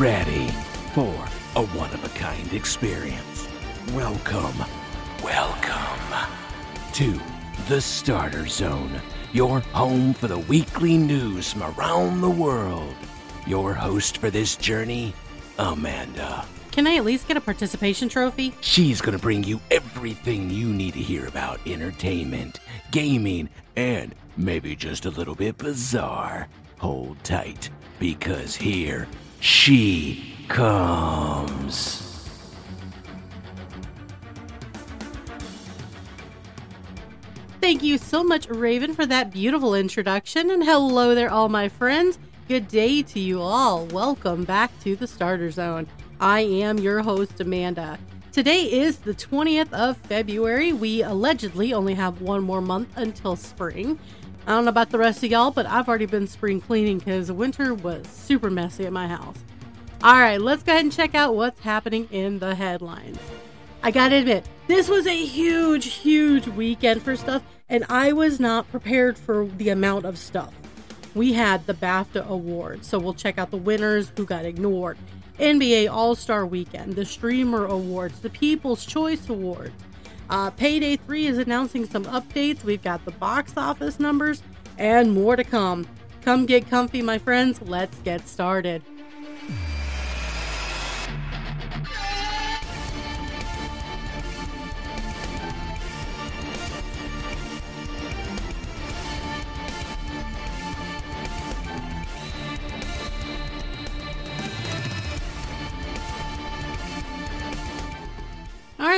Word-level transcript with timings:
Ready 0.00 0.48
for 0.94 1.14
a 1.56 1.62
one 1.62 1.92
of 1.92 2.02
a 2.02 2.08
kind 2.18 2.54
experience. 2.54 3.46
Welcome, 3.92 4.56
welcome 5.22 6.30
to 6.94 7.20
the 7.68 7.82
Starter 7.82 8.46
Zone, 8.46 8.98
your 9.34 9.60
home 9.60 10.14
for 10.14 10.26
the 10.26 10.38
weekly 10.38 10.96
news 10.96 11.52
from 11.52 11.64
around 11.74 12.22
the 12.22 12.30
world. 12.30 12.94
Your 13.46 13.74
host 13.74 14.16
for 14.16 14.30
this 14.30 14.56
journey, 14.56 15.12
Amanda. 15.58 16.46
Can 16.70 16.86
I 16.86 16.96
at 16.96 17.04
least 17.04 17.28
get 17.28 17.36
a 17.36 17.42
participation 17.42 18.08
trophy? 18.08 18.54
She's 18.62 19.02
gonna 19.02 19.18
bring 19.18 19.44
you 19.44 19.60
everything 19.70 20.48
you 20.48 20.68
need 20.68 20.94
to 20.94 21.00
hear 21.00 21.26
about 21.26 21.60
entertainment, 21.66 22.60
gaming, 22.90 23.50
and 23.76 24.14
maybe 24.38 24.74
just 24.74 25.04
a 25.04 25.10
little 25.10 25.34
bit 25.34 25.58
bizarre. 25.58 26.48
Hold 26.78 27.22
tight, 27.22 27.68
because 27.98 28.56
here 28.56 29.06
she 29.40 30.36
comes. 30.48 31.96
Thank 37.60 37.82
you 37.82 37.98
so 37.98 38.22
much, 38.24 38.48
Raven, 38.48 38.94
for 38.94 39.06
that 39.06 39.30
beautiful 39.32 39.74
introduction. 39.74 40.50
And 40.50 40.64
hello 40.64 41.14
there, 41.14 41.30
all 41.30 41.48
my 41.48 41.68
friends. 41.68 42.18
Good 42.48 42.68
day 42.68 43.02
to 43.02 43.20
you 43.20 43.40
all. 43.40 43.86
Welcome 43.86 44.44
back 44.44 44.78
to 44.80 44.96
the 44.96 45.06
Starter 45.06 45.50
Zone. 45.50 45.86
I 46.20 46.40
am 46.40 46.78
your 46.78 47.00
host, 47.00 47.40
Amanda. 47.40 47.98
Today 48.32 48.62
is 48.64 48.98
the 48.98 49.14
20th 49.14 49.72
of 49.72 49.96
February. 49.98 50.72
We 50.72 51.02
allegedly 51.02 51.72
only 51.72 51.94
have 51.94 52.20
one 52.20 52.42
more 52.42 52.60
month 52.60 52.96
until 52.96 53.36
spring. 53.36 53.98
I 54.50 54.54
don't 54.54 54.64
know 54.64 54.70
about 54.70 54.90
the 54.90 54.98
rest 54.98 55.22
of 55.22 55.30
y'all, 55.30 55.52
but 55.52 55.64
I've 55.64 55.86
already 55.86 56.06
been 56.06 56.26
spring 56.26 56.60
cleaning 56.60 56.98
because 56.98 57.30
winter 57.30 57.72
was 57.72 58.04
super 58.08 58.50
messy 58.50 58.84
at 58.84 58.92
my 58.92 59.06
house. 59.06 59.36
All 60.02 60.14
right, 60.18 60.40
let's 60.40 60.64
go 60.64 60.72
ahead 60.72 60.82
and 60.82 60.92
check 60.92 61.14
out 61.14 61.36
what's 61.36 61.60
happening 61.60 62.08
in 62.10 62.40
the 62.40 62.56
headlines. 62.56 63.20
I 63.80 63.92
gotta 63.92 64.16
admit, 64.16 64.48
this 64.66 64.88
was 64.88 65.06
a 65.06 65.24
huge, 65.24 65.92
huge 65.92 66.48
weekend 66.48 67.00
for 67.00 67.14
stuff, 67.14 67.44
and 67.68 67.84
I 67.88 68.12
was 68.12 68.40
not 68.40 68.68
prepared 68.72 69.16
for 69.16 69.46
the 69.46 69.68
amount 69.68 70.04
of 70.04 70.18
stuff. 70.18 70.52
We 71.14 71.32
had 71.32 71.64
the 71.68 71.74
BAFTA 71.74 72.26
Awards, 72.26 72.88
so 72.88 72.98
we'll 72.98 73.14
check 73.14 73.38
out 73.38 73.52
the 73.52 73.56
winners 73.56 74.10
who 74.16 74.26
got 74.26 74.44
ignored. 74.44 74.98
NBA 75.38 75.88
All 75.88 76.16
Star 76.16 76.44
Weekend, 76.44 76.96
the 76.96 77.04
Streamer 77.04 77.66
Awards, 77.66 78.18
the 78.18 78.30
People's 78.30 78.84
Choice 78.84 79.28
Awards. 79.28 79.80
Uh, 80.30 80.48
Payday 80.48 80.96
3 80.96 81.26
is 81.26 81.38
announcing 81.38 81.84
some 81.84 82.04
updates. 82.04 82.62
We've 82.62 82.82
got 82.82 83.04
the 83.04 83.10
box 83.10 83.52
office 83.56 83.98
numbers 83.98 84.42
and 84.78 85.12
more 85.12 85.34
to 85.34 85.42
come. 85.42 85.88
Come 86.22 86.46
get 86.46 86.70
comfy, 86.70 87.02
my 87.02 87.18
friends. 87.18 87.60
Let's 87.60 87.98
get 87.98 88.28
started. 88.28 88.82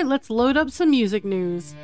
Right, 0.02 0.10
let's 0.10 0.30
load 0.30 0.56
up 0.56 0.70
some 0.70 0.90
music 0.90 1.24
news. 1.24 1.74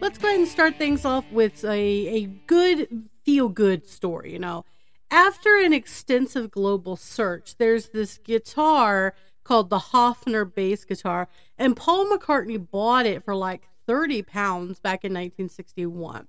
Let's 0.00 0.18
go 0.18 0.28
ahead 0.28 0.40
and 0.40 0.48
start 0.48 0.76
things 0.76 1.04
off 1.04 1.24
with 1.32 1.64
a, 1.64 1.68
a 1.68 2.26
good 2.46 3.08
feel 3.24 3.48
good 3.48 3.88
story. 3.88 4.32
You 4.32 4.38
know, 4.38 4.64
after 5.10 5.58
an 5.58 5.72
extensive 5.72 6.50
global 6.50 6.96
search, 6.96 7.56
there's 7.56 7.88
this 7.88 8.18
guitar 8.18 9.14
called 9.46 9.70
the 9.70 9.78
Hofner 9.78 10.44
bass 10.52 10.84
guitar, 10.84 11.28
and 11.56 11.76
Paul 11.76 12.06
McCartney 12.06 12.58
bought 12.58 13.06
it 13.06 13.24
for 13.24 13.34
like 13.34 13.68
30 13.86 14.22
pounds 14.22 14.80
back 14.80 15.04
in 15.04 15.12
1961. 15.12 16.26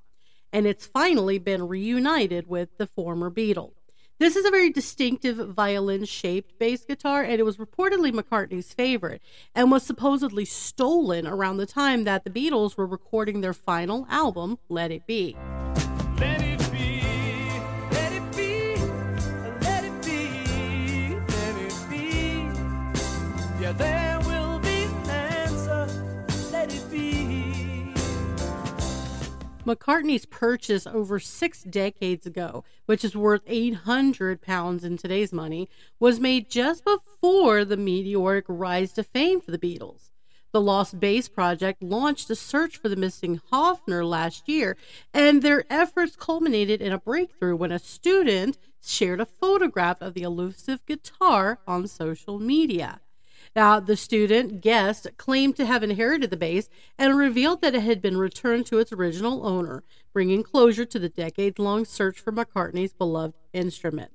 And 0.53 0.67
it's 0.67 0.85
finally 0.85 1.39
been 1.39 1.67
reunited 1.67 2.47
with 2.47 2.77
the 2.77 2.87
former 2.87 3.31
Beatle. 3.31 3.73
This 4.19 4.35
is 4.35 4.45
a 4.45 4.51
very 4.51 4.71
distinctive 4.71 5.37
violin 5.37 6.05
shaped 6.05 6.57
bass 6.57 6.85
guitar, 6.85 7.23
and 7.23 7.39
it 7.39 7.43
was 7.43 7.57
reportedly 7.57 8.11
McCartney's 8.11 8.73
favorite 8.73 9.21
and 9.53 9.71
was 9.71 9.83
supposedly 9.83 10.45
stolen 10.45 11.27
around 11.27 11.57
the 11.57 11.65
time 11.65 12.03
that 12.03 12.23
the 12.23 12.29
Beatles 12.29 12.77
were 12.77 12.87
recording 12.87 13.41
their 13.41 13.53
final 13.53 14.07
album, 14.09 14.57
Let 14.69 14.91
It 14.91 15.05
Be. 15.05 15.35
McCartney's 29.67 30.25
purchase 30.25 30.87
over 30.87 31.19
six 31.19 31.61
decades 31.61 32.25
ago, 32.25 32.63
which 32.85 33.03
is 33.03 33.17
worth 33.17 33.41
800 33.45 34.41
pounds 34.41 34.85
in 34.85 34.95
today's 34.95 35.33
money, 35.33 35.67
was 35.99 36.21
made 36.21 36.49
just 36.49 36.85
before 36.85 37.65
the 37.65 37.75
meteoric 37.75 38.45
rise 38.47 38.93
to 38.93 39.03
fame 39.03 39.41
for 39.41 39.51
the 39.51 39.57
Beatles. 39.57 40.11
The 40.53 40.61
Lost 40.61 41.01
Bass 41.01 41.27
Project 41.27 41.83
launched 41.83 42.29
a 42.29 42.35
search 42.35 42.77
for 42.77 42.87
the 42.87 42.95
missing 42.95 43.41
Hofner 43.51 44.07
last 44.07 44.47
year, 44.47 44.77
and 45.13 45.41
their 45.41 45.65
efforts 45.69 46.15
culminated 46.15 46.81
in 46.81 46.93
a 46.93 46.97
breakthrough 46.97 47.57
when 47.57 47.73
a 47.73 47.77
student 47.77 48.57
shared 48.81 49.19
a 49.19 49.25
photograph 49.25 50.01
of 50.01 50.13
the 50.13 50.21
elusive 50.21 50.85
guitar 50.85 51.59
on 51.67 51.85
social 51.87 52.39
media. 52.39 53.01
The 53.57 53.95
student 53.97 54.61
guest 54.61 55.07
claimed 55.17 55.55
to 55.55 55.65
have 55.65 55.81
inherited 55.81 56.29
the 56.29 56.37
bass 56.37 56.69
and 56.95 57.17
revealed 57.17 57.61
that 57.61 57.73
it 57.73 57.81
had 57.81 58.03
been 58.03 58.15
returned 58.15 58.67
to 58.67 58.77
its 58.77 58.93
original 58.93 59.47
owner, 59.47 59.83
bringing 60.13 60.43
closure 60.43 60.85
to 60.85 60.99
the 60.99 61.09
decades 61.09 61.57
long 61.57 61.83
search 61.83 62.19
for 62.19 62.31
McCartney's 62.31 62.93
beloved 62.93 63.33
instrument. 63.53 64.11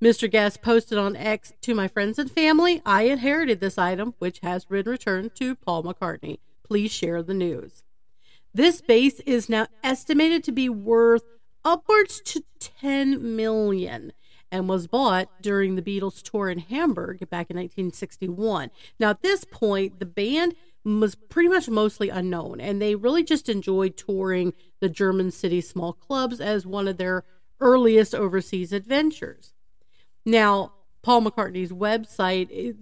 Mr. 0.00 0.30
Guest 0.30 0.62
posted 0.62 0.96
on 0.96 1.16
X 1.16 1.52
to 1.62 1.74
my 1.74 1.88
friends 1.88 2.20
and 2.20 2.30
family, 2.30 2.80
I 2.86 3.02
inherited 3.02 3.58
this 3.58 3.78
item, 3.78 4.14
which 4.20 4.38
has 4.44 4.66
been 4.66 4.86
returned 4.86 5.34
to 5.36 5.56
Paul 5.56 5.82
McCartney. 5.82 6.38
Please 6.62 6.92
share 6.92 7.20
the 7.20 7.34
news. 7.34 7.82
This 8.54 8.80
bass 8.80 9.18
is 9.26 9.48
now 9.48 9.66
estimated 9.82 10.44
to 10.44 10.52
be 10.52 10.68
worth 10.68 11.24
upwards 11.64 12.20
to 12.26 12.44
10 12.60 13.34
million 13.34 14.12
and 14.52 14.68
was 14.68 14.86
bought 14.86 15.28
during 15.40 15.74
the 15.74 15.82
Beatles 15.82 16.22
tour 16.22 16.50
in 16.50 16.58
Hamburg 16.58 17.18
back 17.30 17.50
in 17.50 17.56
1961. 17.56 18.70
Now, 19.00 19.10
at 19.10 19.22
this 19.22 19.44
point, 19.44 19.98
the 19.98 20.06
band 20.06 20.54
was 20.84 21.14
pretty 21.14 21.48
much 21.48 21.68
mostly 21.68 22.10
unknown, 22.10 22.60
and 22.60 22.80
they 22.80 22.94
really 22.94 23.24
just 23.24 23.48
enjoyed 23.48 23.96
touring 23.96 24.52
the 24.80 24.90
German 24.90 25.30
city 25.30 25.62
small 25.62 25.94
clubs 25.94 26.38
as 26.38 26.66
one 26.66 26.86
of 26.86 26.98
their 26.98 27.24
earliest 27.60 28.14
overseas 28.14 28.72
adventures. 28.72 29.54
Now, 30.26 30.72
Paul 31.02 31.22
McCartney's 31.22 31.72
website 31.72 32.48
is 32.50 32.76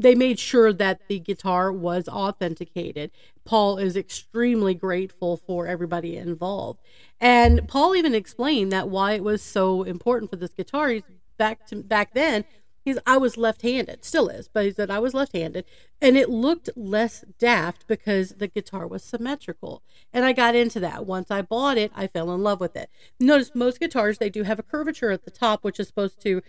they 0.00 0.14
made 0.14 0.38
sure 0.38 0.72
that 0.72 1.08
the 1.08 1.18
guitar 1.18 1.72
was 1.72 2.08
authenticated. 2.08 3.10
Paul 3.44 3.78
is 3.78 3.96
extremely 3.96 4.74
grateful 4.74 5.36
for 5.36 5.66
everybody 5.66 6.16
involved. 6.16 6.80
And 7.20 7.66
Paul 7.66 7.96
even 7.96 8.14
explained 8.14 8.72
that 8.72 8.88
why 8.88 9.12
it 9.12 9.24
was 9.24 9.42
so 9.42 9.82
important 9.82 10.30
for 10.30 10.36
this 10.36 10.50
guitar. 10.50 10.90
He's 10.90 11.02
back 11.38 11.66
to 11.68 11.76
back 11.76 12.14
then, 12.14 12.44
he's 12.84 12.98
I 13.06 13.16
was 13.18 13.36
left-handed, 13.36 14.04
still 14.04 14.28
is, 14.28 14.48
but 14.48 14.64
he 14.64 14.72
said 14.72 14.90
I 14.90 14.98
was 14.98 15.14
left-handed, 15.14 15.64
and 16.00 16.16
it 16.16 16.30
looked 16.30 16.70
less 16.76 17.24
daft 17.38 17.86
because 17.86 18.30
the 18.30 18.48
guitar 18.48 18.86
was 18.86 19.02
symmetrical. 19.02 19.82
And 20.12 20.24
I 20.24 20.32
got 20.32 20.54
into 20.54 20.80
that. 20.80 21.06
Once 21.06 21.30
I 21.30 21.42
bought 21.42 21.78
it, 21.78 21.92
I 21.94 22.06
fell 22.06 22.32
in 22.32 22.42
love 22.42 22.60
with 22.60 22.76
it. 22.76 22.90
Notice 23.20 23.50
most 23.54 23.80
guitars 23.80 24.18
they 24.18 24.30
do 24.30 24.44
have 24.44 24.58
a 24.58 24.62
curvature 24.62 25.10
at 25.10 25.24
the 25.24 25.30
top, 25.30 25.64
which 25.64 25.80
is 25.80 25.88
supposed 25.88 26.20
to 26.22 26.42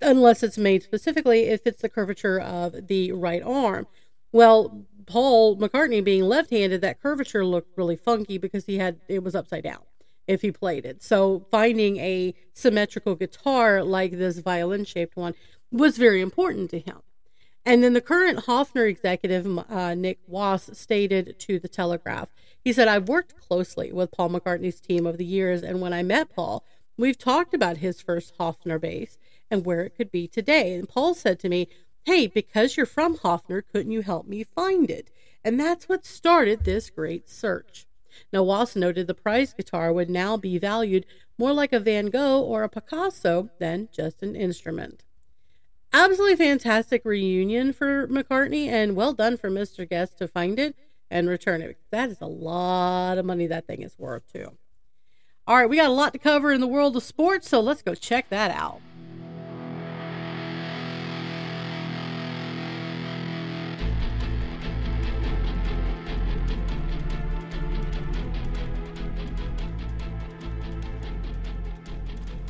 unless 0.00 0.42
it's 0.42 0.58
made 0.58 0.82
specifically, 0.82 1.44
it 1.44 1.64
fits 1.64 1.82
the 1.82 1.88
curvature 1.88 2.40
of 2.40 2.88
the 2.88 3.12
right 3.12 3.42
arm. 3.42 3.86
Well, 4.32 4.84
Paul 5.06 5.56
McCartney 5.56 6.04
being 6.04 6.24
left-handed, 6.24 6.80
that 6.82 7.00
curvature 7.00 7.44
looked 7.44 7.76
really 7.76 7.96
funky 7.96 8.36
because 8.38 8.66
he 8.66 8.78
had 8.78 9.00
it 9.08 9.24
was 9.24 9.34
upside 9.34 9.64
down 9.64 9.80
if 10.26 10.42
he 10.42 10.52
played 10.52 10.84
it. 10.84 11.02
So 11.02 11.46
finding 11.50 11.96
a 11.96 12.34
symmetrical 12.52 13.14
guitar 13.14 13.82
like 13.82 14.12
this 14.12 14.38
violin-shaped 14.38 15.16
one 15.16 15.34
was 15.70 15.96
very 15.96 16.20
important 16.20 16.70
to 16.70 16.78
him. 16.78 16.98
And 17.64 17.82
then 17.82 17.92
the 17.92 18.00
current 18.00 18.46
Hofner 18.46 18.88
executive, 18.88 19.46
uh, 19.70 19.94
Nick 19.94 20.18
Wass, 20.26 20.70
stated 20.72 21.38
to 21.40 21.58
the 21.58 21.68
Telegraph, 21.68 22.28
he 22.62 22.72
said, 22.72 22.88
I've 22.88 23.08
worked 23.08 23.36
closely 23.36 23.92
with 23.92 24.10
Paul 24.10 24.30
McCartney's 24.30 24.80
team 24.80 25.06
over 25.06 25.16
the 25.16 25.24
years, 25.24 25.62
and 25.62 25.80
when 25.80 25.92
I 25.92 26.02
met 26.02 26.34
Paul, 26.34 26.64
we've 26.96 27.18
talked 27.18 27.54
about 27.54 27.78
his 27.78 28.00
first 28.00 28.36
Hofner 28.38 28.80
bass 28.80 29.18
and 29.50 29.64
where 29.64 29.80
it 29.80 29.96
could 29.96 30.10
be 30.10 30.28
today. 30.28 30.74
And 30.74 30.88
Paul 30.88 31.14
said 31.14 31.38
to 31.40 31.48
me, 31.48 31.68
Hey, 32.04 32.26
because 32.26 32.76
you're 32.76 32.86
from 32.86 33.18
Hofner, 33.18 33.62
couldn't 33.70 33.92
you 33.92 34.02
help 34.02 34.26
me 34.26 34.44
find 34.44 34.90
it? 34.90 35.10
And 35.44 35.60
that's 35.60 35.88
what 35.88 36.06
started 36.06 36.64
this 36.64 36.90
great 36.90 37.28
search. 37.28 37.86
Now, 38.32 38.42
Wass 38.42 38.74
noted 38.74 39.06
the 39.06 39.14
prize 39.14 39.52
guitar 39.52 39.92
would 39.92 40.10
now 40.10 40.36
be 40.36 40.58
valued 40.58 41.06
more 41.36 41.52
like 41.52 41.72
a 41.72 41.80
Van 41.80 42.06
Gogh 42.06 42.42
or 42.42 42.62
a 42.62 42.68
Picasso 42.68 43.50
than 43.58 43.88
just 43.92 44.22
an 44.22 44.34
instrument. 44.34 45.04
Absolutely 45.92 46.36
fantastic 46.36 47.04
reunion 47.04 47.72
for 47.72 48.06
McCartney, 48.08 48.66
and 48.66 48.96
well 48.96 49.12
done 49.12 49.36
for 49.36 49.50
Mr. 49.50 49.88
Guest 49.88 50.18
to 50.18 50.28
find 50.28 50.58
it 50.58 50.74
and 51.10 51.28
return 51.28 51.62
it. 51.62 51.78
That 51.90 52.10
is 52.10 52.20
a 52.20 52.26
lot 52.26 53.16
of 53.16 53.24
money 53.24 53.46
that 53.46 53.66
thing 53.66 53.82
is 53.82 53.98
worth, 53.98 54.30
too. 54.30 54.58
All 55.46 55.56
right, 55.56 55.68
we 55.68 55.76
got 55.76 55.88
a 55.88 55.92
lot 55.92 56.12
to 56.12 56.18
cover 56.18 56.52
in 56.52 56.60
the 56.60 56.66
world 56.66 56.96
of 56.96 57.02
sports, 57.02 57.48
so 57.48 57.60
let's 57.60 57.80
go 57.80 57.94
check 57.94 58.28
that 58.28 58.50
out. 58.50 58.82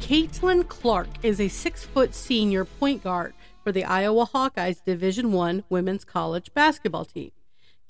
Caitlin 0.08 0.66
Clark 0.66 1.08
is 1.22 1.38
a 1.38 1.48
six 1.48 1.84
foot 1.84 2.14
senior 2.14 2.64
point 2.64 3.04
guard 3.04 3.34
for 3.62 3.72
the 3.72 3.84
Iowa 3.84 4.24
Hawkeyes 4.24 4.82
Division 4.82 5.32
One 5.32 5.64
women's 5.68 6.06
college 6.06 6.54
basketball 6.54 7.04
team. 7.04 7.30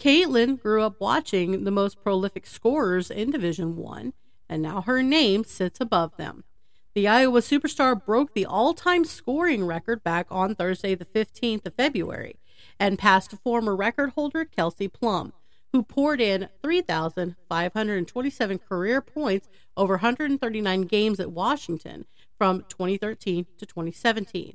Caitlin 0.01 0.61
grew 0.61 0.83
up 0.83 0.97
watching 0.99 1.63
the 1.63 1.71
most 1.71 2.03
prolific 2.03 2.45
scorers 2.45 3.09
in 3.09 3.31
Division 3.31 3.77
One, 3.77 4.15
and 4.49 4.61
now 4.61 4.81
her 4.81 5.01
name 5.01 5.45
sits 5.45 5.81
above 5.81 6.17
them. 6.17 6.43
The 6.93 7.07
Iowa 7.07 7.41
superstar 7.41 8.05
broke 8.05 8.35
the 8.35 8.47
all 8.47 8.75
time 8.75 9.05
scoring 9.05 9.65
record 9.65 10.03
back 10.03 10.27
on 10.29 10.57
Thursday, 10.57 10.97
the 10.97 11.05
15th 11.05 11.67
of 11.67 11.75
February, 11.75 12.41
and 12.81 12.99
passed 12.99 13.33
former 13.45 13.77
record 13.77 14.11
holder 14.17 14.45
Kelsey 14.45 14.89
Plum, 14.89 15.35
who 15.73 15.83
poured 15.83 16.21
in 16.21 16.49
3,527 16.63 18.59
career 18.59 19.01
points 19.01 19.49
over 19.77 19.95
139 19.95 20.83
games 20.83 21.21
at 21.21 21.33
Washington 21.33 22.05
from 22.37 22.65
2013 22.69 23.47
to 23.59 23.67
2017. 23.67 24.55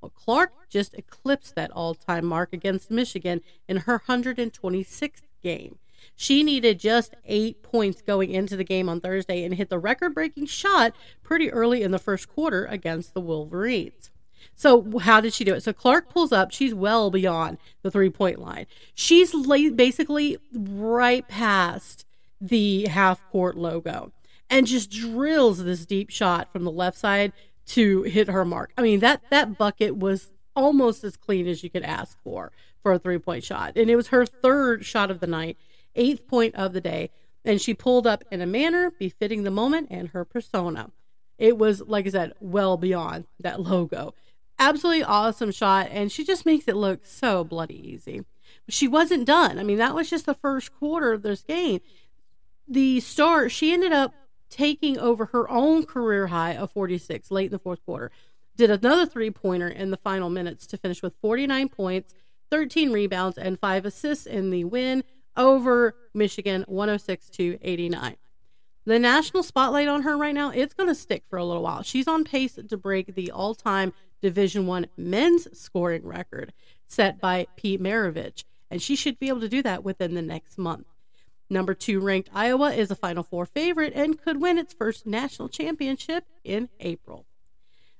Well, 0.00 0.10
Clark 0.10 0.52
just 0.68 0.94
eclipsed 0.94 1.54
that 1.54 1.70
all 1.70 1.94
time 1.94 2.26
mark 2.26 2.52
against 2.52 2.90
Michigan 2.90 3.40
in 3.66 3.78
her 3.78 3.98
126th 4.06 5.22
game. 5.42 5.78
She 6.16 6.42
needed 6.42 6.78
just 6.78 7.14
eight 7.24 7.62
points 7.62 8.02
going 8.02 8.30
into 8.30 8.56
the 8.56 8.64
game 8.64 8.88
on 8.88 9.00
Thursday 9.00 9.42
and 9.44 9.54
hit 9.54 9.70
the 9.70 9.78
record 9.78 10.14
breaking 10.14 10.46
shot 10.46 10.94
pretty 11.22 11.50
early 11.50 11.82
in 11.82 11.90
the 11.90 11.98
first 11.98 12.28
quarter 12.28 12.66
against 12.66 13.14
the 13.14 13.20
Wolverines. 13.20 14.10
So 14.54 14.98
how 15.00 15.20
did 15.20 15.34
she 15.34 15.44
do 15.44 15.54
it? 15.54 15.62
So 15.62 15.72
Clark 15.72 16.08
pulls 16.08 16.32
up. 16.32 16.50
She's 16.50 16.74
well 16.74 17.10
beyond 17.10 17.58
the 17.82 17.90
three 17.90 18.10
point 18.10 18.38
line. 18.38 18.66
She's 18.94 19.34
basically 19.72 20.38
right 20.52 21.26
past 21.28 22.04
the 22.40 22.86
half 22.86 23.22
court 23.30 23.56
logo 23.56 24.12
and 24.50 24.66
just 24.66 24.90
drills 24.90 25.64
this 25.64 25.86
deep 25.86 26.10
shot 26.10 26.52
from 26.52 26.64
the 26.64 26.70
left 26.70 26.98
side 26.98 27.32
to 27.66 28.02
hit 28.02 28.28
her 28.28 28.44
mark. 28.44 28.72
I 28.76 28.82
mean 28.82 29.00
that 29.00 29.22
that 29.30 29.56
bucket 29.58 29.96
was 29.96 30.30
almost 30.54 31.02
as 31.04 31.16
clean 31.16 31.46
as 31.46 31.64
you 31.64 31.70
could 31.70 31.82
ask 31.82 32.16
for 32.22 32.52
for 32.82 32.92
a 32.92 32.98
three 32.98 33.18
point 33.18 33.44
shot, 33.44 33.76
and 33.76 33.90
it 33.90 33.96
was 33.96 34.08
her 34.08 34.26
third 34.26 34.84
shot 34.84 35.10
of 35.10 35.20
the 35.20 35.26
night, 35.26 35.56
eighth 35.94 36.26
point 36.26 36.54
of 36.54 36.72
the 36.72 36.80
day, 36.80 37.10
and 37.44 37.60
she 37.60 37.74
pulled 37.74 38.06
up 38.06 38.24
in 38.30 38.40
a 38.40 38.46
manner 38.46 38.92
befitting 38.98 39.42
the 39.42 39.50
moment 39.50 39.88
and 39.90 40.08
her 40.10 40.24
persona. 40.24 40.90
It 41.38 41.58
was 41.58 41.80
like 41.80 42.06
I 42.06 42.10
said, 42.10 42.32
well 42.40 42.76
beyond 42.76 43.26
that 43.40 43.60
logo 43.60 44.14
absolutely 44.58 45.04
awesome 45.04 45.50
shot, 45.50 45.88
and 45.90 46.10
she 46.10 46.24
just 46.24 46.46
makes 46.46 46.68
it 46.68 46.76
look 46.76 47.06
so 47.06 47.44
bloody 47.44 47.90
easy. 47.92 48.24
She 48.68 48.88
wasn't 48.88 49.26
done. 49.26 49.58
I 49.58 49.62
mean, 49.62 49.78
that 49.78 49.94
was 49.94 50.10
just 50.10 50.26
the 50.26 50.34
first 50.34 50.72
quarter 50.72 51.12
of 51.12 51.22
this 51.22 51.42
game. 51.42 51.80
The 52.66 53.00
star, 53.00 53.48
she 53.48 53.72
ended 53.72 53.92
up 53.92 54.14
taking 54.48 54.98
over 54.98 55.26
her 55.26 55.50
own 55.50 55.84
career 55.84 56.28
high 56.28 56.54
of 56.54 56.70
46 56.70 57.30
late 57.30 57.46
in 57.46 57.52
the 57.52 57.58
fourth 57.58 57.84
quarter. 57.84 58.10
Did 58.56 58.70
another 58.70 59.04
three 59.04 59.30
pointer 59.30 59.68
in 59.68 59.90
the 59.90 59.96
final 59.96 60.30
minutes 60.30 60.66
to 60.68 60.76
finish 60.76 61.02
with 61.02 61.14
49 61.20 61.68
points, 61.68 62.14
13 62.50 62.92
rebounds, 62.92 63.36
and 63.36 63.58
five 63.58 63.84
assists 63.84 64.26
in 64.26 64.50
the 64.50 64.64
win 64.64 65.02
over 65.36 65.96
Michigan 66.14 66.64
106 66.68 67.28
to 67.30 67.58
89. 67.62 68.16
The 68.86 68.98
national 68.98 69.42
spotlight 69.42 69.88
on 69.88 70.02
her 70.02 70.16
right 70.16 70.34
now, 70.34 70.50
it's 70.50 70.74
going 70.74 70.88
to 70.88 70.94
stick 70.94 71.24
for 71.28 71.38
a 71.38 71.44
little 71.44 71.62
while. 71.62 71.82
She's 71.82 72.06
on 72.06 72.22
pace 72.22 72.58
to 72.68 72.76
break 72.76 73.14
the 73.14 73.30
all-time 73.30 73.92
Division 74.24 74.66
1 74.66 74.86
men's 74.96 75.46
scoring 75.52 76.02
record 76.02 76.54
set 76.86 77.20
by 77.20 77.46
Pete 77.56 77.78
Maravich, 77.78 78.44
and 78.70 78.80
she 78.80 78.96
should 78.96 79.18
be 79.18 79.28
able 79.28 79.40
to 79.40 79.50
do 79.50 79.62
that 79.62 79.84
within 79.84 80.14
the 80.14 80.22
next 80.22 80.56
month. 80.56 80.86
Number 81.50 81.74
2 81.74 82.00
ranked 82.00 82.30
Iowa 82.32 82.72
is 82.72 82.90
a 82.90 82.96
Final 82.96 83.22
Four 83.22 83.44
favorite 83.44 83.92
and 83.94 84.18
could 84.18 84.40
win 84.40 84.56
its 84.56 84.72
first 84.72 85.06
national 85.06 85.50
championship 85.50 86.24
in 86.42 86.70
April. 86.80 87.26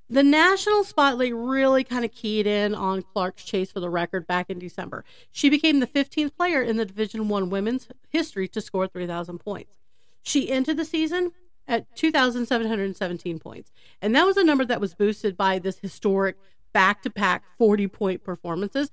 The 0.08 0.22
national 0.22 0.84
spotlight 0.84 1.34
really 1.34 1.84
kind 1.84 2.06
of 2.06 2.12
keyed 2.12 2.46
in 2.46 2.74
on 2.74 3.02
Clark's 3.02 3.44
chase 3.44 3.70
for 3.70 3.80
the 3.80 3.90
record 3.90 4.26
back 4.26 4.48
in 4.48 4.58
December. 4.58 5.04
She 5.30 5.50
became 5.50 5.80
the 5.80 5.86
15th 5.86 6.34
player 6.38 6.62
in 6.62 6.78
the 6.78 6.86
Division 6.86 7.28
1 7.28 7.50
women's 7.50 7.88
history 8.08 8.48
to 8.48 8.62
score 8.62 8.88
3,000 8.88 9.40
points. 9.40 9.76
She 10.22 10.50
entered 10.50 10.78
the 10.78 10.86
season 10.86 11.32
at 11.66 11.94
2,717 11.96 13.38
points. 13.38 13.72
And 14.02 14.14
that 14.14 14.26
was 14.26 14.36
a 14.36 14.44
number 14.44 14.64
that 14.64 14.80
was 14.80 14.94
boosted 14.94 15.36
by 15.36 15.58
this 15.58 15.78
historic 15.78 16.36
back 16.72 17.02
to 17.02 17.10
back 17.10 17.44
40 17.58 17.88
point 17.88 18.24
performances 18.24 18.90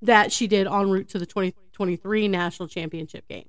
that 0.00 0.32
she 0.32 0.46
did 0.46 0.66
en 0.66 0.90
route 0.90 1.08
to 1.10 1.18
the 1.18 1.26
2023 1.26 2.28
national 2.28 2.68
championship 2.68 3.26
game. 3.28 3.48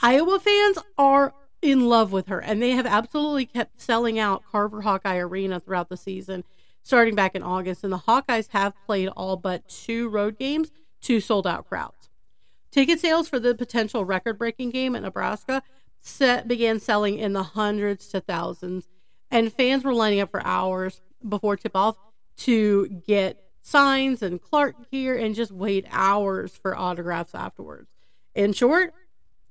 Iowa 0.00 0.38
fans 0.40 0.78
are 0.98 1.34
in 1.60 1.88
love 1.88 2.10
with 2.12 2.26
her, 2.26 2.40
and 2.40 2.60
they 2.60 2.72
have 2.72 2.86
absolutely 2.86 3.46
kept 3.46 3.80
selling 3.80 4.18
out 4.18 4.42
Carver 4.50 4.82
Hawkeye 4.82 5.18
Arena 5.18 5.60
throughout 5.60 5.88
the 5.88 5.96
season, 5.96 6.44
starting 6.82 7.14
back 7.14 7.34
in 7.34 7.42
August. 7.42 7.84
And 7.84 7.92
the 7.92 7.98
Hawkeyes 7.98 8.48
have 8.48 8.74
played 8.84 9.08
all 9.08 9.36
but 9.36 9.68
two 9.68 10.08
road 10.08 10.38
games 10.38 10.72
to 11.02 11.20
sold 11.20 11.46
out 11.46 11.68
crowds. 11.68 12.08
Ticket 12.70 13.00
sales 13.00 13.28
for 13.28 13.38
the 13.38 13.54
potential 13.54 14.04
record 14.04 14.38
breaking 14.38 14.70
game 14.70 14.96
at 14.96 15.02
Nebraska 15.02 15.62
set 16.02 16.46
began 16.48 16.80
selling 16.80 17.18
in 17.18 17.32
the 17.32 17.42
hundreds 17.42 18.08
to 18.08 18.20
thousands, 18.20 18.88
and 19.30 19.52
fans 19.52 19.84
were 19.84 19.94
lining 19.94 20.20
up 20.20 20.30
for 20.30 20.44
hours 20.44 21.00
before 21.26 21.56
tip 21.56 21.74
off 21.74 21.96
to 22.36 22.88
get 23.06 23.42
signs 23.62 24.22
and 24.22 24.42
Clark 24.42 24.90
gear 24.90 25.16
and 25.16 25.34
just 25.34 25.52
wait 25.52 25.86
hours 25.90 26.52
for 26.52 26.76
autographs 26.76 27.34
afterwards. 27.34 27.88
In 28.34 28.52
short, 28.52 28.92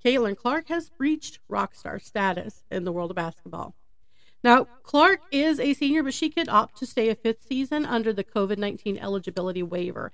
Caitlin 0.03 0.35
Clark 0.37 0.67
has 0.67 0.91
reached 0.97 1.39
rock 1.47 1.73
star 1.73 1.99
status 1.99 2.63
in 2.69 2.83
the 2.83 2.91
world 2.91 3.11
of 3.11 3.15
basketball. 3.15 3.75
Now, 4.43 4.65
Clark 4.83 5.21
is 5.31 5.59
a 5.59 5.73
senior, 5.73 6.03
but 6.03 6.15
she 6.15 6.29
could 6.29 6.49
opt 6.49 6.77
to 6.79 6.85
stay 6.85 7.09
a 7.09 7.15
fifth 7.15 7.43
season 7.47 7.85
under 7.85 8.11
the 8.11 8.23
COVID 8.23 8.57
19 8.57 8.97
eligibility 8.97 9.63
waiver. 9.63 10.11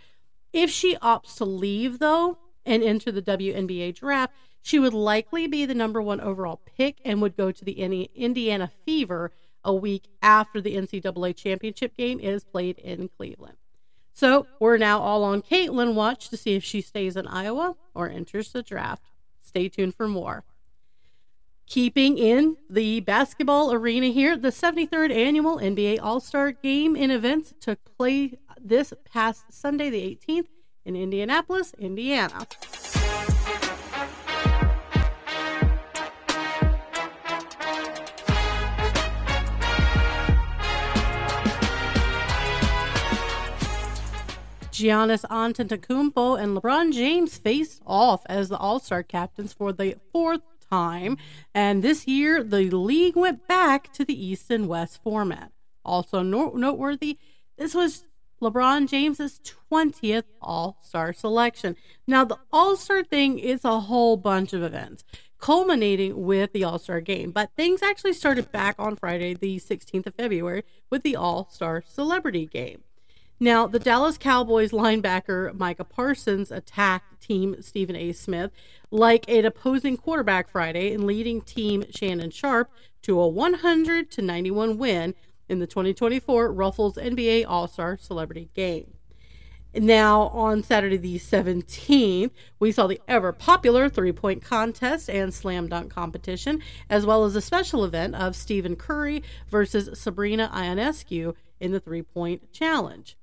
If 0.52 0.70
she 0.70 0.98
opts 0.98 1.38
to 1.38 1.46
leave, 1.46 2.00
though, 2.00 2.38
and 2.66 2.84
enter 2.84 3.12
the 3.12 3.22
WNBA 3.22 3.96
draft, 3.96 4.34
she 4.68 4.80
would 4.80 4.94
likely 4.94 5.48
be 5.48 5.66
the 5.66 5.74
number 5.74 6.02
one 6.02 6.20
overall 6.20 6.60
pick 6.78 7.00
and 7.06 7.22
would 7.22 7.38
go 7.38 7.54
to 7.54 7.64
the 7.64 7.82
Indiana 8.14 8.70
Fever 8.86 9.32
a 9.64 9.74
week 9.74 10.10
after 10.22 10.60
the 10.60 10.76
NCAA 10.76 11.34
championship 11.38 11.96
game 11.96 12.20
is 12.20 12.44
played 12.44 12.78
in 12.80 13.08
Cleveland. 13.08 13.56
So 14.12 14.46
we're 14.60 14.78
now 14.78 15.00
all 15.00 15.24
on 15.24 15.42
Caitlin 15.42 15.94
watch 15.94 16.28
to 16.28 16.36
see 16.36 16.56
if 16.56 16.66
she 16.66 16.82
stays 16.82 17.16
in 17.16 17.28
Iowa 17.28 17.78
or 17.96 18.10
enters 18.10 18.52
the 18.52 18.62
draft. 18.62 19.04
Stay 19.42 19.70
tuned 19.70 19.96
for 19.96 20.06
more. 20.06 20.44
Keeping 21.66 22.18
in 22.18 22.58
the 22.70 23.00
basketball 23.00 23.72
arena 23.72 24.08
here, 24.08 24.36
the 24.36 24.50
73rd 24.50 25.16
annual 25.16 25.60
NBA 25.60 26.00
All 26.02 26.20
Star 26.20 26.52
Game 26.52 26.94
in 26.94 27.10
events 27.10 27.54
took 27.62 27.80
place 27.98 28.36
this 28.60 28.94
past 29.06 29.46
Sunday, 29.50 29.90
the 29.90 30.20
18th, 30.28 30.48
in 30.84 30.98
Indianapolis, 30.98 31.74
Indiana. 31.80 32.46
Giannis 44.78 45.26
Antetokounmpo 45.26 46.40
and 46.40 46.56
LeBron 46.56 46.94
James 46.94 47.36
faced 47.36 47.82
off 47.86 48.22
as 48.28 48.50
the 48.50 48.58
All-Star 48.58 49.02
captains 49.02 49.52
for 49.52 49.74
the 49.74 49.96
fourth 50.12 50.42
time, 50.70 51.18
and 51.54 51.84
this 51.84 52.08
year 52.08 52.44
the 52.44 52.70
league 52.70 53.16
went 53.16 53.48
back 53.48 53.92
to 53.94 54.06
the 54.06 54.14
East 54.14 54.52
and 54.52 54.68
West 54.68 55.02
format. 55.02 55.52
Also 55.84 56.22
no- 56.22 56.52
noteworthy, 56.52 57.18
this 57.58 57.74
was 57.74 58.04
LeBron 58.40 58.88
James's 58.88 59.42
20th 59.72 60.26
All-Star 60.44 61.12
selection. 61.12 61.76
Now 62.06 62.24
the 62.24 62.38
All-Star 62.52 63.04
thing 63.04 63.40
is 63.40 63.66
a 63.66 63.80
whole 63.80 64.16
bunch 64.16 64.54
of 64.54 64.62
events 64.62 65.04
culminating 65.40 66.24
with 66.24 66.54
the 66.54 66.64
All 66.64 66.78
Star 66.78 67.02
game. 67.02 67.32
But 67.32 67.52
things 67.56 67.82
actually 67.82 68.14
started 68.14 68.52
back 68.52 68.76
on 68.78 68.96
Friday, 68.96 69.34
the 69.34 69.58
16th 69.58 70.08
of 70.08 70.16
February, 70.16 70.64
with 70.90 71.04
the 71.04 71.16
All 71.16 71.48
Star 71.50 71.84
Celebrity 71.86 72.46
Game. 72.46 72.84
Now, 73.40 73.68
the 73.68 73.78
Dallas 73.78 74.18
Cowboys 74.18 74.72
linebacker 74.72 75.54
Micah 75.54 75.84
Parsons 75.84 76.52
attacked 76.52 77.22
team 77.22 77.62
Stephen 77.62 77.96
A. 77.96 78.12
Smith 78.12 78.52
like 78.90 79.30
an 79.30 79.46
opposing 79.46 79.96
quarterback 79.96 80.50
Friday 80.50 80.92
and 80.92 81.06
leading 81.06 81.42
team 81.42 81.84
Shannon 81.92 82.32
Sharpe 82.32 82.72
to 83.04 83.20
a 83.20 83.28
100 83.28 84.10
to 84.12 84.22
91 84.24 84.80
win 84.80 85.14
in 85.48 85.60
the 85.60 85.68
2024 85.68 86.52
Ruffles 86.52 86.96
NBA 86.96 87.46
All-Star 87.48 87.98
Celebrity 87.98 88.50
Game. 88.56 88.94
Now, 89.76 90.30
on 90.30 90.64
Saturday 90.64 90.98
the 90.98 91.20
17th, 91.20 92.32
we 92.60 92.72
saw 92.72 92.88
the 92.88 93.00
ever 93.08 93.32
popular 93.32 93.88
three 93.88 94.14
point 94.14 94.42
contest 94.42 95.10
and 95.10 95.32
slam 95.32 95.68
dunk 95.68 95.94
competition, 95.94 96.64
as 96.90 97.06
well 97.06 97.26
as 97.26 97.36
a 97.36 97.42
special 97.42 97.86
event 97.86 98.16
of 98.16 98.36
Stephen 98.36 98.76
Curry 98.76 99.22
versus 99.48 100.00
Sabrina 100.00 100.50
Ionescu 100.52 101.36
in 101.60 101.72
the 101.72 101.80
three 101.80 102.02
point 102.02 102.52
challenge. 102.52 103.17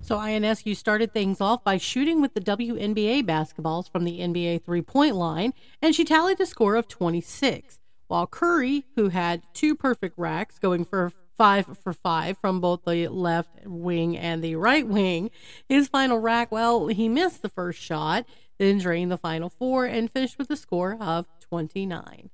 So 0.00 0.18
Ionescu 0.18 0.76
started 0.76 1.12
things 1.12 1.40
off 1.40 1.64
by 1.64 1.78
shooting 1.78 2.20
with 2.20 2.34
the 2.34 2.40
WNBA 2.40 3.24
basketballs 3.24 3.90
from 3.90 4.04
the 4.04 4.20
NBA 4.20 4.62
three 4.62 4.82
point 4.82 5.16
line, 5.16 5.52
and 5.82 5.94
she 5.94 6.04
tallied 6.04 6.40
a 6.40 6.46
score 6.46 6.76
of 6.76 6.86
26. 6.86 7.80
While 8.06 8.28
Curry, 8.28 8.84
who 8.94 9.08
had 9.08 9.42
two 9.52 9.74
perfect 9.74 10.16
racks 10.16 10.58
going 10.58 10.84
for 10.84 11.12
five 11.36 11.78
for 11.78 11.92
five 11.92 12.38
from 12.38 12.60
both 12.60 12.84
the 12.84 13.08
left 13.08 13.66
wing 13.66 14.16
and 14.16 14.44
the 14.44 14.54
right 14.54 14.86
wing, 14.86 15.30
his 15.68 15.88
final 15.88 16.18
rack, 16.18 16.52
well, 16.52 16.86
he 16.86 17.08
missed 17.08 17.42
the 17.42 17.48
first 17.48 17.80
shot, 17.80 18.24
then 18.58 18.78
drained 18.78 19.10
the 19.10 19.18
final 19.18 19.48
four 19.48 19.86
and 19.86 20.10
finished 20.10 20.38
with 20.38 20.50
a 20.50 20.56
score 20.56 20.96
of 21.00 21.26
29. 21.40 22.30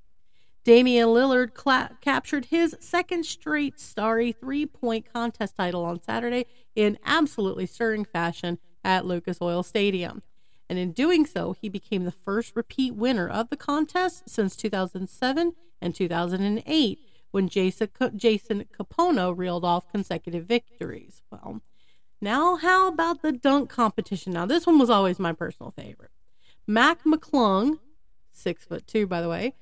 Damian 0.65 1.09
Lillard 1.09 1.55
cla- 1.55 1.91
captured 2.01 2.47
his 2.47 2.77
second 2.79 3.27
straight 3.27 3.81
starry 3.81 4.33
three 4.33 4.67
point 4.67 5.13
contest 5.13 5.57
title 5.57 5.85
on 5.85 6.01
Saturday 6.03 6.47
in 6.77 6.99
absolutely 7.05 7.67
stirring 7.67 8.05
fashion 8.05 8.59
at 8.85 9.05
Lucas 9.05 9.39
Oil 9.43 9.63
Stadium. 9.63 10.23
And 10.69 10.79
in 10.79 10.93
doing 10.93 11.27
so, 11.27 11.55
he 11.61 11.69
became 11.69 12.05
the 12.05 12.13
first 12.13 12.53
repeat 12.55 12.95
winner 12.95 13.29
of 13.29 13.51
the 13.51 13.57
contest 13.57 14.29
since 14.29 14.57
2007 14.57 15.53
and 15.81 15.95
2008 15.95 16.99
when 17.33 17.49
Jason, 17.49 17.89
Jason 18.15 18.65
Kapono 18.79 19.37
reeled 19.37 19.65
off 19.65 19.91
consecutive 19.91 20.47
victories. 20.47 21.23
Well, 21.31 21.61
now 22.21 22.57
how 22.57 22.89
about 22.89 23.23
the 23.23 23.33
dunk 23.33 23.69
competition? 23.69 24.33
Now, 24.33 24.47
this 24.47 24.67
one 24.67 24.79
was 24.79 24.91
always 24.91 25.19
my 25.19 25.33
personal 25.33 25.73
favorite. 25.73 26.13
Mac 26.67 27.03
McClung, 27.05 27.81
six 28.33 28.65
foot 28.65 28.87
two, 28.87 29.07
by 29.07 29.21
the 29.21 29.29
way, 29.29 29.55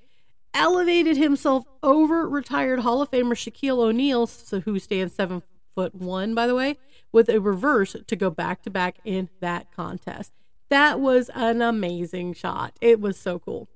elevated 0.55 1.17
himself 1.17 1.65
over 1.83 2.29
retired 2.29 2.81
Hall 2.81 3.03
of 3.03 3.11
Famer 3.11 3.35
Shaquille 3.35 3.79
O'Neal, 3.79 4.27
so 4.27 4.61
who 4.61 4.79
stands 4.79 5.15
seven 5.15 5.43
foot 5.75 5.95
one, 5.95 6.35
by 6.35 6.47
the 6.47 6.55
way, 6.55 6.77
with 7.13 7.29
a 7.29 7.41
reverse 7.41 7.97
to 8.07 8.17
go 8.17 8.31
back 8.31 8.63
to 8.63 8.71
back 8.71 8.97
in 9.05 9.29
that 9.41 9.71
contest. 9.75 10.33
That 10.69 11.01
was 11.01 11.31
an 11.35 11.63
amazing 11.63 12.35
shot. 12.35 12.77
It 12.81 13.01
was 13.01 13.19
so 13.19 13.39
cool. 13.39 13.69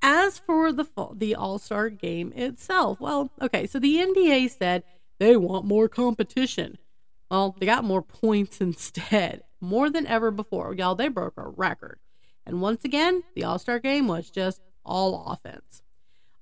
As 0.00 0.38
for 0.38 0.72
the 0.72 0.86
the 1.14 1.34
All 1.34 1.58
Star 1.58 1.88
game 1.88 2.32
itself, 2.34 3.00
well, 3.00 3.30
okay, 3.40 3.66
so 3.66 3.78
the 3.78 3.98
NBA 3.98 4.50
said 4.50 4.82
they 5.18 5.36
want 5.36 5.64
more 5.64 5.88
competition. 5.88 6.78
Well, 7.30 7.54
they 7.58 7.66
got 7.66 7.84
more 7.84 8.02
points 8.02 8.60
instead, 8.60 9.42
more 9.60 9.90
than 9.90 10.06
ever 10.06 10.30
before. 10.30 10.74
Y'all, 10.74 10.94
they 10.94 11.08
broke 11.08 11.34
a 11.36 11.48
record. 11.48 11.98
And 12.44 12.60
once 12.60 12.84
again, 12.84 13.22
the 13.34 13.44
All 13.44 13.58
Star 13.58 13.78
game 13.78 14.08
was 14.08 14.30
just 14.30 14.62
all 14.84 15.30
offense. 15.30 15.82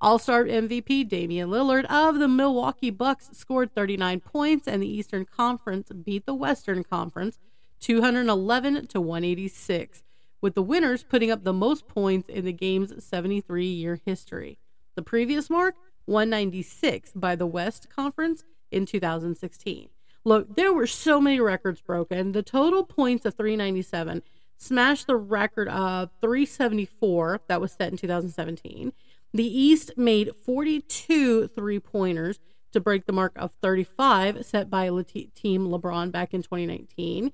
All 0.02 0.18
Star 0.18 0.44
MVP 0.44 1.06
Damian 1.06 1.50
Lillard 1.50 1.84
of 1.84 2.18
the 2.18 2.26
Milwaukee 2.26 2.88
Bucks 2.88 3.28
scored 3.34 3.74
39 3.74 4.20
points, 4.20 4.66
and 4.66 4.82
the 4.82 4.88
Eastern 4.88 5.26
Conference 5.26 5.90
beat 5.92 6.24
the 6.24 6.32
Western 6.32 6.84
Conference 6.84 7.38
211 7.80 8.86
to 8.86 8.98
186, 8.98 10.02
with 10.40 10.54
the 10.54 10.62
winners 10.62 11.02
putting 11.02 11.30
up 11.30 11.44
the 11.44 11.52
most 11.52 11.86
points 11.86 12.30
in 12.30 12.46
the 12.46 12.52
game's 12.52 13.04
73 13.04 13.66
year 13.66 14.00
history. 14.02 14.58
The 14.94 15.02
previous 15.02 15.50
mark, 15.50 15.74
196 16.06 17.12
by 17.14 17.36
the 17.36 17.46
West 17.46 17.88
Conference 17.94 18.44
in 18.70 18.86
2016. 18.86 19.90
Look, 20.24 20.56
there 20.56 20.72
were 20.72 20.86
so 20.86 21.20
many 21.20 21.40
records 21.40 21.82
broken. 21.82 22.32
The 22.32 22.42
total 22.42 22.84
points 22.84 23.26
of 23.26 23.34
397 23.34 24.22
smashed 24.56 25.06
the 25.06 25.16
record 25.16 25.68
of 25.68 26.10
374 26.22 27.42
that 27.48 27.60
was 27.60 27.72
set 27.72 27.90
in 27.90 27.98
2017 27.98 28.92
the 29.32 29.44
East 29.44 29.92
made 29.96 30.30
42 30.44 31.48
three 31.48 31.80
pointers 31.80 32.40
to 32.72 32.80
break 32.80 33.06
the 33.06 33.12
mark 33.12 33.32
of 33.36 33.52
35 33.62 34.44
set 34.44 34.70
by 34.70 34.86
Team 34.86 35.68
LeBron 35.68 36.12
back 36.12 36.34
in 36.34 36.42
2019. 36.42 37.32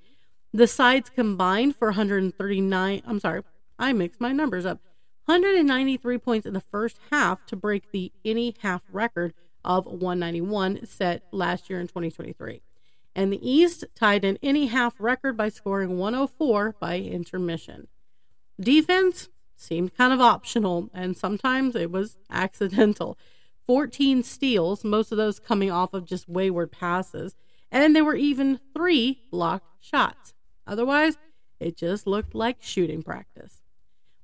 The 0.52 0.66
sides 0.66 1.10
combined 1.10 1.76
for 1.76 1.88
139. 1.88 3.02
I'm 3.04 3.20
sorry, 3.20 3.42
I 3.78 3.92
mixed 3.92 4.20
my 4.20 4.32
numbers 4.32 4.66
up. 4.66 4.80
193 5.26 6.18
points 6.18 6.46
in 6.46 6.54
the 6.54 6.60
first 6.60 6.98
half 7.10 7.44
to 7.46 7.56
break 7.56 7.90
the 7.90 8.12
any 8.24 8.54
half 8.60 8.82
record 8.92 9.34
of 9.64 9.84
191 9.86 10.86
set 10.86 11.24
last 11.32 11.68
year 11.68 11.80
in 11.80 11.88
2023. 11.88 12.62
And 13.14 13.32
the 13.32 13.50
East 13.50 13.84
tied 13.94 14.24
an 14.24 14.38
any 14.42 14.66
half 14.66 14.94
record 15.00 15.36
by 15.36 15.48
scoring 15.48 15.98
104 15.98 16.76
by 16.78 16.98
intermission. 16.98 17.88
Defense, 18.60 19.28
seemed 19.56 19.96
kind 19.96 20.12
of 20.12 20.20
optional, 20.20 20.90
and 20.94 21.16
sometimes 21.16 21.74
it 21.74 21.90
was 21.90 22.16
accidental. 22.30 23.18
14 23.66 24.22
steals, 24.22 24.84
most 24.84 25.10
of 25.10 25.18
those 25.18 25.40
coming 25.40 25.70
off 25.70 25.92
of 25.92 26.04
just 26.04 26.28
wayward 26.28 26.70
passes, 26.70 27.34
and 27.70 27.96
there 27.96 28.04
were 28.04 28.14
even 28.14 28.60
three 28.72 29.22
blocked 29.30 29.66
shots. 29.80 30.34
Otherwise, 30.66 31.18
it 31.58 31.76
just 31.76 32.06
looked 32.06 32.34
like 32.34 32.58
shooting 32.60 33.02
practice. 33.02 33.60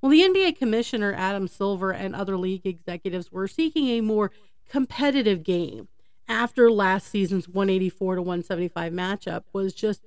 Well, 0.01 0.11
the 0.11 0.21
NBA 0.21 0.57
Commissioner 0.57 1.13
Adam 1.13 1.47
Silver 1.47 1.91
and 1.91 2.15
other 2.15 2.37
league 2.37 2.65
executives 2.65 3.31
were 3.31 3.47
seeking 3.47 3.87
a 3.87 4.01
more 4.01 4.31
competitive 4.69 5.43
game 5.43 5.87
after 6.27 6.71
last 6.71 7.07
season's 7.07 7.47
184 7.47 8.15
to 8.15 8.21
175 8.21 8.93
matchup 8.93 9.43
was 9.53 9.73
just 9.73 10.01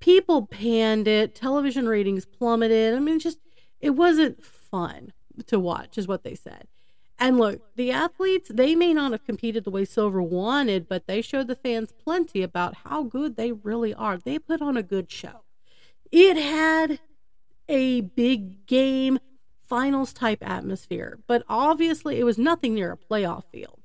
people 0.00 0.46
panned 0.46 1.06
it, 1.06 1.34
television 1.34 1.88
ratings 1.88 2.26
plummeted. 2.26 2.94
I 2.94 2.98
mean, 2.98 3.18
just 3.18 3.38
it 3.80 3.90
wasn't 3.90 4.44
fun 4.44 5.12
to 5.46 5.58
watch, 5.58 5.96
is 5.98 6.08
what 6.08 6.22
they 6.22 6.34
said. 6.34 6.66
And 7.18 7.38
look, 7.38 7.60
the 7.76 7.90
athletes, 7.90 8.50
they 8.52 8.74
may 8.74 8.94
not 8.94 9.12
have 9.12 9.26
competed 9.26 9.64
the 9.64 9.70
way 9.70 9.84
Silver 9.84 10.22
wanted, 10.22 10.88
but 10.88 11.06
they 11.06 11.20
showed 11.20 11.48
the 11.48 11.54
fans 11.54 11.92
plenty 11.92 12.42
about 12.42 12.78
how 12.84 13.02
good 13.02 13.36
they 13.36 13.52
really 13.52 13.92
are. 13.92 14.16
They 14.16 14.38
put 14.38 14.62
on 14.62 14.78
a 14.78 14.82
good 14.82 15.10
show. 15.10 15.42
It 16.10 16.38
had 16.38 16.98
a 17.68 18.00
big 18.00 18.66
game, 18.66 19.18
finals 19.62 20.14
type 20.14 20.38
atmosphere, 20.40 21.18
but 21.26 21.44
obviously 21.46 22.18
it 22.18 22.24
was 22.24 22.38
nothing 22.38 22.74
near 22.74 22.92
a 22.92 22.96
playoff 22.96 23.44
field. 23.52 23.80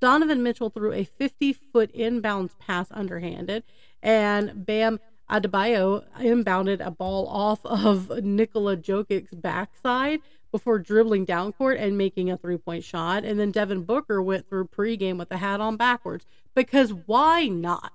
Donovan 0.00 0.42
Mitchell 0.42 0.70
threw 0.70 0.92
a 0.92 1.04
50 1.04 1.52
foot 1.52 1.94
inbounds 1.94 2.58
pass 2.58 2.88
underhanded, 2.90 3.62
and 4.02 4.66
Bam 4.66 4.98
Adebayo 5.30 6.04
inbounded 6.18 6.84
a 6.84 6.90
ball 6.90 7.26
off 7.28 7.64
of 7.64 8.22
Nikola 8.22 8.76
Jokic's 8.76 9.34
backside 9.34 10.20
before 10.50 10.78
dribbling 10.78 11.24
down 11.24 11.52
court 11.52 11.78
and 11.78 11.96
making 11.96 12.30
a 12.30 12.36
three 12.36 12.58
point 12.58 12.84
shot. 12.84 13.24
And 13.24 13.40
then 13.40 13.50
Devin 13.50 13.82
Booker 13.82 14.22
went 14.22 14.48
through 14.48 14.68
pregame 14.68 15.18
with 15.18 15.30
the 15.30 15.38
hat 15.38 15.60
on 15.60 15.76
backwards 15.76 16.26
because 16.54 16.92
why 16.92 17.46
not? 17.46 17.92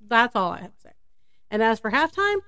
That's 0.00 0.36
all 0.36 0.52
I 0.52 0.60
have 0.60 0.74
to 0.76 0.80
say. 0.80 0.92
And 1.50 1.62
as 1.62 1.80
for 1.80 1.90
halftime, 1.90 2.38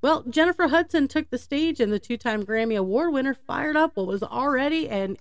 well, 0.00 0.22
Jennifer 0.22 0.68
Hudson 0.68 1.08
took 1.08 1.30
the 1.30 1.38
stage 1.38 1.80
and 1.80 1.92
the 1.92 1.98
two 1.98 2.16
time 2.16 2.44
Grammy 2.44 2.76
Award 2.76 3.12
winner 3.12 3.34
fired 3.34 3.76
up 3.76 3.96
what 3.96 4.06
was 4.06 4.22
already 4.22 4.88
an 4.88 5.16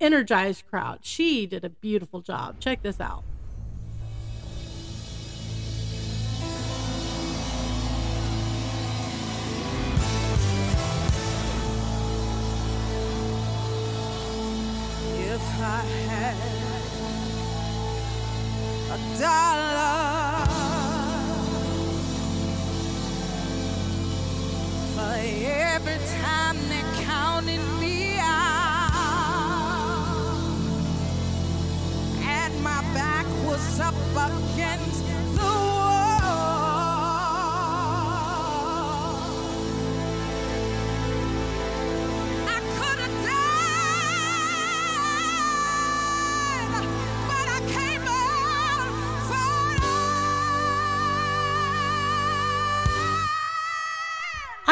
energized 0.00 0.66
crowd. 0.68 1.00
She 1.02 1.46
did 1.46 1.64
a 1.64 1.70
beautiful 1.70 2.20
job. 2.20 2.60
Check 2.60 2.82
this 2.82 3.00
out. 3.00 3.24
I 15.64 15.84
had 16.08 16.36
a 18.90 18.98
dollar 19.20 20.46
for 24.94 25.14
every 25.22 26.00
time 26.20 26.56
they 26.68 26.82
counted 27.04 27.62
me 27.80 28.18
out, 28.18 28.90
and 32.24 32.52
my 32.62 32.82
back 32.92 33.26
was 33.46 33.78
up 33.78 33.94
against 34.16 34.61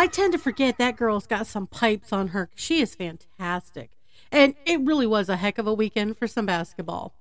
I 0.01 0.07
tend 0.07 0.33
to 0.33 0.39
forget 0.39 0.79
that 0.79 0.97
girl's 0.97 1.27
got 1.27 1.47
some 1.47 1.67
pipes 1.67 2.11
on 2.11 2.29
her. 2.29 2.49
She 2.55 2.81
is 2.81 2.95
fantastic. 2.95 3.91
And 4.33 4.55
it 4.65 4.81
really 4.81 5.07
was 5.07 5.29
a 5.29 5.37
heck 5.37 5.59
of 5.59 5.67
a 5.67 5.75
weekend 5.75 6.17
for 6.17 6.27
some 6.27 6.47
basketball. 6.47 7.13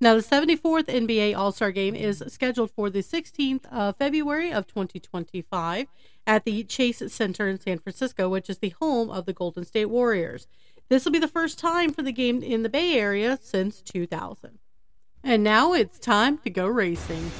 Now, 0.00 0.14
the 0.14 0.22
74th 0.22 0.86
NBA 0.86 1.36
All 1.36 1.52
Star 1.52 1.70
Game 1.70 1.94
is 1.94 2.24
scheduled 2.28 2.70
for 2.70 2.88
the 2.88 3.00
16th 3.00 3.66
of 3.70 3.98
February 3.98 4.50
of 4.50 4.66
2025 4.66 5.88
at 6.26 6.46
the 6.46 6.64
Chase 6.64 7.02
Center 7.12 7.50
in 7.50 7.60
San 7.60 7.78
Francisco, 7.78 8.30
which 8.30 8.48
is 8.48 8.60
the 8.60 8.74
home 8.80 9.10
of 9.10 9.26
the 9.26 9.34
Golden 9.34 9.66
State 9.66 9.90
Warriors. 9.90 10.46
This 10.88 11.04
will 11.04 11.12
be 11.12 11.18
the 11.18 11.28
first 11.28 11.58
time 11.58 11.92
for 11.92 12.00
the 12.00 12.12
game 12.12 12.42
in 12.42 12.62
the 12.62 12.70
Bay 12.70 12.94
Area 12.94 13.38
since 13.42 13.82
2000. 13.82 14.58
And 15.22 15.44
now 15.44 15.74
it's 15.74 15.98
time 15.98 16.38
to 16.38 16.48
go 16.48 16.66
racing. 16.66 17.30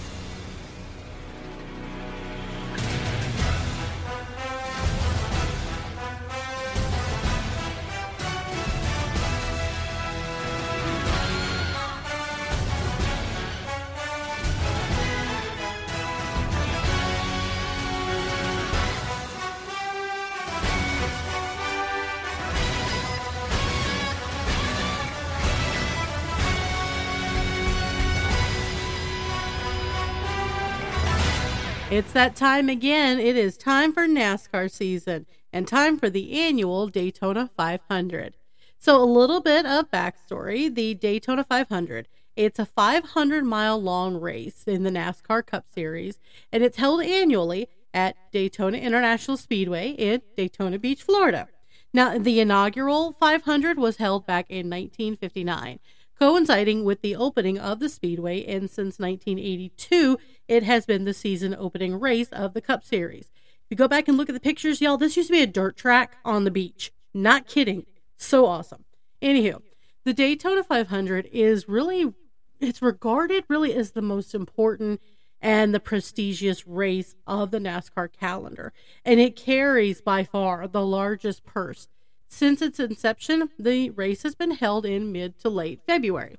It's 31.93 32.15
that 32.15 32.35
time 32.35 32.71
again. 32.71 33.21
It 33.21 33.37
is 33.37 33.59
time 33.59 33.93
for 33.93 34.07
NASCAR 34.07 34.71
season 34.71 35.27
and 35.53 35.69
time 35.69 35.99
for 35.99 36.09
the 36.09 36.41
annual 36.41 36.87
Daytona 36.89 37.51
500. 37.55 38.33
So, 38.79 38.97
a 38.99 39.05
little 39.05 39.43
bit 39.43 39.67
of 39.67 39.91
backstory 39.91 40.75
the 40.75 40.95
Daytona 40.95 41.45
500. 41.45 42.09
It's 42.35 42.59
a 42.59 42.65
500 42.65 43.45
mile 43.45 43.79
long 43.79 44.19
race 44.19 44.65
in 44.67 44.85
the 44.85 44.91
NASCAR 44.91 45.45
Cup 45.45 45.67
Series, 45.69 46.19
and 46.51 46.63
it's 46.63 46.79
held 46.79 47.03
annually 47.03 47.69
at 47.93 48.17
Daytona 48.33 48.79
International 48.79 49.37
Speedway 49.37 49.91
in 49.91 50.23
Daytona 50.35 50.79
Beach, 50.79 51.03
Florida. 51.03 51.47
Now, 51.93 52.17
the 52.17 52.41
inaugural 52.41 53.13
500 53.21 53.79
was 53.79 53.99
held 53.99 54.25
back 54.25 54.47
in 54.49 54.71
1959 54.71 55.79
coinciding 56.23 56.85
with 56.85 57.03
the 57.03 57.17
opening 57.17 57.59
of 57.59 57.81
the 57.81 57.89
Speedway, 57.89 58.45
and 58.45 58.71
since 58.71 59.01
1982, 59.01 60.21
it 60.47 60.63
has 60.63 60.87
been 60.87 61.03
the 61.03 61.13
season 61.13 61.53
opening 61.53 61.99
race 61.99 62.29
of 62.29 62.55
the 62.55 62.61
Cup 62.61 62.85
Series. 62.85 63.33
If 63.65 63.71
you 63.71 63.77
go 63.77 63.89
back 63.89 64.07
and 64.07 64.17
look 64.17 64.29
at 64.29 64.33
the 64.33 64.39
pictures, 64.39 64.81
y'all, 64.81 64.97
this 64.97 65.17
used 65.17 65.31
to 65.31 65.33
be 65.33 65.43
a 65.43 65.49
dirt 65.49 65.77
track 65.77 66.19
on 66.25 66.45
the 66.45 66.53
beach. 66.53 66.93
Not 67.13 67.49
kidding. 67.49 67.87
So 68.17 68.47
awesome. 68.47 68.85
Anywho, 69.21 69.63
the 70.05 70.13
Daytona 70.13 70.63
500 70.63 71.29
is 71.33 71.69
really, 71.69 72.15
it's 72.61 72.81
regarded 72.81 73.43
really 73.49 73.75
as 73.75 73.91
the 73.91 74.01
most 74.01 74.33
important 74.33 75.01
and 75.41 75.75
the 75.75 75.81
prestigious 75.81 76.69
race 76.69 77.17
of 77.27 77.51
the 77.51 77.59
NASCAR 77.59 78.13
calendar. 78.13 78.73
And 79.05 79.19
it 79.19 79.35
carries 79.35 80.01
by 80.01 80.23
far 80.23 80.69
the 80.69 80.87
largest 80.87 81.45
purse 81.45 81.89
since 82.33 82.63
its 82.63 82.81
inception, 82.81 83.51
the 83.59 83.91
race 83.91 84.23
has 84.23 84.35
been 84.35 84.53
held 84.53 84.87
in 84.87 85.13
mid 85.13 85.39
to 85.41 85.51
late 85.51 85.83
February. 85.87 86.39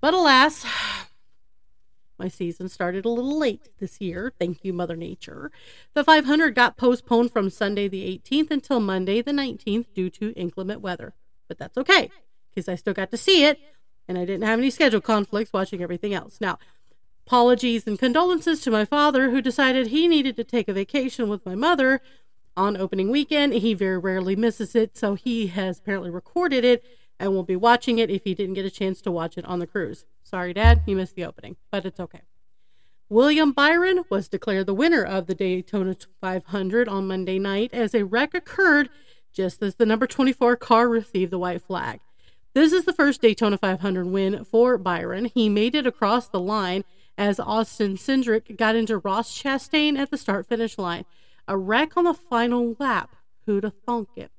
But 0.00 0.14
alas, 0.14 0.64
my 2.18 2.28
season 2.28 2.68
started 2.68 3.04
a 3.04 3.08
little 3.08 3.36
late 3.36 3.70
this 3.80 4.00
year. 4.00 4.32
Thank 4.38 4.64
you, 4.64 4.72
Mother 4.72 4.94
Nature. 4.94 5.50
The 5.94 6.04
500 6.04 6.54
got 6.54 6.76
postponed 6.76 7.32
from 7.32 7.50
Sunday 7.50 7.88
the 7.88 8.20
18th 8.24 8.52
until 8.52 8.78
Monday 8.78 9.20
the 9.20 9.32
19th 9.32 9.86
due 9.92 10.10
to 10.10 10.32
inclement 10.34 10.80
weather. 10.80 11.12
But 11.48 11.58
that's 11.58 11.76
okay, 11.76 12.08
because 12.48 12.68
I 12.68 12.76
still 12.76 12.94
got 12.94 13.10
to 13.10 13.16
see 13.16 13.44
it, 13.44 13.58
and 14.06 14.16
I 14.16 14.24
didn't 14.24 14.46
have 14.46 14.60
any 14.60 14.70
schedule 14.70 15.00
conflicts 15.00 15.52
watching 15.52 15.82
everything 15.82 16.14
else. 16.14 16.40
Now, 16.40 16.56
apologies 17.26 17.84
and 17.88 17.98
condolences 17.98 18.60
to 18.60 18.70
my 18.70 18.84
father, 18.84 19.30
who 19.30 19.42
decided 19.42 19.88
he 19.88 20.06
needed 20.06 20.36
to 20.36 20.44
take 20.44 20.68
a 20.68 20.72
vacation 20.72 21.28
with 21.28 21.44
my 21.44 21.56
mother 21.56 22.00
on 22.56 22.76
opening 22.76 23.10
weekend. 23.10 23.52
He 23.54 23.74
very 23.74 23.98
rarely 23.98 24.36
misses 24.36 24.74
it, 24.74 24.96
so 24.96 25.14
he 25.14 25.48
has 25.48 25.78
apparently 25.78 26.10
recorded 26.10 26.64
it 26.64 26.84
and 27.18 27.32
will 27.32 27.42
be 27.42 27.56
watching 27.56 27.98
it 27.98 28.10
if 28.10 28.24
he 28.24 28.34
didn't 28.34 28.54
get 28.54 28.64
a 28.64 28.70
chance 28.70 29.00
to 29.02 29.10
watch 29.10 29.38
it 29.38 29.44
on 29.44 29.58
the 29.58 29.66
cruise. 29.66 30.04
Sorry, 30.22 30.52
Dad, 30.52 30.82
you 30.86 30.96
missed 30.96 31.14
the 31.14 31.24
opening, 31.24 31.56
but 31.70 31.84
it's 31.84 32.00
okay. 32.00 32.22
William 33.08 33.52
Byron 33.52 34.02
was 34.10 34.28
declared 34.28 34.66
the 34.66 34.74
winner 34.74 35.04
of 35.04 35.26
the 35.26 35.34
Daytona 35.34 35.96
500 36.20 36.88
on 36.88 37.06
Monday 37.06 37.38
night 37.38 37.70
as 37.72 37.94
a 37.94 38.04
wreck 38.04 38.34
occurred 38.34 38.88
just 39.32 39.62
as 39.62 39.76
the 39.76 39.86
number 39.86 40.06
24 40.06 40.56
car 40.56 40.88
received 40.88 41.30
the 41.30 41.38
white 41.38 41.62
flag. 41.62 42.00
This 42.54 42.72
is 42.72 42.84
the 42.84 42.92
first 42.92 43.20
Daytona 43.20 43.58
500 43.58 44.06
win 44.06 44.44
for 44.44 44.78
Byron. 44.78 45.26
He 45.26 45.48
made 45.48 45.74
it 45.74 45.86
across 45.86 46.26
the 46.26 46.40
line 46.40 46.84
as 47.18 47.38
Austin 47.38 47.96
Cindric 47.96 48.56
got 48.56 48.74
into 48.74 48.98
Ross 48.98 49.40
Chastain 49.40 49.96
at 49.96 50.10
the 50.10 50.18
start 50.18 50.46
finish 50.46 50.76
line 50.78 51.04
a 51.48 51.56
wreck 51.56 51.96
on 51.96 52.04
the 52.04 52.14
final 52.14 52.76
lap. 52.78 53.16
Who'd 53.46 53.64
have 53.64 53.74
thunk 53.86 54.08
it? 54.16 54.30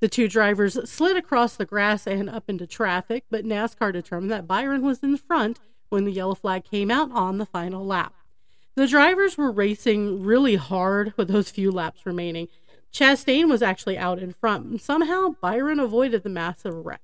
The 0.00 0.08
two 0.08 0.28
drivers 0.28 0.78
slid 0.88 1.16
across 1.16 1.56
the 1.56 1.64
grass 1.64 2.06
and 2.06 2.30
up 2.30 2.44
into 2.48 2.66
traffic, 2.66 3.24
but 3.30 3.44
NASCAR 3.44 3.92
determined 3.92 4.30
that 4.30 4.46
Byron 4.46 4.82
was 4.82 5.02
in 5.02 5.16
front 5.16 5.58
when 5.88 6.04
the 6.04 6.12
yellow 6.12 6.34
flag 6.34 6.64
came 6.64 6.90
out 6.90 7.10
on 7.12 7.38
the 7.38 7.46
final 7.46 7.84
lap. 7.84 8.14
The 8.76 8.86
drivers 8.86 9.36
were 9.36 9.50
racing 9.50 10.22
really 10.22 10.54
hard 10.54 11.12
with 11.16 11.28
those 11.28 11.50
few 11.50 11.72
laps 11.72 12.06
remaining. 12.06 12.46
Chastain 12.92 13.48
was 13.48 13.60
actually 13.60 13.98
out 13.98 14.20
in 14.20 14.32
front, 14.32 14.66
and 14.66 14.80
somehow 14.80 15.34
Byron 15.40 15.80
avoided 15.80 16.22
the 16.22 16.28
massive 16.28 16.86
wreck. 16.86 17.02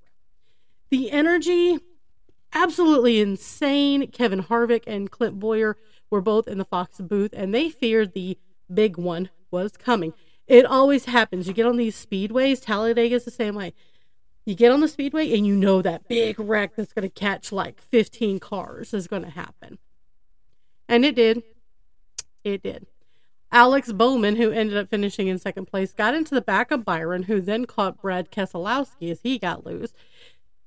The 0.90 1.11
energy, 1.11 1.80
absolutely 2.52 3.20
insane. 3.20 4.07
Kevin 4.12 4.44
Harvick 4.44 4.85
and 4.87 5.11
Clint 5.11 5.40
Bowyer 5.40 5.76
were 6.11 6.20
both 6.20 6.46
in 6.46 6.59
the 6.59 6.64
Fox 6.64 7.00
booth, 7.00 7.33
and 7.33 7.52
they 7.52 7.70
feared 7.70 8.14
the 8.14 8.38
big 8.74 8.96
one 8.96 9.30
was 9.50 9.76
coming. 9.76 10.12
It 10.46 10.66
always 10.66 11.06
happens. 11.06 11.46
You 11.46 11.54
get 11.54 11.66
on 11.66 11.76
these 11.76 12.04
speedways, 12.04 12.62
Talladega 12.62 13.16
is 13.16 13.24
the 13.24 13.30
same 13.30 13.54
way. 13.54 13.72
You 14.44 14.54
get 14.54 14.72
on 14.72 14.80
the 14.80 14.88
speedway 14.88 15.32
and 15.34 15.46
you 15.46 15.56
know 15.56 15.80
that 15.80 16.06
big 16.06 16.38
wreck 16.38 16.76
that's 16.76 16.92
going 16.92 17.08
to 17.08 17.14
catch 17.14 17.50
like 17.50 17.80
15 17.80 18.40
cars 18.40 18.92
is 18.92 19.06
going 19.06 19.22
to 19.22 19.30
happen. 19.30 19.78
And 20.87 21.04
it 21.04 21.14
did. 21.14 21.42
It 22.42 22.62
did. 22.62 22.87
Alex 23.50 23.92
Bowman, 23.92 24.37
who 24.37 24.50
ended 24.50 24.76
up 24.76 24.90
finishing 24.90 25.28
in 25.28 25.38
second 25.38 25.66
place, 25.66 25.92
got 25.92 26.14
into 26.14 26.34
the 26.34 26.42
back 26.42 26.70
of 26.70 26.84
Byron, 26.84 27.22
who 27.24 27.40
then 27.40 27.64
caught 27.64 28.02
Brad 28.02 28.30
Keselowski 28.30 29.10
as 29.10 29.20
he 29.22 29.38
got 29.38 29.64
loose. 29.64 29.94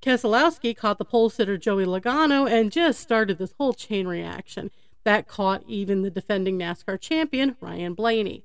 Keselowski 0.02 0.76
caught 0.76 0.98
the 0.98 1.06
pole 1.06 1.30
sitter 1.30 1.58
Joey 1.58 1.86
Logano 1.86 2.50
and 2.50 2.72
just 2.72 3.00
started 3.00 3.38
this 3.38 3.54
whole 3.58 3.74
chain 3.74 4.08
reaction 4.08 4.72
that 5.08 5.26
caught 5.26 5.64
even 5.70 6.02
the 6.02 6.10
defending 6.10 6.60
NASCAR 6.60 7.00
champion, 7.00 7.56
Ryan 7.62 7.94
Blaney. 7.94 8.44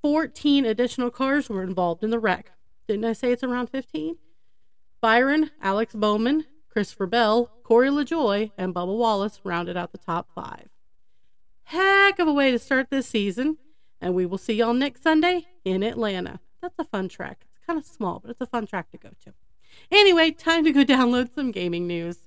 14 0.00 0.64
additional 0.64 1.10
cars 1.10 1.50
were 1.50 1.62
involved 1.62 2.02
in 2.02 2.08
the 2.08 2.18
wreck. 2.18 2.52
Didn't 2.88 3.04
I 3.04 3.12
say 3.12 3.32
it's 3.32 3.42
around 3.42 3.68
15? 3.68 4.16
Byron, 5.02 5.50
Alex 5.60 5.94
Bowman, 5.94 6.46
Christopher 6.70 7.04
Bell, 7.04 7.50
Corey 7.64 7.90
LaJoie, 7.90 8.50
and 8.56 8.74
Bubba 8.74 8.96
Wallace 8.96 9.40
rounded 9.44 9.76
out 9.76 9.92
the 9.92 9.98
top 9.98 10.30
five. 10.34 10.70
Heck 11.64 12.18
of 12.18 12.26
a 12.26 12.32
way 12.32 12.50
to 12.50 12.58
start 12.58 12.88
this 12.88 13.06
season, 13.06 13.58
and 14.00 14.14
we 14.14 14.24
will 14.24 14.38
see 14.38 14.54
y'all 14.54 14.72
next 14.72 15.02
Sunday 15.02 15.48
in 15.66 15.82
Atlanta. 15.82 16.40
That's 16.62 16.78
a 16.78 16.84
fun 16.84 17.10
track. 17.10 17.44
It's 17.54 17.66
kind 17.66 17.78
of 17.78 17.84
small, 17.84 18.20
but 18.20 18.30
it's 18.30 18.40
a 18.40 18.46
fun 18.46 18.66
track 18.66 18.90
to 18.92 18.96
go 18.96 19.10
to. 19.26 19.34
Anyway, 19.92 20.30
time 20.30 20.64
to 20.64 20.72
go 20.72 20.82
download 20.82 21.34
some 21.34 21.50
gaming 21.50 21.86
news. 21.86 22.20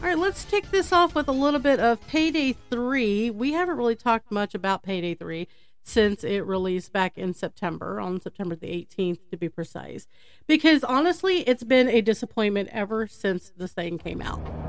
All 0.00 0.04
right, 0.04 0.16
let's 0.16 0.44
kick 0.44 0.70
this 0.70 0.92
off 0.92 1.16
with 1.16 1.26
a 1.26 1.32
little 1.32 1.58
bit 1.58 1.80
of 1.80 2.06
Payday 2.06 2.54
3. 2.70 3.30
We 3.30 3.52
haven't 3.54 3.76
really 3.76 3.96
talked 3.96 4.30
much 4.30 4.54
about 4.54 4.84
Payday 4.84 5.16
3 5.16 5.48
since 5.82 6.22
it 6.22 6.46
released 6.46 6.92
back 6.92 7.18
in 7.18 7.34
September, 7.34 7.98
on 7.98 8.20
September 8.20 8.54
the 8.54 8.68
18th 8.68 9.18
to 9.32 9.36
be 9.36 9.48
precise, 9.48 10.06
because 10.46 10.84
honestly, 10.84 11.40
it's 11.48 11.64
been 11.64 11.88
a 11.88 12.00
disappointment 12.00 12.68
ever 12.70 13.08
since 13.08 13.50
this 13.56 13.72
thing 13.72 13.98
came 13.98 14.22
out. 14.22 14.67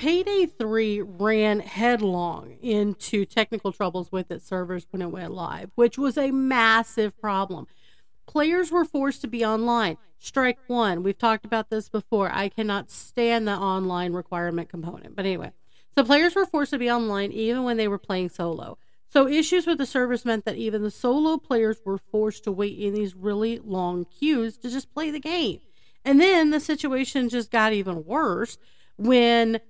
Payday 0.00 0.46
3 0.46 1.02
ran 1.02 1.60
headlong 1.60 2.56
into 2.62 3.26
technical 3.26 3.70
troubles 3.70 4.10
with 4.10 4.30
its 4.30 4.46
servers 4.46 4.86
when 4.88 5.02
it 5.02 5.10
went 5.10 5.34
live, 5.34 5.72
which 5.74 5.98
was 5.98 6.16
a 6.16 6.30
massive 6.30 7.20
problem. 7.20 7.66
Players 8.26 8.70
were 8.70 8.86
forced 8.86 9.20
to 9.20 9.28
be 9.28 9.44
online. 9.44 9.98
Strike 10.18 10.56
one. 10.68 11.02
We've 11.02 11.18
talked 11.18 11.44
about 11.44 11.68
this 11.68 11.90
before. 11.90 12.30
I 12.32 12.48
cannot 12.48 12.90
stand 12.90 13.46
the 13.46 13.52
online 13.52 14.14
requirement 14.14 14.70
component. 14.70 15.14
But 15.14 15.26
anyway, 15.26 15.52
so 15.94 16.02
players 16.02 16.34
were 16.34 16.46
forced 16.46 16.70
to 16.70 16.78
be 16.78 16.90
online 16.90 17.30
even 17.30 17.64
when 17.64 17.76
they 17.76 17.86
were 17.86 17.98
playing 17.98 18.30
solo. 18.30 18.78
So 19.06 19.28
issues 19.28 19.66
with 19.66 19.76
the 19.76 19.84
servers 19.84 20.24
meant 20.24 20.46
that 20.46 20.56
even 20.56 20.82
the 20.82 20.90
solo 20.90 21.36
players 21.36 21.76
were 21.84 21.98
forced 21.98 22.44
to 22.44 22.52
wait 22.52 22.78
in 22.78 22.94
these 22.94 23.14
really 23.14 23.58
long 23.58 24.06
queues 24.06 24.56
to 24.58 24.70
just 24.70 24.94
play 24.94 25.10
the 25.10 25.20
game. 25.20 25.60
And 26.06 26.18
then 26.18 26.52
the 26.52 26.60
situation 26.60 27.28
just 27.28 27.50
got 27.50 27.74
even 27.74 28.06
worse 28.06 28.56
when 28.96 29.60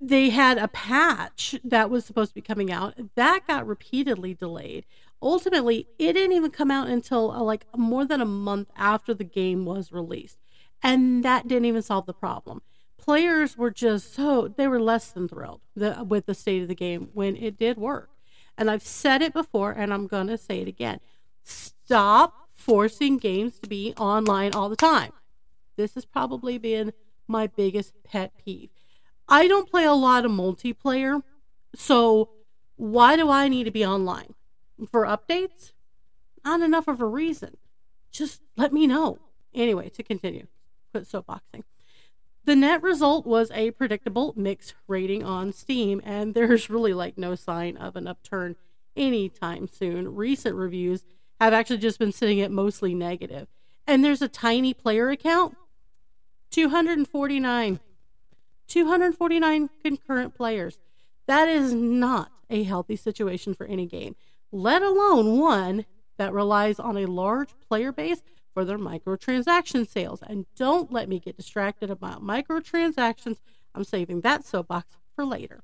they 0.00 0.30
had 0.30 0.56
a 0.56 0.68
patch 0.68 1.56
that 1.62 1.90
was 1.90 2.04
supposed 2.04 2.30
to 2.30 2.34
be 2.34 2.40
coming 2.40 2.72
out. 2.72 2.94
That 3.16 3.46
got 3.46 3.66
repeatedly 3.66 4.32
delayed. 4.32 4.86
Ultimately 5.20 5.88
it 5.98 6.14
didn't 6.14 6.32
even 6.32 6.50
come 6.50 6.70
out 6.70 6.88
until 6.88 7.30
uh, 7.30 7.42
like 7.42 7.66
more 7.76 8.06
than 8.06 8.20
a 8.20 8.26
month 8.26 8.70
after 8.76 9.12
the 9.12 9.24
game 9.24 9.66
was 9.66 9.92
released 9.92 10.38
and 10.82 11.22
that 11.22 11.46
didn't 11.46 11.66
even 11.66 11.82
solve 11.82 12.06
the 12.06 12.14
problem. 12.14 12.62
Players 12.96 13.58
were 13.58 13.70
just 13.70 14.14
so 14.14 14.48
they 14.48 14.66
were 14.66 14.80
less 14.80 15.10
than 15.10 15.28
thrilled 15.28 15.60
the, 15.76 16.04
with 16.06 16.24
the 16.24 16.34
state 16.34 16.62
of 16.62 16.68
the 16.68 16.74
game 16.74 17.10
when 17.12 17.36
it 17.36 17.58
did 17.58 17.76
work. 17.76 18.10
And 18.56 18.70
i've 18.70 18.82
said 18.82 19.20
it 19.20 19.34
before 19.34 19.72
and 19.72 19.92
i'm 19.92 20.06
going 20.06 20.28
to 20.28 20.38
say 20.38 20.60
it 20.60 20.68
again. 20.68 21.00
Stop 21.44 22.48
forcing 22.54 23.18
games 23.18 23.58
to 23.58 23.68
be 23.68 23.92
online 23.98 24.54
all 24.54 24.70
the 24.70 24.76
time. 24.76 25.12
This 25.76 25.94
has 25.94 26.06
probably 26.06 26.56
been 26.56 26.92
my 27.26 27.46
biggest 27.46 27.92
pet 28.02 28.32
peeve 28.42 28.70
I 29.30 29.46
don't 29.46 29.70
play 29.70 29.84
a 29.84 29.92
lot 29.92 30.24
of 30.24 30.32
multiplayer, 30.32 31.22
so 31.74 32.30
why 32.76 33.16
do 33.16 33.30
I 33.30 33.48
need 33.48 33.64
to 33.64 33.70
be 33.70 33.86
online? 33.86 34.34
For 34.90 35.04
updates? 35.04 35.72
Not 36.44 36.62
enough 36.62 36.88
of 36.88 37.00
a 37.00 37.06
reason. 37.06 37.56
Just 38.10 38.42
let 38.56 38.72
me 38.72 38.88
know. 38.88 39.18
Anyway, 39.54 39.88
to 39.90 40.02
continue, 40.02 40.46
quit 40.92 41.04
soapboxing. 41.04 41.62
The 42.44 42.56
net 42.56 42.82
result 42.82 43.26
was 43.26 43.52
a 43.52 43.70
predictable 43.70 44.32
mixed 44.36 44.74
rating 44.88 45.22
on 45.22 45.52
Steam, 45.52 46.00
and 46.04 46.34
there's 46.34 46.68
really 46.68 46.92
like 46.92 47.16
no 47.16 47.36
sign 47.36 47.76
of 47.76 47.94
an 47.94 48.08
upturn 48.08 48.56
anytime 48.96 49.68
soon. 49.68 50.16
Recent 50.16 50.56
reviews 50.56 51.04
have 51.40 51.52
actually 51.52 51.78
just 51.78 51.98
been 51.98 52.12
sitting 52.12 52.40
at 52.40 52.50
mostly 52.50 52.94
negative. 52.94 53.46
And 53.86 54.04
there's 54.04 54.22
a 54.22 54.28
tiny 54.28 54.74
player 54.74 55.10
account 55.10 55.56
249. 56.50 57.80
249 58.70 59.68
concurrent 59.84 60.34
players. 60.34 60.78
That 61.26 61.48
is 61.48 61.72
not 61.72 62.30
a 62.48 62.62
healthy 62.62 62.96
situation 62.96 63.54
for 63.54 63.66
any 63.66 63.86
game, 63.86 64.16
let 64.50 64.82
alone 64.82 65.38
one 65.38 65.84
that 66.16 66.32
relies 66.32 66.78
on 66.78 66.96
a 66.96 67.06
large 67.06 67.50
player 67.68 67.92
base 67.92 68.22
for 68.54 68.64
their 68.64 68.78
microtransaction 68.78 69.88
sales. 69.88 70.22
And 70.26 70.46
don't 70.56 70.92
let 70.92 71.08
me 71.08 71.18
get 71.20 71.36
distracted 71.36 71.90
about 71.90 72.22
microtransactions. 72.22 73.38
I'm 73.74 73.84
saving 73.84 74.22
that 74.22 74.44
soapbox 74.44 74.96
for 75.14 75.24
later. 75.24 75.62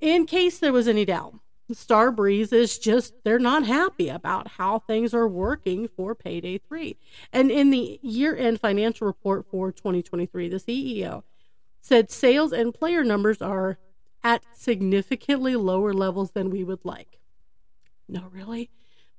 In 0.00 0.26
case 0.26 0.58
there 0.58 0.72
was 0.72 0.88
any 0.88 1.04
doubt, 1.04 1.34
Starbreeze 1.72 2.52
is 2.52 2.78
just, 2.78 3.14
they're 3.24 3.38
not 3.38 3.64
happy 3.64 4.08
about 4.08 4.48
how 4.58 4.80
things 4.80 5.14
are 5.14 5.26
working 5.26 5.88
for 5.88 6.14
Payday 6.14 6.58
3. 6.58 6.96
And 7.32 7.50
in 7.50 7.70
the 7.70 7.98
year 8.02 8.36
end 8.36 8.60
financial 8.60 9.06
report 9.06 9.46
for 9.50 9.72
2023, 9.72 10.48
the 10.48 10.56
CEO 10.56 11.22
said 11.84 12.10
sales 12.10 12.50
and 12.50 12.72
player 12.72 13.04
numbers 13.04 13.42
are 13.42 13.76
at 14.22 14.42
significantly 14.54 15.54
lower 15.54 15.92
levels 15.92 16.30
than 16.30 16.48
we 16.48 16.64
would 16.64 16.82
like. 16.82 17.18
No, 18.08 18.28
really? 18.32 18.70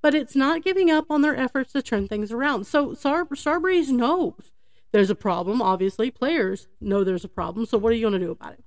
But 0.02 0.16
it's 0.16 0.36
not 0.36 0.64
giving 0.64 0.90
up 0.90 1.06
on 1.12 1.22
their 1.22 1.36
efforts 1.36 1.74
to 1.74 1.84
turn 1.84 2.08
things 2.08 2.32
around. 2.32 2.66
So 2.66 2.96
Star- 2.96 3.26
Starbreeze 3.26 3.90
knows 3.90 4.52
there's 4.92 5.12
a 5.12 5.16
problem. 5.16 5.62
Obviously, 5.62 6.10
players 6.10 6.68
know 6.82 7.04
there's 7.04 7.24
a 7.24 7.30
problem. 7.30 7.68
So 7.68 7.78
what 7.78 7.92
are 7.92 7.96
you 7.96 8.10
going 8.10 8.20
to 8.20 8.26
do 8.26 8.32
about 8.32 8.54
it? 8.54 8.64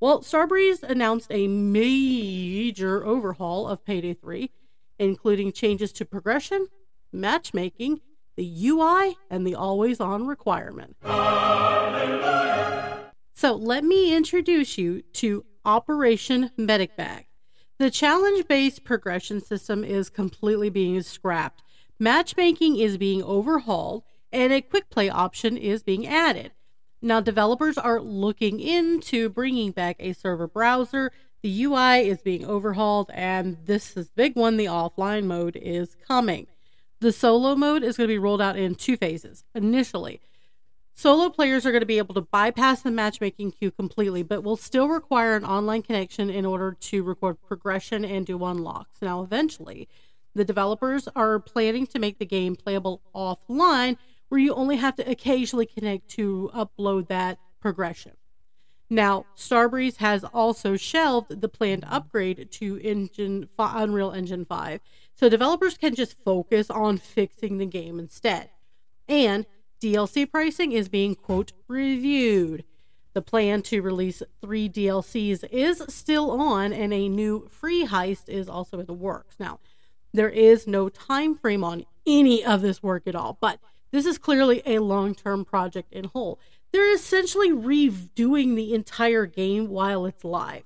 Well, 0.00 0.22
Starbreeze 0.22 0.82
announced 0.82 1.30
a 1.30 1.46
major 1.46 3.04
overhaul 3.04 3.68
of 3.68 3.84
Payday 3.84 4.14
3, 4.14 4.50
including 4.98 5.52
changes 5.52 5.92
to 5.92 6.06
progression, 6.06 6.68
matchmaking, 7.12 8.00
the 8.36 8.68
UI, 8.68 9.18
and 9.28 9.46
the 9.46 9.54
always 9.54 10.00
on 10.00 10.26
requirement. 10.26 10.96
Hallelujah. 11.02 12.63
So 13.36 13.52
let 13.56 13.82
me 13.82 14.14
introduce 14.14 14.78
you 14.78 15.02
to 15.14 15.44
Operation 15.64 16.52
Medic 16.56 16.96
Bag. 16.96 17.26
The 17.80 17.90
challenge 17.90 18.46
based 18.46 18.84
progression 18.84 19.40
system 19.40 19.82
is 19.82 20.08
completely 20.08 20.70
being 20.70 21.02
scrapped. 21.02 21.64
Matchmaking 21.98 22.76
is 22.76 22.96
being 22.96 23.24
overhauled, 23.24 24.04
and 24.32 24.52
a 24.52 24.62
quick 24.62 24.88
play 24.88 25.08
option 25.10 25.56
is 25.56 25.82
being 25.82 26.06
added. 26.06 26.52
Now, 27.02 27.20
developers 27.20 27.76
are 27.76 28.00
looking 28.00 28.60
into 28.60 29.28
bringing 29.28 29.72
back 29.72 29.96
a 29.98 30.12
server 30.12 30.46
browser. 30.46 31.10
The 31.42 31.64
UI 31.64 32.08
is 32.08 32.22
being 32.22 32.46
overhauled, 32.46 33.10
and 33.12 33.58
this 33.64 33.96
is 33.96 34.10
big 34.10 34.36
one 34.36 34.56
the 34.56 34.66
offline 34.66 35.24
mode 35.24 35.56
is 35.56 35.96
coming. 36.06 36.46
The 37.00 37.10
solo 37.10 37.56
mode 37.56 37.82
is 37.82 37.96
going 37.96 38.08
to 38.08 38.14
be 38.14 38.18
rolled 38.18 38.40
out 38.40 38.56
in 38.56 38.76
two 38.76 38.96
phases. 38.96 39.44
Initially, 39.56 40.20
Solo 40.96 41.28
players 41.28 41.66
are 41.66 41.72
going 41.72 41.82
to 41.82 41.86
be 41.86 41.98
able 41.98 42.14
to 42.14 42.20
bypass 42.20 42.80
the 42.80 42.90
matchmaking 42.90 43.50
queue 43.50 43.72
completely, 43.72 44.22
but 44.22 44.44
will 44.44 44.56
still 44.56 44.88
require 44.88 45.34
an 45.34 45.44
online 45.44 45.82
connection 45.82 46.30
in 46.30 46.46
order 46.46 46.76
to 46.80 47.02
record 47.02 47.42
progression 47.42 48.04
and 48.04 48.24
do 48.24 48.42
unlocks. 48.44 49.02
Now, 49.02 49.20
eventually, 49.22 49.88
the 50.34 50.44
developers 50.44 51.08
are 51.16 51.40
planning 51.40 51.86
to 51.88 51.98
make 51.98 52.18
the 52.18 52.26
game 52.26 52.54
playable 52.54 53.02
offline, 53.14 53.96
where 54.28 54.40
you 54.40 54.54
only 54.54 54.76
have 54.76 54.94
to 54.96 55.10
occasionally 55.10 55.66
connect 55.66 56.08
to 56.10 56.50
upload 56.54 57.08
that 57.08 57.38
progression. 57.60 58.12
Now, 58.88 59.26
Starbreeze 59.36 59.96
has 59.96 60.22
also 60.22 60.76
shelved 60.76 61.40
the 61.40 61.48
planned 61.48 61.84
upgrade 61.88 62.50
to 62.52 62.78
Engine 62.78 63.48
Unreal 63.58 64.12
Engine 64.12 64.44
5, 64.44 64.80
so 65.14 65.28
developers 65.28 65.76
can 65.76 65.94
just 65.94 66.22
focus 66.24 66.70
on 66.70 66.98
fixing 66.98 67.58
the 67.58 67.66
game 67.66 67.98
instead. 67.98 68.50
And 69.08 69.46
DLC 69.84 70.30
pricing 70.30 70.72
is 70.72 70.88
being, 70.88 71.14
quote, 71.14 71.52
reviewed. 71.68 72.64
The 73.12 73.20
plan 73.20 73.60
to 73.62 73.82
release 73.82 74.22
three 74.40 74.68
DLCs 74.68 75.44
is 75.50 75.84
still 75.88 76.30
on, 76.30 76.72
and 76.72 76.94
a 76.94 77.08
new 77.08 77.46
free 77.50 77.86
heist 77.86 78.28
is 78.28 78.48
also 78.48 78.80
in 78.80 78.86
the 78.86 78.94
works. 78.94 79.36
Now, 79.38 79.60
there 80.14 80.30
is 80.30 80.66
no 80.66 80.88
time 80.88 81.36
frame 81.36 81.62
on 81.62 81.84
any 82.06 82.42
of 82.42 82.62
this 82.62 82.82
work 82.82 83.06
at 83.06 83.14
all, 83.14 83.36
but 83.40 83.60
this 83.90 84.06
is 84.06 84.16
clearly 84.16 84.62
a 84.64 84.78
long 84.78 85.14
term 85.14 85.44
project 85.44 85.92
in 85.92 86.04
whole. 86.04 86.40
They're 86.72 86.94
essentially 86.94 87.50
redoing 87.50 88.56
the 88.56 88.72
entire 88.72 89.26
game 89.26 89.68
while 89.68 90.06
it's 90.06 90.24
live. 90.24 90.64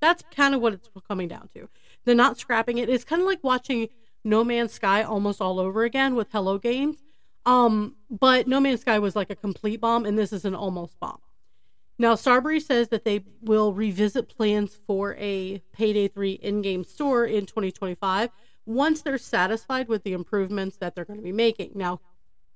That's 0.00 0.22
kind 0.30 0.54
of 0.54 0.60
what 0.60 0.74
it's 0.74 0.90
coming 1.08 1.26
down 1.26 1.48
to. 1.54 1.70
They're 2.04 2.14
not 2.14 2.38
scrapping 2.38 2.76
it. 2.76 2.90
It's 2.90 3.02
kind 3.02 3.22
of 3.22 3.26
like 3.26 3.42
watching 3.42 3.88
No 4.22 4.44
Man's 4.44 4.72
Sky 4.72 5.02
almost 5.02 5.40
all 5.40 5.58
over 5.58 5.84
again 5.84 6.14
with 6.14 6.28
Hello 6.30 6.58
Games. 6.58 6.98
Um, 7.46 7.94
but 8.10 8.48
No 8.48 8.60
Man's 8.60 8.80
Sky 8.80 8.98
was 8.98 9.16
like 9.16 9.30
a 9.30 9.36
complete 9.36 9.80
bomb, 9.80 10.04
and 10.04 10.18
this 10.18 10.32
is 10.32 10.44
an 10.44 10.54
almost 10.54 10.98
bomb. 11.00 11.20
Now, 11.98 12.14
Starbreeze 12.14 12.66
says 12.66 12.88
that 12.88 13.04
they 13.04 13.24
will 13.40 13.72
revisit 13.72 14.28
plans 14.28 14.78
for 14.86 15.14
a 15.18 15.62
Payday 15.72 16.08
3 16.08 16.32
in 16.32 16.60
game 16.60 16.84
store 16.84 17.24
in 17.24 17.46
2025 17.46 18.30
once 18.66 19.00
they're 19.00 19.16
satisfied 19.16 19.88
with 19.88 20.02
the 20.02 20.12
improvements 20.12 20.76
that 20.78 20.94
they're 20.94 21.06
going 21.06 21.20
to 21.20 21.24
be 21.24 21.32
making. 21.32 21.70
Now, 21.74 22.00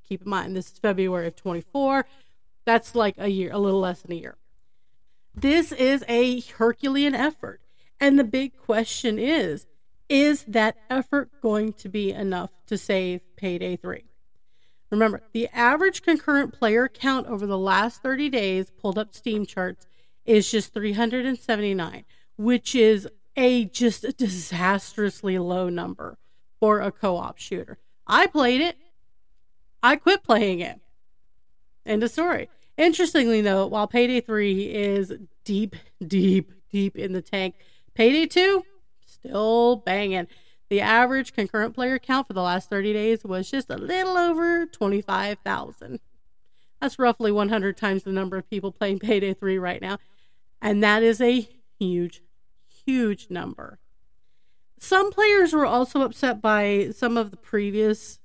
keep 0.07 0.23
in 0.23 0.29
mind, 0.29 0.57
this 0.57 0.73
is 0.73 0.79
February 0.79 1.29
of 1.29 1.37
24. 1.37 2.05
That's 2.67 2.95
like 2.95 3.15
a 3.17 3.29
year, 3.29 3.51
a 3.53 3.59
little 3.59 3.81
less 3.81 4.03
than 4.03 4.13
a 4.13 4.17
year. 4.17 4.37
This 5.35 5.73
is 5.73 6.05
a 6.09 6.41
Herculean 6.41 7.15
effort. 7.15 7.61
And 7.99 8.19
the 8.19 8.25
big 8.25 8.57
question 8.57 9.19
is 9.19 9.67
is 10.09 10.43
that 10.49 10.77
effort 10.91 11.31
going 11.41 11.73
to 11.73 11.89
be 11.89 12.11
enough 12.11 12.51
to 12.67 12.77
save 12.77 13.21
Payday 13.37 13.77
3? 13.77 14.10
Remember, 14.91 15.23
the 15.33 15.49
average 15.49 16.03
concurrent 16.03 16.53
player 16.53 16.89
count 16.89 17.27
over 17.27 17.47
the 17.47 17.59
last 17.59 18.03
30 18.03 18.29
days, 18.29 18.71
pulled 18.71 18.99
up 18.99 19.15
Steam 19.15 19.47
charts, 19.47 19.87
is 20.25 20.51
just 20.51 20.75
379, 20.75 22.05
which 22.37 22.75
is 22.75 23.09
a 23.37 23.65
just 23.67 24.05
a 24.05 24.13
disastrously 24.13 25.39
low 25.39 25.69
number 25.69 26.19
for 26.59 26.81
a 26.81 26.91
co 26.91 27.17
op 27.17 27.39
shooter. 27.39 27.79
I 28.07 28.27
played 28.27 28.61
it, 28.61 28.77
I 29.83 29.97
quit 29.97 30.25
playing 30.25 30.61
it. 30.61 30.81
End 31.87 32.03
of 32.03 32.11
story. 32.11 32.49
Interestingly, 32.77 33.41
though, 33.41 33.67
while 33.67 33.87
Payday 33.87 34.21
3 34.21 34.63
is 34.75 35.13
deep, 35.45 35.77
deep, 36.05 36.53
deep 36.71 36.97
in 36.97 37.13
the 37.13 37.23
tank, 37.23 37.55
Payday 37.95 38.27
2 38.27 38.65
still 39.05 39.77
banging. 39.77 40.27
The 40.71 40.81
average 40.81 41.35
concurrent 41.35 41.75
player 41.75 41.99
count 41.99 42.29
for 42.29 42.33
the 42.33 42.43
last 42.43 42.71
30 42.71 42.93
days 42.93 43.25
was 43.25 43.51
just 43.51 43.71
a 43.71 43.77
little 43.77 44.17
over 44.17 44.67
25,000. 44.67 45.99
That's 46.81 46.99
roughly 46.99 47.33
100 47.33 47.77
times 47.77 48.05
the 48.05 48.13
number 48.13 48.37
of 48.37 48.49
people 48.49 48.71
playing 48.71 49.01
Payday 49.01 49.35
3 49.35 49.59
right 49.59 49.83
now. 49.83 49.99
And 50.63 50.83
that 50.83 51.03
is 51.03 51.21
a 51.21 51.49
huge, 51.79 52.23
huge 52.87 53.27
number. 53.31 53.81
Some 54.79 55.11
players 55.11 55.53
were 55.53 55.67
also 55.67 56.03
upset 56.03 56.41
by 56.41 56.91
some 56.97 57.17
of 57.17 57.33
the 57.33 57.37
previous 57.37 58.21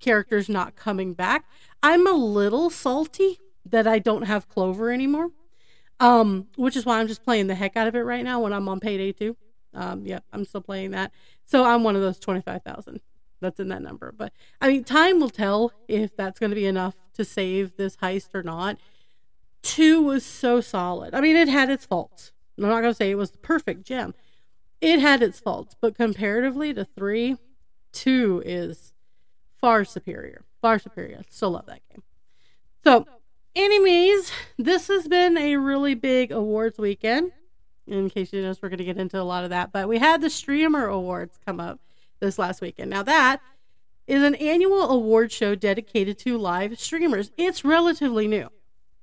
characters 0.00 0.48
not 0.48 0.74
coming 0.74 1.14
back. 1.14 1.46
I'm 1.80 2.08
a 2.08 2.12
little 2.12 2.70
salty 2.70 3.38
that 3.64 3.86
I 3.86 4.00
don't 4.00 4.22
have 4.22 4.48
Clover 4.48 4.92
anymore. 4.92 5.30
Um, 6.00 6.48
which 6.56 6.76
is 6.76 6.84
why 6.84 6.98
I'm 6.98 7.06
just 7.06 7.22
playing 7.22 7.46
the 7.46 7.54
heck 7.54 7.76
out 7.76 7.86
of 7.86 7.94
it 7.94 8.00
right 8.00 8.24
now 8.24 8.40
when 8.40 8.52
I'm 8.52 8.68
on 8.68 8.80
payday 8.80 9.12
two. 9.12 9.36
Um, 9.74 10.06
yeah, 10.06 10.20
I'm 10.32 10.44
still 10.44 10.60
playing 10.60 10.92
that. 10.92 11.12
So 11.44 11.64
I'm 11.64 11.84
one 11.84 11.96
of 11.96 12.02
those 12.02 12.18
25,000 12.18 13.00
that's 13.40 13.60
in 13.60 13.68
that 13.68 13.82
number. 13.82 14.12
But 14.16 14.32
I 14.60 14.68
mean, 14.68 14.84
time 14.84 15.20
will 15.20 15.30
tell 15.30 15.72
if 15.88 16.16
that's 16.16 16.40
going 16.40 16.50
to 16.50 16.56
be 16.56 16.66
enough 16.66 16.94
to 17.14 17.24
save 17.24 17.76
this 17.76 17.96
heist 17.96 18.34
or 18.34 18.42
not. 18.42 18.78
Two 19.62 20.02
was 20.02 20.24
so 20.24 20.60
solid. 20.60 21.14
I 21.14 21.20
mean, 21.20 21.36
it 21.36 21.48
had 21.48 21.70
its 21.70 21.86
faults. 21.86 22.32
I'm 22.58 22.64
not 22.64 22.80
going 22.80 22.92
to 22.92 22.94
say 22.94 23.10
it 23.10 23.16
was 23.16 23.30
the 23.30 23.38
perfect 23.38 23.84
gem. 23.84 24.14
It 24.80 25.00
had 25.00 25.22
its 25.22 25.40
faults, 25.40 25.74
but 25.80 25.96
comparatively 25.96 26.74
to 26.74 26.84
three, 26.84 27.36
two 27.92 28.42
is 28.44 28.92
far 29.60 29.84
superior. 29.84 30.44
Far 30.60 30.78
superior. 30.78 31.22
Still 31.30 31.52
love 31.52 31.66
that 31.66 31.80
game. 31.90 32.02
So, 32.82 33.06
anyways, 33.56 34.30
this 34.58 34.88
has 34.88 35.08
been 35.08 35.38
a 35.38 35.56
really 35.56 35.94
big 35.94 36.30
awards 36.30 36.78
weekend. 36.78 37.32
In 37.86 38.08
case 38.08 38.32
you 38.32 38.40
notice, 38.42 38.62
we're 38.62 38.70
going 38.70 38.78
to 38.78 38.84
get 38.84 38.96
into 38.96 39.20
a 39.20 39.22
lot 39.22 39.44
of 39.44 39.50
that. 39.50 39.72
But 39.72 39.88
we 39.88 39.98
had 39.98 40.20
the 40.20 40.30
Streamer 40.30 40.86
Awards 40.86 41.38
come 41.44 41.60
up 41.60 41.80
this 42.20 42.38
last 42.38 42.60
weekend. 42.60 42.90
Now, 42.90 43.02
that 43.02 43.40
is 44.06 44.22
an 44.22 44.34
annual 44.36 44.90
award 44.90 45.32
show 45.32 45.54
dedicated 45.54 46.18
to 46.20 46.38
live 46.38 46.78
streamers. 46.78 47.30
It's 47.36 47.64
relatively 47.64 48.26
new. 48.26 48.48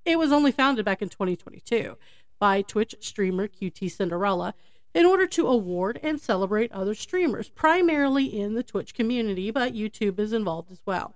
It 0.06 0.18
was 0.18 0.32
only 0.32 0.52
founded 0.52 0.86
back 0.86 1.02
in 1.02 1.10
2022 1.10 1.98
by 2.40 2.62
Twitch 2.62 2.96
streamer 3.00 3.48
QT 3.48 3.92
Cinderella 3.92 4.56
in 4.94 5.06
order 5.06 5.26
to 5.28 5.48
award 5.48 6.00
and 6.04 6.20
celebrate 6.20 6.72
other 6.72 6.96
streamers, 6.96 7.50
primarily 7.50 8.26
in 8.26 8.56
the 8.56 8.64
Twitch 8.64 8.94
community, 8.94 9.52
but 9.52 9.74
YouTube 9.74 10.20
is 10.20 10.34
involved 10.34 10.72
as 10.72 10.82
well. 10.86 11.16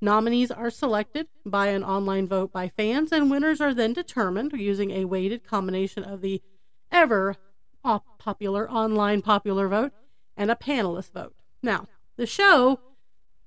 Nominees 0.00 0.50
are 0.50 0.70
selected 0.70 1.28
by 1.44 1.68
an 1.68 1.84
online 1.84 2.26
vote 2.26 2.52
by 2.52 2.68
fans, 2.68 3.12
and 3.12 3.30
winners 3.30 3.60
are 3.60 3.72
then 3.72 3.92
determined 3.92 4.52
using 4.52 4.90
a 4.90 5.04
weighted 5.04 5.46
combination 5.46 6.02
of 6.02 6.20
the 6.20 6.42
ever 6.90 7.36
a 7.84 8.00
popular 8.18 8.70
online 8.70 9.22
popular 9.22 9.68
vote 9.68 9.92
and 10.36 10.50
a 10.50 10.56
panelist 10.56 11.12
vote. 11.12 11.34
Now, 11.62 11.86
the 12.16 12.26
show, 12.26 12.80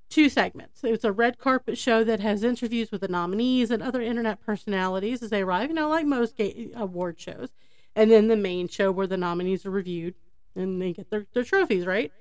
two 0.10 0.30
segments. 0.30 0.82
It's 0.84 1.04
a 1.04 1.12
red 1.12 1.38
carpet 1.38 1.78
show 1.78 2.04
that 2.04 2.19
has 2.19 2.43
interviews 2.43 2.91
with 2.91 3.02
the 3.02 3.08
nominees 3.08 3.71
and 3.71 3.84
other 3.84 4.02
internet 4.02 4.41
personalities 4.41 5.21
as 5.21 5.30
they 5.30 5.41
arrive, 5.41 5.69
you 5.69 5.75
know, 5.75 5.89
like 5.89 6.06
most 6.06 6.39
award 6.75 7.19
shows. 7.19 7.49
And 7.95 8.12
then 8.12 8.28
the 8.28 8.38
main 8.38 8.67
show 8.67 8.91
where 8.91 9.08
the 9.08 9.17
nominees 9.17 9.65
are 9.65 9.71
reviewed 9.71 10.15
and 10.56 10.82
they 10.82 10.93
get 10.93 11.10
their, 11.10 11.25
their 11.34 11.43
trophies, 11.43 11.86
right? 11.86 12.12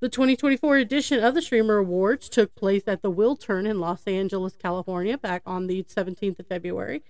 The 0.00 0.08
2024 0.08 0.76
edition 0.76 1.24
of 1.24 1.34
the 1.34 1.42
Streamer 1.42 1.78
Awards 1.78 2.28
took 2.28 2.54
place 2.54 2.82
at 2.86 3.00
the 3.00 3.12
Wiltern 3.12 3.66
in 3.66 3.80
Los 3.80 4.06
Angeles, 4.06 4.54
California, 4.56 5.16
back 5.16 5.42
on 5.46 5.66
the 5.66 5.82
17th 5.84 6.38
of 6.40 6.46
February. 6.46 7.02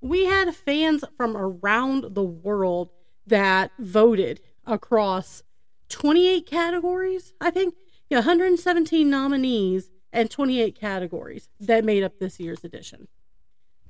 We 0.00 0.26
had 0.26 0.54
fans 0.54 1.04
from 1.16 1.36
around 1.36 2.14
the 2.14 2.22
world 2.24 2.90
that 3.26 3.72
voted 3.78 4.40
across 4.66 5.42
28 5.88 6.46
categories, 6.46 7.32
I 7.40 7.50
think. 7.50 7.74
Yeah, 8.08 8.18
117 8.18 9.08
nominees 9.08 9.90
and 10.12 10.30
28 10.30 10.74
categories 10.74 11.48
that 11.60 11.84
made 11.84 12.02
up 12.02 12.18
this 12.18 12.40
year's 12.40 12.64
edition. 12.64 13.08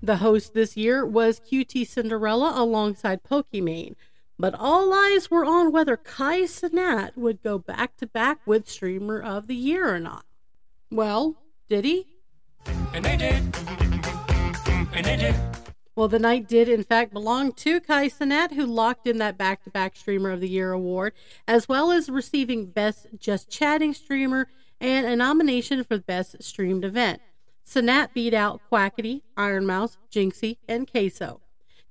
The 0.03 0.17
host 0.17 0.55
this 0.55 0.77
year 0.77 1.07
was 1.07 1.41
QT 1.41 1.87
Cinderella 1.87 2.53
alongside 2.55 3.23
Pokimane, 3.23 3.95
but 4.39 4.55
all 4.55 4.93
eyes 4.93 5.31
were 5.31 5.45
on 5.45 5.73
whether 5.73 5.97
Kai 5.97 6.43
Cenat 6.43 7.17
would 7.17 7.43
go 7.43 7.59
back 7.59 7.97
to 7.99 8.07
back 8.07 8.41
with 8.47 8.69
Streamer 8.69 9.21
of 9.21 9.47
the 9.47 9.55
Year 9.55 9.95
or 9.95 10.01
not. 10.01 10.25
Well, 10.91 11.37
did 11.69 11.85
he? 11.85 12.07
And 12.93 13.05
they 13.05 13.17
did. 13.17 13.55
And 14.93 15.05
they 15.05 15.17
did. 15.17 15.60
Well, 16.01 16.09
the 16.09 16.19
night 16.19 16.49
did, 16.49 16.67
in 16.67 16.83
fact, 16.83 17.13
belong 17.13 17.53
to 17.53 17.79
Kai 17.79 18.09
Cenat, 18.09 18.55
who 18.55 18.65
locked 18.65 19.07
in 19.07 19.19
that 19.19 19.37
back 19.37 19.63
to 19.65 19.71
back 19.71 19.95
Streamer 19.95 20.31
of 20.31 20.41
the 20.41 20.49
Year 20.49 20.73
award, 20.73 21.13
as 21.47 21.69
well 21.69 21.91
as 21.91 22.09
receiving 22.09 22.71
Best 22.71 23.09
Just 23.19 23.51
Chatting 23.51 23.93
Streamer 23.93 24.49
and 24.81 25.05
a 25.05 25.15
nomination 25.15 25.85
for 25.85 25.99
Best 25.99 26.43
Streamed 26.43 26.87
Event. 26.87 27.21
Cenat 27.69 28.15
beat 28.15 28.33
out 28.33 28.63
Quackity, 28.73 29.21
Iron 29.37 29.67
Mouse, 29.67 29.99
Jynxzi, 30.11 30.57
and 30.67 30.91
CaseOh. 30.91 31.41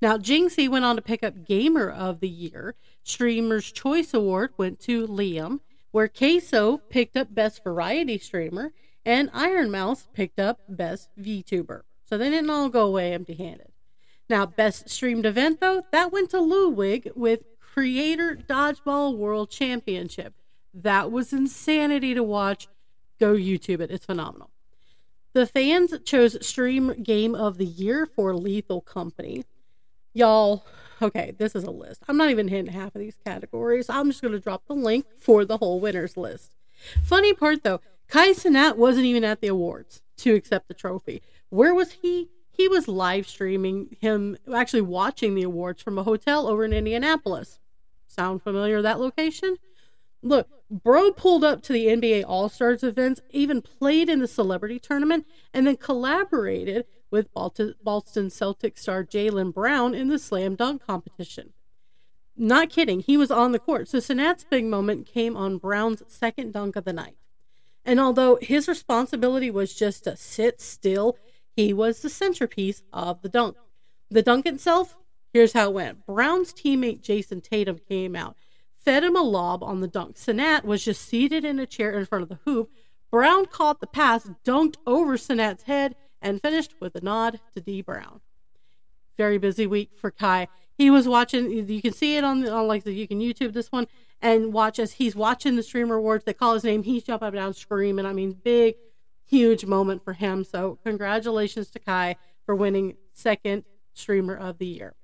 Now, 0.02 0.18
Jynxzi 0.18 0.68
went 0.68 0.86
on 0.86 0.96
to 0.96 1.04
pick 1.04 1.24
up 1.24 1.46
Gamer 1.46 1.88
of 1.88 2.20
the 2.20 2.28
Year. 2.28 2.74
Streamer's 3.04 3.72
Choice 3.72 4.12
Award 4.16 4.54
went 4.58 4.80
to 4.80 5.06
Liam, 5.06 5.60
where 5.92 6.08
CaseOh 6.08 6.82
picked 6.90 7.16
up 7.16 7.36
Best 7.36 7.64
Variety 7.64 8.18
Streamer, 8.18 8.74
and 9.06 9.30
Iron 9.36 9.70
Mouse 9.70 10.08
picked 10.16 10.40
up 10.40 10.62
Best 10.68 11.10
VTuber. 11.22 11.82
So 12.06 12.18
they 12.18 12.32
didn't 12.32 12.50
all 12.50 12.70
go 12.70 12.88
away 12.88 13.14
empty 13.14 13.36
handed. 13.36 13.68
Now, 14.30 14.46
best 14.46 14.90
streamed 14.90 15.26
event 15.26 15.60
though, 15.60 15.84
that 15.92 16.12
went 16.12 16.30
to 16.32 16.40
Ludwig 16.40 17.12
with 17.16 17.44
Creator 17.60 18.40
Dodgeball 18.48 19.18
World 19.18 19.50
Championship. 19.50 20.36
That 20.74 21.12
was 21.12 21.34
insanity 21.34 22.14
to 22.14 22.24
watch. 22.24 22.68
Go 23.20 23.34
YouTube 23.34 23.82
it. 23.82 23.92
It's 23.92 24.06
phenomenal. 24.06 24.52
The 25.34 25.46
fans 25.46 25.94
chose 26.06 26.46
Stream 26.46 27.04
Game 27.04 27.36
of 27.36 27.58
the 27.58 27.66
Year 27.66 28.06
for 28.06 28.36
Lethal 28.36 28.82
Company. 28.82 29.46
Y'all, 30.14 30.66
okay, 31.02 31.34
this 31.38 31.56
is 31.56 31.64
a 31.64 31.72
list. 31.72 32.04
I'm 32.08 32.18
not 32.18 32.30
even 32.30 32.48
hitting 32.48 32.72
half 32.72 32.96
of 32.96 33.00
these 33.00 33.18
categories. 33.26 33.90
I'm 33.90 34.10
just 34.10 34.22
going 34.22 34.32
to 34.34 34.40
drop 34.40 34.66
the 34.68 34.74
link 34.74 35.06
for 35.20 35.46
the 35.46 35.58
whole 35.58 35.80
winners 35.80 36.18
list. 36.18 36.52
Funny 37.04 37.34
part 37.34 37.64
though, 37.64 37.82
Kai 38.08 38.32
Cenat 38.32 38.76
wasn't 38.76 39.06
even 39.06 39.24
at 39.24 39.42
the 39.42 39.48
awards 39.48 40.02
to 40.18 40.34
accept 40.34 40.68
the 40.68 40.74
trophy. 40.74 41.22
Where 41.50 41.74
was 41.74 41.94
he? 42.02 42.30
He 42.60 42.68
was 42.68 42.90
live 42.90 43.26
streaming 43.26 43.96
him 44.02 44.36
actually 44.54 44.82
watching 44.82 45.34
the 45.34 45.44
awards 45.44 45.82
from 45.82 45.98
a 45.98 46.04
hotel 46.04 46.46
over 46.46 46.66
in 46.66 46.74
Indianapolis. 46.74 47.58
Sound 48.06 48.44
familiar 48.44 48.82
that 48.82 49.00
location? 49.00 49.56
Look, 50.22 50.50
Bro 50.70 51.14
pulled 51.14 51.46
up 51.46 51.64
to 51.64 51.72
the 51.72 51.86
NBA 51.86 52.26
All 52.28 52.50
Stars 52.50 52.84
events, 52.84 53.22
even 53.30 53.62
played 53.62 54.10
in 54.10 54.20
the 54.20 54.28
celebrity 54.28 54.78
tournament, 54.78 55.26
and 55.54 55.66
then 55.66 55.78
collaborated 55.78 56.84
with 57.10 57.34
Boston 57.34 57.76
Celtics 57.80 58.80
star 58.80 59.06
Jaylen 59.06 59.54
Brown 59.54 59.96
in 59.96 60.10
the 60.10 60.20
slam 60.20 60.56
dunk 60.56 60.86
competition. 60.86 61.54
Not 62.36 62.70
kidding, 62.70 63.00
he 63.00 63.16
was 63.16 63.32
on 63.32 63.54
the 63.54 63.60
court. 63.60 63.88
So 63.88 64.00
Cenat's 64.00 64.44
big 64.44 64.66
moment 64.66 65.08
came 65.08 65.38
on 65.38 65.60
Brown's 65.60 66.04
second 66.10 66.52
dunk 66.52 66.76
of 66.76 66.84
the 66.84 66.92
night. 66.92 67.16
And 67.86 68.02
although 68.02 68.38
his 68.42 68.68
responsibility 68.68 69.50
was 69.50 69.74
just 69.74 70.04
to 70.04 70.18
sit 70.18 70.60
still 70.60 71.18
he 71.60 71.74
was 71.74 72.02
the 72.02 72.10
centerpiece 72.10 72.84
of 72.94 73.22
the 73.22 73.28
dunk. 73.28 73.58
The 74.10 74.22
dunk 74.22 74.46
itself, 74.46 74.96
here's 75.34 75.52
how 75.52 75.70
it 75.70 75.74
went. 75.74 76.06
Brown's 76.06 76.54
teammate 76.54 77.02
Jayson 77.02 77.42
Tatum 77.42 77.80
came 77.90 78.16
out, 78.16 78.38
fed 78.78 79.04
him 79.04 79.18
a 79.18 79.22
lob 79.22 79.62
on 79.62 79.82
the 79.82 79.88
dunk. 79.88 80.16
Cenat 80.16 80.64
was 80.64 80.86
just 80.86 81.02
seated 81.02 81.44
in 81.44 81.60
a 81.60 81.66
chair 81.66 82.00
in 82.00 82.06
front 82.06 82.24
of 82.24 82.30
the 82.30 82.40
hoop. 82.46 82.72
Brown 83.12 83.46
caught 83.46 83.82
the 83.82 83.88
pass, 83.88 84.30
dunked 84.46 84.78
over 84.88 85.18
Cenat's 85.18 85.64
head, 85.64 85.96
and 86.22 86.42
finished 86.42 86.76
with 86.80 86.96
a 86.96 87.02
nod 87.02 87.42
to 87.54 87.60
Dee 87.60 87.82
Brown. 87.82 88.22
Very 89.18 89.38
busy 89.38 89.68
week 89.68 89.92
for 89.98 90.12
Kai. 90.12 90.48
He 90.78 90.90
was 90.90 91.10
watching. 91.10 91.52
You 91.52 91.82
can 91.82 91.92
see 91.92 92.16
it 92.16 92.24
on, 92.24 92.48
on 92.48 92.68
like 92.68 92.86
you 92.86 93.06
can 93.06 93.20
YouTube 93.20 93.52
this 93.52 93.70
one 93.70 93.88
and 94.22 94.54
watch 94.54 94.80
as 94.80 94.94
he's 94.94 95.14
watching 95.14 95.58
the 95.58 95.64
streamer 95.64 95.96
awards. 95.96 96.24
They 96.24 96.34
call 96.34 96.54
his 96.54 96.64
name. 96.64 96.84
He's 96.84 97.04
jumping 97.04 97.28
up 97.28 97.34
and 97.34 97.42
down, 97.42 97.54
screaming. 97.54 98.06
I 98.06 98.14
mean, 98.14 98.32
big 98.32 98.76
huge 99.30 99.66
moment 99.66 100.04
for 100.04 100.14
him. 100.14 100.44
So, 100.44 100.80
congratulations 100.84 101.70
to 101.72 101.80
Kai 101.80 102.16
for 102.46 102.56
winning 102.56 102.98
second 103.14 103.64
streamer 103.94 104.36
of 104.36 104.58
the 104.58 104.66
year. 104.66 104.96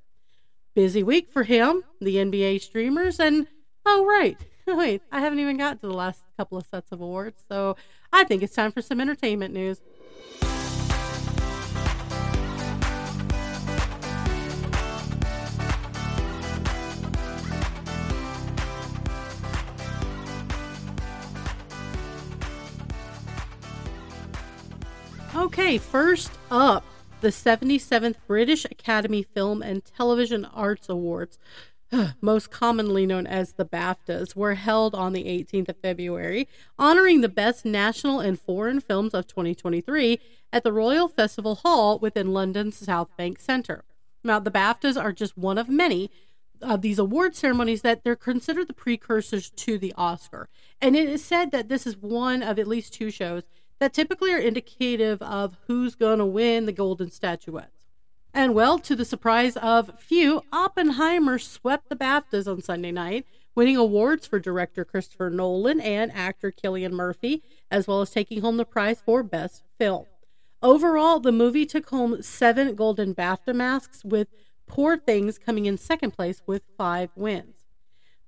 Busy 0.73 1.03
week 1.03 1.29
for 1.31 1.43
him, 1.43 1.83
the 2.01 2.15
NBA 2.17 2.61
streamers, 2.61 3.19
and 3.19 3.47
oh, 3.85 4.05
right. 4.05 4.37
Wait, 4.67 5.03
I 5.11 5.19
haven't 5.19 5.39
even 5.39 5.57
got 5.57 5.79
to 5.81 5.87
the 5.87 5.93
last 5.93 6.23
couple 6.37 6.57
of 6.57 6.65
sets 6.65 6.91
of 6.91 7.01
awards. 7.01 7.43
So, 7.47 7.75
I 8.11 8.23
think 8.23 8.41
it's 8.43 8.55
time 8.55 8.71
for 8.71 8.81
some 8.81 8.99
entertainment 8.99 9.53
news. 9.53 9.81
Okay, 25.45 25.77
first 25.77 26.31
up, 26.49 26.83
the 27.21 27.27
77th 27.27 28.15
British 28.25 28.65
Academy 28.65 29.21
Film 29.21 29.61
and 29.61 29.85
Television 29.85 30.43
Arts 30.43 30.89
Awards, 30.89 31.37
most 32.19 32.49
commonly 32.49 33.05
known 33.05 33.27
as 33.27 33.53
the 33.53 33.63
BAFTAs, 33.63 34.35
were 34.35 34.55
held 34.55 34.95
on 34.95 35.13
the 35.13 35.25
18th 35.25 35.69
of 35.69 35.77
February, 35.77 36.47
honoring 36.79 37.21
the 37.21 37.29
best 37.29 37.63
national 37.63 38.19
and 38.21 38.39
foreign 38.39 38.79
films 38.79 39.13
of 39.13 39.27
2023 39.27 40.19
at 40.51 40.63
the 40.63 40.73
Royal 40.73 41.07
Festival 41.07 41.53
Hall 41.53 41.99
within 41.99 42.33
London's 42.33 42.75
South 42.75 43.15
Bank 43.15 43.39
Centre. 43.39 43.85
Now, 44.23 44.39
the 44.39 44.49
BAFTAs 44.49 44.99
are 44.99 45.13
just 45.13 45.37
one 45.37 45.59
of 45.59 45.69
many 45.69 46.09
of 46.59 46.81
these 46.81 46.97
award 46.97 47.35
ceremonies 47.35 47.83
that 47.83 48.03
they're 48.03 48.15
considered 48.15 48.67
the 48.67 48.73
precursors 48.73 49.51
to 49.51 49.77
the 49.77 49.93
Oscar. 49.95 50.49
And 50.81 50.95
it 50.95 51.07
is 51.07 51.23
said 51.23 51.51
that 51.51 51.69
this 51.69 51.85
is 51.85 51.97
one 51.97 52.41
of 52.41 52.57
at 52.57 52.67
least 52.67 52.93
two 52.93 53.11
shows 53.11 53.43
that 53.79 53.93
typically 53.93 54.31
are 54.31 54.37
indicative 54.37 55.21
of 55.21 55.57
who's 55.67 55.95
going 55.95 56.19
to 56.19 56.25
win 56.25 56.65
the 56.65 56.71
Golden 56.71 57.09
Statuettes. 57.09 57.85
And 58.33 58.53
well, 58.53 58.79
to 58.79 58.95
the 58.95 59.05
surprise 59.05 59.55
of 59.57 59.99
few, 59.99 60.41
Oppenheimer 60.51 61.39
swept 61.39 61.89
the 61.89 61.95
BAFTAs 61.95 62.51
on 62.51 62.61
Sunday 62.61 62.91
night, 62.91 63.25
winning 63.55 63.77
awards 63.77 64.27
for 64.27 64.39
director 64.39 64.83
Christopher 64.83 65.29
Nolan 65.29 65.79
and 65.79 66.11
actor 66.13 66.51
Cillian 66.51 66.91
Murphy, 66.91 67.41
as 67.71 67.87
well 67.87 68.01
as 68.01 68.11
taking 68.11 68.41
home 68.41 68.57
the 68.57 68.65
prize 68.65 69.01
for 69.05 69.23
Best 69.23 69.63
Film. 69.79 70.05
Overall, 70.61 71.19
the 71.19 71.31
movie 71.31 71.65
took 71.65 71.89
home 71.89 72.21
seven 72.21 72.75
Golden 72.75 73.15
BAFTA 73.15 73.55
masks, 73.55 74.03
with 74.03 74.27
Poor 74.67 74.97
Things 74.97 75.37
coming 75.37 75.65
in 75.65 75.77
second 75.77 76.11
place 76.11 76.41
with 76.45 76.63
five 76.77 77.11
wins. 77.15 77.54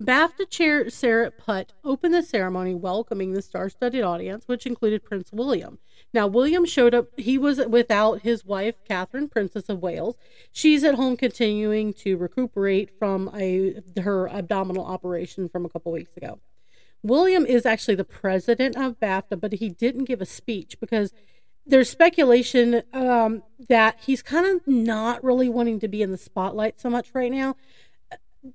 BAFTA 0.02 0.48
chair 0.48 0.90
Sara 0.92 1.32
Putt 1.32 1.74
opened 1.84 2.14
the 2.14 2.22
ceremony 2.22 2.76
welcoming 2.76 3.34
the 3.34 3.42
star 3.42 3.68
studded 3.68 4.04
audience, 4.04 4.48
which 4.48 4.68
included 4.68 5.04
Prince 5.04 5.32
William. 5.32 5.80
Now, 6.14 6.28
William 6.28 6.66
showed 6.66 6.94
up, 6.94 7.08
he 7.18 7.38
was 7.38 7.60
without 7.66 8.22
his 8.22 8.46
wife, 8.46 8.76
Catherine, 8.88 9.28
Princess 9.28 9.70
of 9.70 9.82
Wales. 9.82 10.16
She's 10.52 10.84
at 10.84 10.96
home 10.96 11.18
continuing 11.18 11.94
to 11.96 12.16
recuperate 12.16 12.92
from 13.00 13.32
a, 13.36 13.82
her 14.00 14.30
abdominal 14.30 14.86
operation 14.86 15.50
from 15.50 15.66
a 15.66 15.70
couple 15.70 15.92
weeks 15.92 16.16
ago. 16.16 16.40
William 17.02 17.46
is 17.46 17.66
actually 17.66 17.96
the 17.96 18.04
president 18.04 18.76
of 18.78 19.00
BAFTA, 19.00 19.40
but 19.40 19.54
he 19.54 19.70
didn't 19.70 20.06
give 20.06 20.22
a 20.22 20.26
speech 20.26 20.80
because 20.80 21.12
there's 21.66 21.90
speculation 21.90 22.84
um, 22.94 23.44
that 23.68 24.00
he's 24.06 24.22
kind 24.22 24.46
of 24.46 24.66
not 24.68 25.24
really 25.24 25.50
wanting 25.50 25.80
to 25.80 25.88
be 25.88 26.02
in 26.02 26.12
the 26.12 26.18
spotlight 26.18 26.80
so 26.80 26.90
much 26.90 27.10
right 27.14 27.32
now 27.32 27.56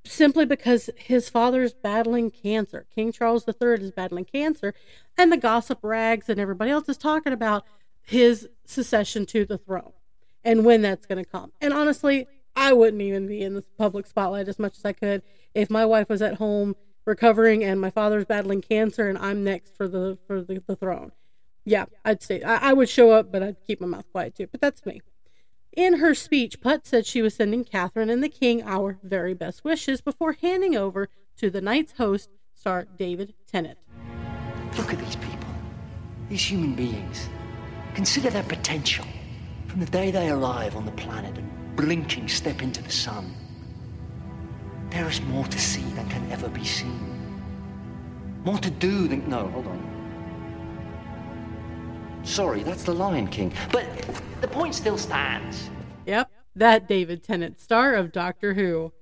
simply 0.04 0.44
because 0.44 0.90
his 0.96 1.28
father's 1.28 1.74
battling 1.74 2.30
cancer. 2.30 2.86
King 2.94 3.12
Charles 3.12 3.46
III 3.46 3.74
is 3.74 3.90
battling 3.90 4.24
cancer, 4.24 4.74
and 5.16 5.30
the 5.30 5.36
gossip 5.36 5.78
rags 5.82 6.28
and 6.28 6.40
everybody 6.40 6.70
else 6.70 6.88
is 6.88 6.96
talking 6.96 7.32
about 7.32 7.64
his 8.02 8.48
succession 8.64 9.26
to 9.26 9.44
the 9.44 9.58
throne 9.58 9.92
and 10.44 10.64
when 10.64 10.82
that's 10.82 11.06
going 11.06 11.22
to 11.22 11.30
come. 11.30 11.52
And 11.60 11.72
honestly, 11.72 12.26
I 12.56 12.72
wouldn't 12.72 13.02
even 13.02 13.26
be 13.26 13.42
in 13.42 13.54
the 13.54 13.64
public 13.78 14.06
spotlight 14.06 14.48
as 14.48 14.58
much 14.58 14.76
as 14.76 14.84
I 14.84 14.92
could 14.92 15.22
if 15.54 15.70
my 15.70 15.86
wife 15.86 16.08
was 16.08 16.22
at 16.22 16.34
home 16.34 16.76
recovering 17.04 17.64
and 17.64 17.80
my 17.80 17.90
father's 17.90 18.24
battling 18.24 18.60
cancer 18.60 19.08
and 19.08 19.18
I'm 19.18 19.42
next 19.42 19.76
for 19.76 19.88
the 19.88 20.18
for 20.26 20.42
the, 20.42 20.62
the 20.66 20.76
throne. 20.76 21.12
Yeah, 21.64 21.86
I'd 22.04 22.22
say 22.22 22.42
I, 22.42 22.70
I 22.70 22.72
would 22.72 22.88
show 22.88 23.12
up, 23.12 23.30
but 23.30 23.42
I'd 23.42 23.56
keep 23.66 23.80
my 23.80 23.86
mouth 23.86 24.06
quiet 24.10 24.34
too. 24.34 24.48
But 24.50 24.60
that's 24.60 24.84
me. 24.84 25.00
In 25.74 26.00
her 26.00 26.14
speech, 26.14 26.61
Putt 26.61 26.87
said 26.87 27.06
she 27.06 27.22
was 27.22 27.35
sending 27.35 27.64
Catherine 27.64 28.11
and 28.11 28.22
the 28.22 28.28
King 28.28 28.62
our 28.62 28.98
very 29.02 29.32
best 29.32 29.64
wishes 29.64 30.02
before 30.02 30.35
handing 30.35 30.76
over 30.76 31.08
to 31.38 31.48
the 31.48 31.62
night's 31.62 31.92
host, 31.92 32.28
star 32.54 32.87
David 32.98 33.32
Tennant. 33.50 33.78
Look 34.76 34.92
at 34.92 34.98
these 34.98 35.16
people, 35.16 35.48
these 36.28 36.44
human 36.50 36.74
beings. 36.74 37.30
Consider 37.94 38.28
their 38.28 38.42
potential 38.42 39.06
from 39.66 39.80
the 39.80 39.87
day 39.87 40.11
they 40.11 40.28
arrive 40.28 40.76
on 40.76 40.85
the 40.85 40.92
planet 40.92 41.38
and 41.38 41.76
blinking 41.76 42.28
step 42.28 42.61
into 42.61 42.82
the 42.82 42.90
sun. 42.90 43.35
There 44.90 45.08
is 45.08 45.22
more 45.22 45.46
to 45.46 45.58
see 45.58 45.82
than 45.94 46.06
can 46.11 46.30
ever 46.30 46.50
be 46.50 46.64
seen. 46.64 47.40
More 48.44 48.58
to 48.58 48.70
do 48.70 49.08
than. 49.08 49.26
No, 49.26 49.48
hold 49.48 49.66
on. 49.68 49.91
Sorry, 52.24 52.62
that's 52.62 52.85
the 52.85 52.94
Lion 52.94 53.26
King. 53.26 53.52
But 53.72 53.87
the 54.40 54.48
point 54.48 54.74
still 54.74 54.96
stands. 54.96 55.70
Yep, 56.06 56.30
that 56.56 56.88
David 56.88 57.22
Tennant, 57.22 57.61
star 57.61 57.94
of 57.94 58.12
Doctor 58.12 58.54
Who. 58.54 58.92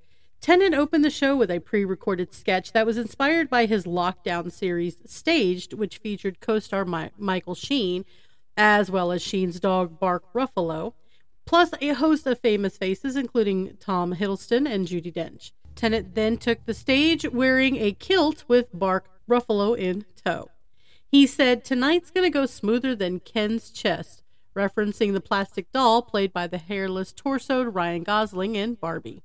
Tennant 0.41 0.75
opened 0.75 1.05
the 1.05 1.11
show 1.11 1.37
with 1.37 1.51
a 1.51 1.59
pre 1.59 1.85
recorded 1.85 2.33
sketch 2.33 2.73
that 2.73 2.87
was 2.87 2.97
inspired 2.97 3.51
by 3.51 3.67
his 3.67 3.85
lockdown 3.85 4.51
series 4.51 5.03
Staged, 5.05 5.75
which 5.75 5.99
featured 5.99 6.41
co 6.41 6.59
star 6.59 6.85
My- 6.85 7.11
Michael 7.19 7.55
Sheen, 7.55 8.05
as 8.57 8.91
well 8.91 9.13
as 9.13 9.23
Sheen's 9.23 9.61
dog 9.61 9.99
Bark 9.99 10.25
Ruffalo, 10.33 10.95
plus 11.45 11.73
a 11.81 11.89
host 11.89 12.27
of 12.27 12.39
famous 12.39 12.79
faces, 12.79 13.17
including 13.17 13.77
Tom 13.81 14.15
Hiddleston 14.15 14.71
and 14.71 14.87
Judi 14.87 15.13
Dench. 15.13 15.53
Tennant 15.75 16.15
then 16.15 16.37
took 16.37 16.65
the 16.65 16.75
stage 16.75 17.29
wearing 17.29 17.77
a 17.77 17.93
kilt 17.93 18.45
with 18.49 18.69
Bark 18.73 19.09
Ruffalo 19.29 19.79
in 19.79 20.05
tow. 20.25 20.50
He 21.11 21.27
said, 21.27 21.65
Tonight's 21.65 22.11
going 22.11 22.25
to 22.25 22.31
go 22.31 22.47
smoother 22.47 22.95
than 22.95 23.19
Ken's 23.19 23.71
chest, 23.71 24.23
referencing 24.57 25.13
the 25.13 25.21
plastic 25.21 25.73
doll 25.73 26.03
played 26.03 26.33
by 26.33 26.47
the 26.47 26.59
hairless 26.59 27.13
torsoed 27.13 27.75
Ryan 27.75 28.05
Gosling 28.05 28.55
in 28.55 28.75
Barbie. 28.75 29.25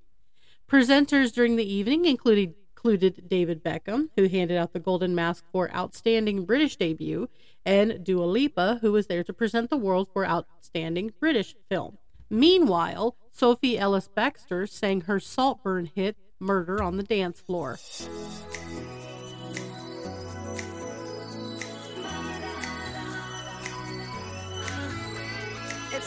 Presenters 0.67 1.31
during 1.31 1.57
the 1.57 1.71
evening 1.71 2.05
included, 2.05 2.55
included 2.75 3.29
David 3.29 3.63
Beckham, 3.63 4.09
who 4.15 4.27
handed 4.27 4.57
out 4.57 4.73
the 4.73 4.79
Golden 4.79 5.13
Mask 5.13 5.43
for 5.51 5.71
Outstanding 5.75 6.45
British 6.45 6.75
Debut, 6.75 7.29
and 7.63 8.03
Dua 8.03 8.25
Lipa, 8.25 8.79
who 8.81 8.91
was 8.91 9.05
there 9.05 9.23
to 9.23 9.33
present 9.33 9.69
the 9.69 9.77
world 9.77 10.07
for 10.11 10.25
Outstanding 10.25 11.11
British 11.19 11.55
Film. 11.69 11.99
Meanwhile, 12.31 13.15
Sophie 13.31 13.77
Ellis 13.77 14.09
Bextor 14.15 14.67
sang 14.67 15.01
her 15.01 15.19
Saltburn 15.19 15.89
hit 15.93 16.17
Murder 16.39 16.81
on 16.81 16.97
the 16.97 17.03
Dance 17.03 17.39
Floor. 17.39 17.77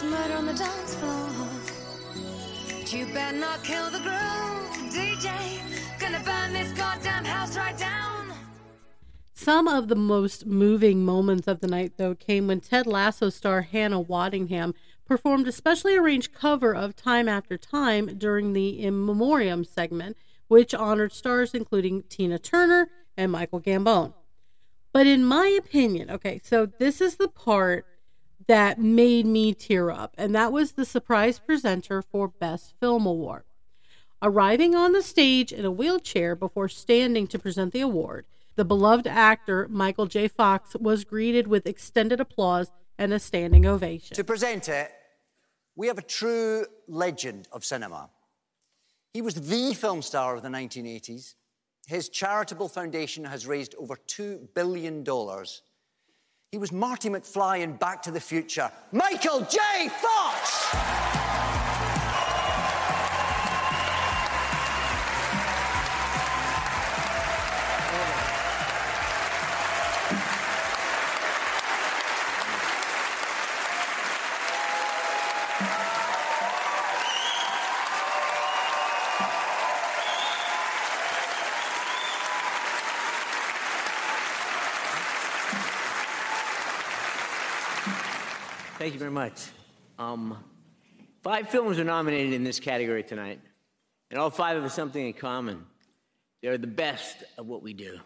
It's 0.01 0.07
murder 0.07 0.35
on 0.35 0.47
the 0.47 0.55
dance 0.55 0.95
floor. 0.95 1.29
But 2.69 2.93
you 2.93 3.07
better 3.07 3.37
not 3.37 3.65
kill 3.65 3.91
the 3.91 3.99
DJ. 3.99 5.29
Gonna 5.99 6.23
burn 6.25 6.53
this 6.53 6.71
goddamn 6.79 7.25
house 7.25 7.57
right 7.57 7.77
down. 7.77 8.33
Some 9.35 9.67
of 9.67 9.89
the 9.89 9.97
most 9.97 10.47
moving 10.47 11.05
moments 11.05 11.49
of 11.49 11.59
the 11.59 11.67
night, 11.67 11.95
though, 11.97 12.15
came 12.15 12.47
when 12.47 12.61
Ted 12.61 12.87
Lasso 12.87 13.29
star 13.29 13.63
Hannah 13.63 14.01
Waddingham 14.01 14.73
performed 15.05 15.49
a 15.49 15.53
specially 15.53 15.97
arranged 15.97 16.33
cover 16.33 16.73
of 16.73 16.95
Time 16.95 17.29
After 17.29 17.59
Time 17.59 18.17
during 18.17 18.53
the 18.53 18.81
In 18.81 19.05
Memoriam 19.05 19.65
segment, 19.65 20.17
which 20.47 20.75
honored 20.75 21.13
stars 21.13 21.55
including 21.55 22.05
Tina 22.05 22.39
Turner 22.39 22.89
and 23.17 23.33
Michael 23.33 23.61
Gambon. 23.61 24.15
But 24.93 25.09
in 25.09 25.25
my 25.25 25.49
opinion, 25.49 26.09
okay, 26.09 26.41
so 26.45 26.67
this 26.67 27.01
is 27.01 27.17
the 27.17 27.27
part 27.27 27.85
that 28.49 28.81
made 28.81 29.27
me 29.27 29.55
tear 29.55 29.91
up, 29.91 30.15
and 30.19 30.35
that 30.35 30.53
was 30.53 30.73
the 30.73 30.85
surprise 30.85 31.39
presenter 31.39 32.03
for 32.03 32.27
Best 32.27 32.75
Film 32.81 33.07
Award. 33.07 33.45
Arriving 34.21 34.75
on 34.75 34.93
the 34.93 35.03
stage 35.03 35.53
in 35.53 35.65
a 35.65 35.71
wheelchair 35.71 36.35
before 36.35 36.69
standing 36.69 37.27
to 37.29 37.39
present 37.39 37.73
the 37.73 37.83
award, 37.83 38.27
the 38.57 38.65
beloved 38.65 39.07
actor 39.07 39.69
Michael 39.71 40.07
J. 40.07 40.27
Fox 40.27 40.75
was 40.75 41.05
greeted 41.05 41.47
with 41.47 41.67
extended 41.67 42.19
applause 42.19 42.73
and 42.99 43.13
a 43.13 43.21
standing 43.21 43.65
ovation. 43.65 44.17
To 44.17 44.25
present 44.25 44.69
it, 44.69 44.91
we 45.77 45.87
have 45.87 45.99
a 45.99 46.03
true 46.03 46.67
legend 46.89 47.47
of 47.53 47.65
cinema. 47.65 48.11
He 49.13 49.23
was 49.23 49.35
the 49.35 49.75
film 49.75 50.03
star 50.03 50.35
of 50.37 50.43
the 50.43 50.49
1980s. 50.49 51.35
His 51.87 52.09
charitable 52.09 52.69
foundation 52.69 53.25
has 53.25 53.47
raised 53.47 53.75
over 53.79 53.97
$2 54.09 54.49
billion. 54.55 55.05
He 56.51 56.57
was 56.57 56.73
Marty 56.73 57.11
McFly 57.11 57.61
in 57.61 57.75
Back 57.75 58.01
to 58.05 58.11
the 58.11 58.21
Future. 58.21 58.71
Michael 58.91 59.41
J. 59.41 59.91
Fox! 60.01 61.18
Thank 88.89 88.95
you 88.95 89.01
very 89.01 89.13
much. 89.13 89.43
Um, 89.99 90.43
five 91.23 91.51
films 91.51 91.79
are 91.79 91.85
nominated 91.85 92.33
in 92.33 92.43
this 92.43 92.59
category 92.59 93.03
tonight, 93.03 93.39
and 94.11 94.19
all 94.19 94.31
five 94.31 94.63
have 94.63 94.73
something 94.73 95.09
in 95.09 95.13
common. 95.13 95.67
They're 96.43 96.57
the 96.57 96.69
best 96.69 97.23
of 97.37 97.47
what 97.47 97.63
we 97.63 97.75
do. 97.75 98.01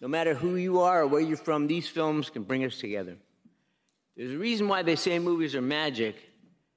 No 0.00 0.06
matter 0.06 0.32
who 0.32 0.54
you 0.54 0.78
are 0.78 1.02
or 1.02 1.06
where 1.08 1.20
you're 1.20 1.36
from, 1.36 1.66
these 1.66 1.88
films 1.88 2.30
can 2.30 2.44
bring 2.44 2.64
us 2.64 2.78
together. 2.78 3.16
There's 4.16 4.30
a 4.30 4.38
reason 4.38 4.68
why 4.68 4.82
they 4.82 4.94
say 4.94 5.18
movies 5.18 5.56
are 5.56 5.60
magic, 5.60 6.14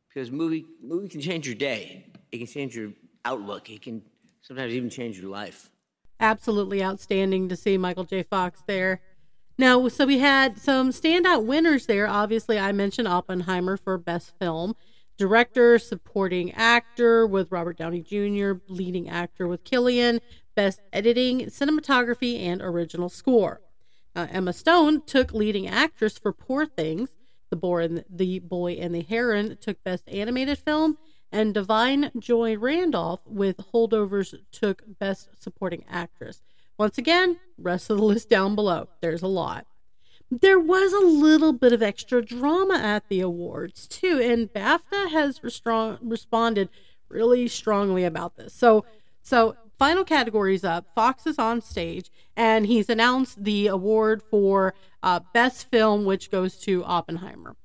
because 0.09 0.31
movie 0.31 0.65
movie 0.81 1.07
can 1.07 1.21
change 1.21 1.45
your 1.45 1.53
day. 1.53 2.07
It 2.31 2.39
can 2.39 2.47
change 2.47 2.75
your 2.75 2.93
outlook. 3.23 3.69
It 3.69 3.83
can 3.83 4.01
sometimes 4.41 4.73
even 4.73 4.89
change 4.89 5.19
your 5.19 5.29
life. 5.29 5.69
absolutely 6.19 6.83
outstanding 6.83 7.47
to 7.49 7.55
see 7.55 7.77
Michael 7.77 8.05
J. 8.05 8.23
Fox 8.23 8.63
there. 8.65 9.01
Now, 9.57 9.87
so 9.87 10.05
we 10.05 10.19
had 10.19 10.57
some 10.57 10.89
standout 10.89 11.45
winners 11.45 11.85
there. 11.85 12.07
Obviously, 12.07 12.57
I 12.57 12.71
mentioned 12.71 13.07
Oppenheimer 13.07 13.77
for 13.77 13.97
Best 13.99 14.33
Film, 14.39 14.75
Director, 15.17 15.77
Supporting 15.77 16.51
Actor 16.53 17.27
with 17.27 17.51
Robert 17.51 17.77
Downey 17.77 18.01
Jr., 18.01 18.53
Leading 18.67 19.09
Actor 19.09 19.47
with 19.47 19.63
Cillian, 19.63 20.19
Best 20.55 20.81
Editing, 20.91 21.41
Cinematography, 21.41 22.39
and 22.39 22.61
Original 22.61 23.09
Score. 23.09 23.61
Uh, 24.15 24.27
Emma 24.31 24.53
Stone 24.53 25.03
took 25.05 25.33
leading 25.33 25.67
actress 25.67 26.17
for 26.17 26.33
Poor 26.33 26.65
Things. 26.65 27.09
The 27.49 27.55
Boy 27.55 27.83
and 27.83 28.05
the 28.09 28.39
Boy 28.39 28.73
and 28.73 28.95
the 28.95 29.01
Heron 29.01 29.57
took 29.57 29.83
Best 29.83 30.09
Animated 30.09 30.57
Film, 30.57 30.97
and 31.31 31.53
Da'Vine 31.53 32.17
Joy 32.19 32.57
Randolph 32.57 33.21
with 33.27 33.57
Holdovers 33.71 34.33
took 34.51 34.81
Best 34.99 35.29
Supporting 35.39 35.83
Actress. 35.89 36.41
Once 36.77 36.97
again, 36.97 37.39
rest 37.57 37.89
of 37.89 37.97
the 37.97 38.03
list 38.03 38.29
down 38.29 38.55
below. 38.55 38.87
There's 39.01 39.21
a 39.21 39.27
lot. 39.27 39.65
There 40.31 40.59
was 40.59 40.93
a 40.93 41.05
little 41.05 41.53
bit 41.53 41.73
of 41.73 41.83
extra 41.83 42.23
drama 42.23 42.75
at 42.75 43.07
the 43.09 43.21
awards 43.21 43.87
too, 43.87 44.19
and 44.19 44.51
BAFTA 44.51 45.11
has 45.11 45.41
responded 45.43 46.69
really 47.09 47.47
strongly 47.47 48.03
about 48.03 48.35
this. 48.35 48.53
So, 48.53 48.85
so 49.21 49.55
final 49.77 50.03
categories 50.03 50.63
up. 50.63 50.87
Fox 50.95 51.27
is 51.27 51.37
on 51.37 51.61
stage, 51.61 52.09
and 52.35 52.65
he's 52.65 52.89
announced 52.89 53.43
the 53.43 53.67
award 53.67 54.23
for 54.23 54.73
uh, 55.03 55.19
best 55.33 55.69
film, 55.69 56.05
which 56.05 56.31
goes 56.31 56.57
to 56.61 56.83
Oppenheimer. 56.83 57.55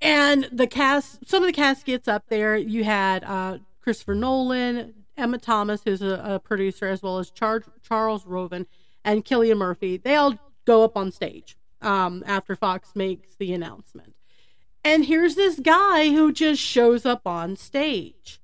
And 0.00 0.48
the 0.52 0.66
cast, 0.66 1.28
some 1.28 1.42
of 1.42 1.46
the 1.46 1.52
cast 1.52 1.86
gets 1.86 2.06
up 2.06 2.24
there. 2.28 2.56
You 2.56 2.84
had 2.84 3.24
uh, 3.24 3.58
Christopher 3.80 4.14
Nolan, 4.14 4.94
Emma 5.16 5.38
Thomas, 5.38 5.82
who's 5.84 6.02
a, 6.02 6.20
a 6.24 6.38
producer, 6.38 6.88
as 6.88 7.02
well 7.02 7.18
as 7.18 7.30
Char- 7.30 7.64
Charles 7.82 8.26
Roven 8.26 8.66
and 9.04 9.24
Cillian 9.24 9.58
Murphy. 9.58 9.96
They 9.96 10.16
all 10.16 10.38
go 10.64 10.84
up 10.84 10.96
on 10.96 11.12
stage 11.12 11.56
um, 11.80 12.22
after 12.26 12.56
Fox 12.56 12.92
makes 12.94 13.34
the 13.36 13.52
announcement. 13.52 14.14
And 14.84 15.04
here's 15.04 15.34
this 15.34 15.60
guy 15.60 16.10
who 16.10 16.32
just 16.32 16.60
shows 16.60 17.06
up 17.06 17.26
on 17.26 17.56
stage. 17.56 18.40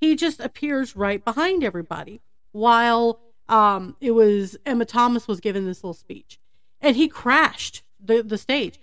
He 0.00 0.16
just 0.16 0.40
appears 0.40 0.96
right 0.96 1.24
behind 1.24 1.62
everybody 1.62 2.20
while 2.52 3.20
um, 3.48 3.96
it 4.00 4.12
was 4.12 4.56
Emma 4.64 4.84
Thomas 4.84 5.28
was 5.28 5.40
giving 5.40 5.66
this 5.66 5.84
little 5.84 5.94
speech. 5.94 6.38
And 6.80 6.96
he 6.96 7.08
crashed 7.08 7.82
the, 8.00 8.22
the 8.22 8.38
stage. 8.38 8.80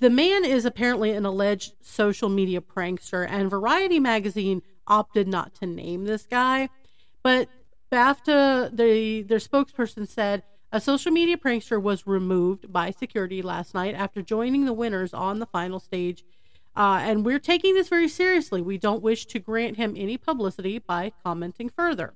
The 0.00 0.10
man 0.10 0.44
is 0.44 0.64
apparently 0.64 1.10
an 1.10 1.26
alleged 1.26 1.74
social 1.82 2.28
media 2.28 2.60
prankster, 2.60 3.26
and 3.28 3.50
Variety 3.50 3.98
magazine 3.98 4.62
opted 4.86 5.28
not 5.28 5.54
to 5.56 5.66
name 5.66 6.04
this 6.04 6.24
guy. 6.24 6.68
But 7.22 7.48
BAFTA, 7.90 8.76
the, 8.76 9.22
their 9.22 9.38
spokesperson 9.38 10.08
said 10.08 10.42
a 10.72 10.80
social 10.80 11.10
media 11.10 11.36
prankster 11.36 11.82
was 11.82 12.06
removed 12.06 12.72
by 12.72 12.92
security 12.92 13.42
last 13.42 13.74
night 13.74 13.94
after 13.94 14.22
joining 14.22 14.64
the 14.64 14.72
winners 14.72 15.12
on 15.12 15.40
the 15.40 15.46
final 15.46 15.80
stage. 15.80 16.24
Uh, 16.76 17.00
and 17.02 17.24
we're 17.24 17.40
taking 17.40 17.74
this 17.74 17.88
very 17.88 18.08
seriously. 18.08 18.62
We 18.62 18.78
don't 18.78 19.02
wish 19.02 19.26
to 19.26 19.40
grant 19.40 19.76
him 19.76 19.94
any 19.96 20.16
publicity 20.16 20.78
by 20.78 21.12
commenting 21.24 21.68
further. 21.68 22.14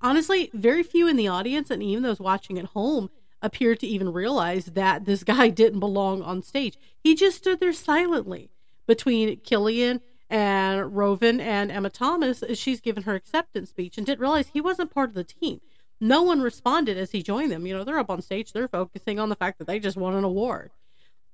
Honestly, 0.00 0.50
very 0.54 0.82
few 0.82 1.06
in 1.06 1.16
the 1.16 1.28
audience 1.28 1.70
and 1.70 1.82
even 1.82 2.02
those 2.02 2.20
watching 2.20 2.58
at 2.58 2.66
home 2.66 3.10
appeared 3.42 3.80
to 3.80 3.86
even 3.86 4.12
realize 4.12 4.66
that 4.66 5.04
this 5.04 5.22
guy 5.34 5.48
didn't 5.48 5.80
belong 5.80 6.22
on 6.22 6.42
stage. 6.42 6.78
He 6.98 7.14
just 7.14 7.36
stood 7.36 7.60
there 7.60 7.74
silently 7.74 8.50
between 8.86 9.36
Cillian 9.40 10.00
and 10.30 10.94
Roven 10.94 11.40
and 11.40 11.70
Emma 11.70 11.90
Thomas 11.90 12.42
she's 12.54 12.80
given 12.80 13.04
her 13.04 13.14
acceptance 13.14 13.70
speech 13.70 13.96
and 13.96 14.06
didn't 14.06 14.20
realize 14.20 14.48
he 14.48 14.60
wasn't 14.60 14.92
part 14.92 15.10
of 15.10 15.14
the 15.14 15.24
team. 15.24 15.60
No 16.00 16.22
one 16.22 16.40
responded 16.40 16.96
as 16.96 17.10
he 17.10 17.22
joined 17.22 17.50
them. 17.50 17.66
You 17.66 17.76
know, 17.76 17.84
they're 17.84 17.98
up 17.98 18.10
on 18.10 18.22
stage, 18.22 18.52
they're 18.52 18.68
focusing 18.68 19.18
on 19.18 19.28
the 19.28 19.36
fact 19.36 19.58
that 19.58 19.66
they 19.66 19.78
just 19.78 19.96
won 19.96 20.14
an 20.14 20.24
award. 20.24 20.70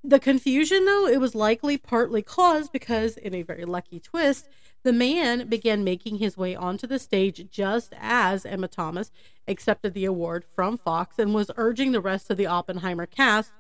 The 0.07 0.21
confusion, 0.21 0.85
though, 0.85 1.07
it 1.07 1.19
was 1.19 1.35
likely 1.35 1.79
partly 1.79 2.21
caused 2.21 2.73
because, 2.73 3.17
in 3.17 3.35
a 3.35 3.41
very 3.43 3.65
lucky 3.65 3.99
twist, 3.99 4.47
the 4.83 4.93
man 4.93 5.49
began 5.49 5.83
making 5.83 6.19
his 6.19 6.37
way 6.37 6.55
onto 6.55 6.87
the 6.87 6.99
stage 6.99 7.51
just 7.51 7.95
as 7.99 8.45
Emma 8.45 8.69
Thomas 8.69 9.11
accepted 9.49 9.95
the 9.95 10.05
award 10.05 10.45
from 10.55 10.77
Fox 10.77 11.19
and 11.19 11.33
was 11.33 11.51
urging 11.57 11.93
the 11.93 12.03
rest 12.03 12.31
of 12.31 12.37
the 12.37 12.47
Oppenheimer 12.47 13.07
cast, 13.07 13.51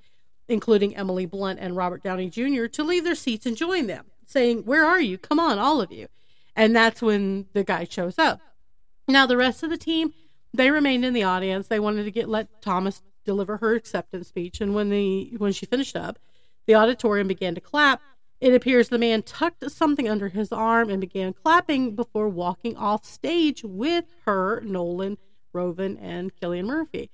including 0.46 0.94
Emily 0.94 1.24
Blunt 1.24 1.60
and 1.60 1.76
Robert 1.76 2.02
Downey 2.02 2.28
Jr., 2.28 2.66
to 2.66 2.84
leave 2.84 3.04
their 3.04 3.14
seats 3.14 3.46
and 3.46 3.56
join 3.56 3.86
them, 3.86 4.04
saying, 4.28 4.64
Where 4.64 4.84
are 4.84 5.00
you? 5.00 5.18
Come 5.18 5.38
on, 5.38 5.58
all 5.58 5.80
of 5.80 5.92
you. 5.92 6.08
And 6.56 6.74
that's 6.74 7.02
when 7.02 7.46
the 7.52 7.64
guy 7.64 7.84
shows 7.84 8.18
up. 8.18 8.40
Now, 9.08 9.26
the 9.26 9.36
rest 9.36 9.62
of 9.62 9.70
the 9.70 9.76
team, 9.76 10.14
they 10.52 10.70
remained 10.70 11.04
in 11.04 11.14
the 11.14 11.24
audience. 11.24 11.68
They 11.68 11.80
wanted 11.80 12.04
to 12.04 12.10
get 12.10 12.28
let 12.28 12.62
Thomas 12.62 13.02
deliver 13.24 13.58
her 13.58 13.74
acceptance 13.74 14.28
speech. 14.28 14.60
And 14.60 14.74
when 14.74 14.90
the 14.90 15.34
when 15.38 15.52
she 15.52 15.66
finished 15.66 15.96
up, 15.96 16.18
the 16.66 16.74
auditorium 16.74 17.28
began 17.28 17.54
to 17.54 17.60
clap. 17.60 18.00
It 18.40 18.54
appears 18.54 18.88
the 18.88 18.98
man 18.98 19.22
tucked 19.22 19.70
something 19.70 20.08
under 20.08 20.28
his 20.28 20.52
arm 20.52 20.90
and 20.90 21.00
began 21.00 21.32
clapping 21.32 21.94
before 21.94 22.28
walking 22.28 22.76
off 22.76 23.04
stage 23.04 23.62
with 23.64 24.04
her, 24.26 24.60
Nolan, 24.60 25.18
Roven, 25.52 25.96
and 25.98 26.34
Cillian 26.36 26.66
Murphy. 26.66 27.10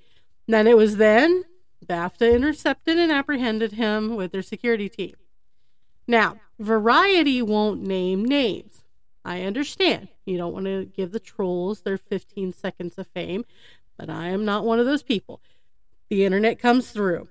Then 0.49 0.67
it 0.67 0.77
was 0.77 0.97
then 0.97 1.45
BAFTA 1.87 2.35
intercepted 2.35 2.99
and 2.99 3.13
apprehended 3.13 3.73
him 3.73 4.17
with 4.17 4.33
their 4.33 4.43
security 4.43 4.89
team. 4.89 5.15
Now, 6.11 6.41
Variety 6.59 7.41
won't 7.41 7.83
name 7.83 8.25
names. 8.25 8.83
I 9.25 9.43
understand. 9.43 10.09
You 10.25 10.39
don't 10.39 10.53
want 10.53 10.67
to 10.67 10.87
give 10.87 11.13
the 11.13 11.21
trolls 11.21 11.83
their 11.83 11.97
15 11.97 12.53
seconds 12.53 12.99
of 12.99 13.07
fame, 13.07 13.45
but 13.97 14.11
I 14.11 14.31
am 14.31 14.45
not 14.45 14.65
one 14.65 14.81
of 14.81 14.87
those 14.87 15.05
people. 15.05 15.41
The 16.09 16.25
internet 16.25 16.59
comes 16.59 16.91
through, 16.91 17.29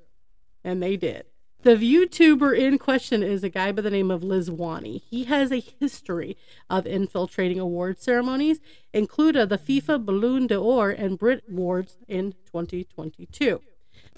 and 0.64 0.82
they 0.82 0.96
did. 0.96 1.26
The 1.64 1.76
YouTuber 1.76 2.58
in 2.58 2.78
question 2.78 3.22
is 3.22 3.44
a 3.44 3.50
guy 3.50 3.74
by 3.74 3.82
the 3.82 3.92
name 3.92 4.10
of 4.10 4.22
Lizwani. 4.22 5.02
He 5.10 5.26
has 5.26 5.52
a 5.52 5.60
history 5.60 6.38
of 6.70 6.88
infiltrating 6.88 7.60
award 7.60 8.00
ceremonies, 8.00 8.62
including 8.94 9.50
the 9.50 9.58
FIFA 9.58 10.06
Ballon 10.06 10.48
d'Or 10.48 10.90
and 10.90 11.20
Brit 11.20 11.44
Awards 11.50 11.98
in 12.08 12.32
2022. 12.46 13.60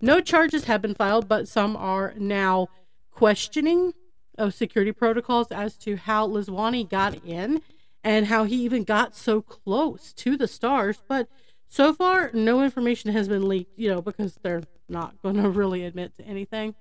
No 0.01 0.22
charges 0.22 0.66
have 0.66 0.84
been 0.84 0.93
filed, 0.93 1.28
but 1.28 1.47
some 1.47 1.76
are 1.76 2.14
now 2.16 2.68
questioning 3.09 3.93
of 4.38 4.53
security 4.53 4.91
protocols 4.91 5.51
as 5.51 5.75
to 5.79 5.95
how 5.97 6.27
Lizwani 6.27 6.88
got 6.89 7.23
in 7.25 7.61
and 8.03 8.27
how 8.27 8.45
he 8.45 8.55
even 8.57 8.84
got 8.84 9.15
so 9.15 9.41
close 9.41 10.13
to 10.13 10.38
the 10.38 10.47
stars. 10.47 11.03
But 11.07 11.27
so 11.67 11.93
far, 11.93 12.32
no 12.34 12.63
information 12.63 13.11
has 13.11 13.27
been 13.27 13.47
leaked, 13.47 13.77
you 13.77 13.89
know, 13.89 14.01
because 14.01 14.39
they're 14.41 14.63
not 14.89 15.21
going 15.21 15.36
to 15.36 15.49
really 15.49 15.86
admit 15.86 16.15
to 16.17 16.23
anything. 16.23 16.75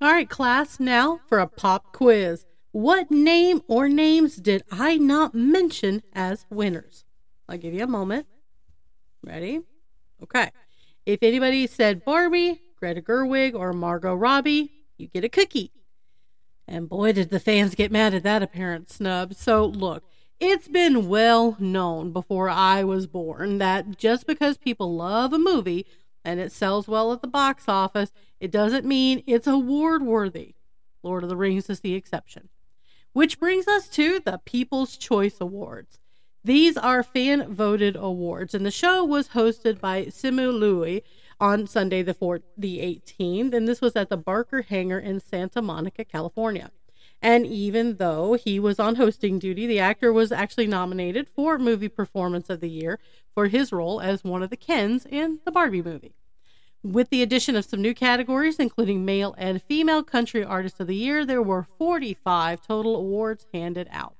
All 0.00 0.12
right, 0.12 0.28
class, 0.28 0.78
now 0.78 1.20
for 1.26 1.38
a 1.38 1.46
pop 1.46 1.92
quiz. 1.92 2.46
What 2.72 3.10
name 3.10 3.62
or 3.66 3.88
names 3.88 4.36
did 4.36 4.62
I 4.70 4.96
not 4.96 5.34
mention 5.34 6.02
as 6.12 6.46
winners? 6.50 7.04
I'll 7.48 7.58
give 7.58 7.74
you 7.74 7.84
a 7.84 7.88
moment. 7.88 8.26
Ready? 9.24 9.62
Okay. 10.22 10.50
If 11.06 11.22
anybody 11.22 11.66
said 11.66 12.04
Barbie, 12.04 12.60
Greta 12.78 13.00
Gerwig, 13.00 13.54
or 13.54 13.72
Margot 13.72 14.14
Robbie, 14.14 14.70
you 14.98 15.08
get 15.08 15.24
a 15.24 15.28
cookie. 15.28 15.72
And 16.68 16.88
boy, 16.88 17.12
did 17.12 17.30
the 17.30 17.40
fans 17.40 17.74
get 17.74 17.90
mad 17.90 18.12
at 18.12 18.22
that 18.24 18.42
apparent 18.42 18.90
snub. 18.90 19.34
So, 19.34 19.64
look, 19.64 20.04
it's 20.38 20.68
been 20.68 21.08
well 21.08 21.56
known 21.58 22.12
before 22.12 22.50
I 22.50 22.84
was 22.84 23.06
born 23.06 23.56
that 23.58 23.96
just 23.96 24.26
because 24.26 24.58
people 24.58 24.94
love 24.94 25.32
a 25.32 25.38
movie 25.38 25.86
and 26.24 26.38
it 26.38 26.52
sells 26.52 26.86
well 26.86 27.10
at 27.12 27.22
the 27.22 27.26
box 27.26 27.64
office, 27.68 28.12
it 28.38 28.50
doesn't 28.50 28.84
mean 28.84 29.22
it's 29.26 29.46
award 29.46 30.02
worthy. 30.02 30.54
Lord 31.02 31.22
of 31.22 31.30
the 31.30 31.36
Rings 31.36 31.70
is 31.70 31.80
the 31.80 31.94
exception. 31.94 32.50
Which 33.14 33.40
brings 33.40 33.66
us 33.66 33.88
to 33.90 34.20
the 34.20 34.40
People's 34.44 34.98
Choice 34.98 35.40
Awards. 35.40 35.98
These 36.44 36.76
are 36.76 37.02
fan 37.02 37.52
voted 37.52 37.96
awards, 37.96 38.54
and 38.54 38.64
the 38.64 38.70
show 38.70 39.04
was 39.04 39.28
hosted 39.28 39.80
by 39.80 40.04
Simu 40.04 40.52
Liu 40.56 41.00
on 41.40 41.66
Sunday 41.66 42.02
the 42.02 42.14
4th, 42.14 42.42
the 42.56 42.78
18th, 42.78 43.54
and 43.54 43.68
this 43.68 43.80
was 43.80 43.96
at 43.96 44.08
the 44.08 44.16
Barker 44.16 44.62
Hangar 44.62 44.98
in 44.98 45.20
Santa 45.20 45.62
Monica, 45.62 46.04
California. 46.04 46.70
And 47.20 47.46
even 47.46 47.96
though 47.96 48.34
he 48.34 48.60
was 48.60 48.78
on 48.78 48.96
hosting 48.96 49.38
duty, 49.38 49.66
the 49.66 49.80
actor 49.80 50.12
was 50.12 50.30
actually 50.30 50.66
nominated 50.66 51.28
for 51.28 51.58
Movie 51.58 51.88
Performance 51.88 52.48
of 52.48 52.60
the 52.60 52.70
Year 52.70 52.98
for 53.34 53.48
his 53.48 53.72
role 53.72 54.00
as 54.00 54.22
one 54.22 54.42
of 54.42 54.50
the 54.50 54.56
Kens 54.56 55.04
in 55.04 55.40
the 55.44 55.50
Barbie 55.50 55.82
movie. 55.82 56.14
With 56.84 57.10
the 57.10 57.22
addition 57.22 57.56
of 57.56 57.64
some 57.64 57.82
new 57.82 57.92
categories, 57.92 58.60
including 58.60 59.04
male 59.04 59.34
and 59.36 59.60
female 59.60 60.04
country 60.04 60.44
artist 60.44 60.78
of 60.78 60.86
the 60.86 60.94
year, 60.94 61.26
there 61.26 61.42
were 61.42 61.66
45 61.76 62.64
total 62.64 62.94
awards 62.94 63.46
handed 63.52 63.88
out. 63.90 64.14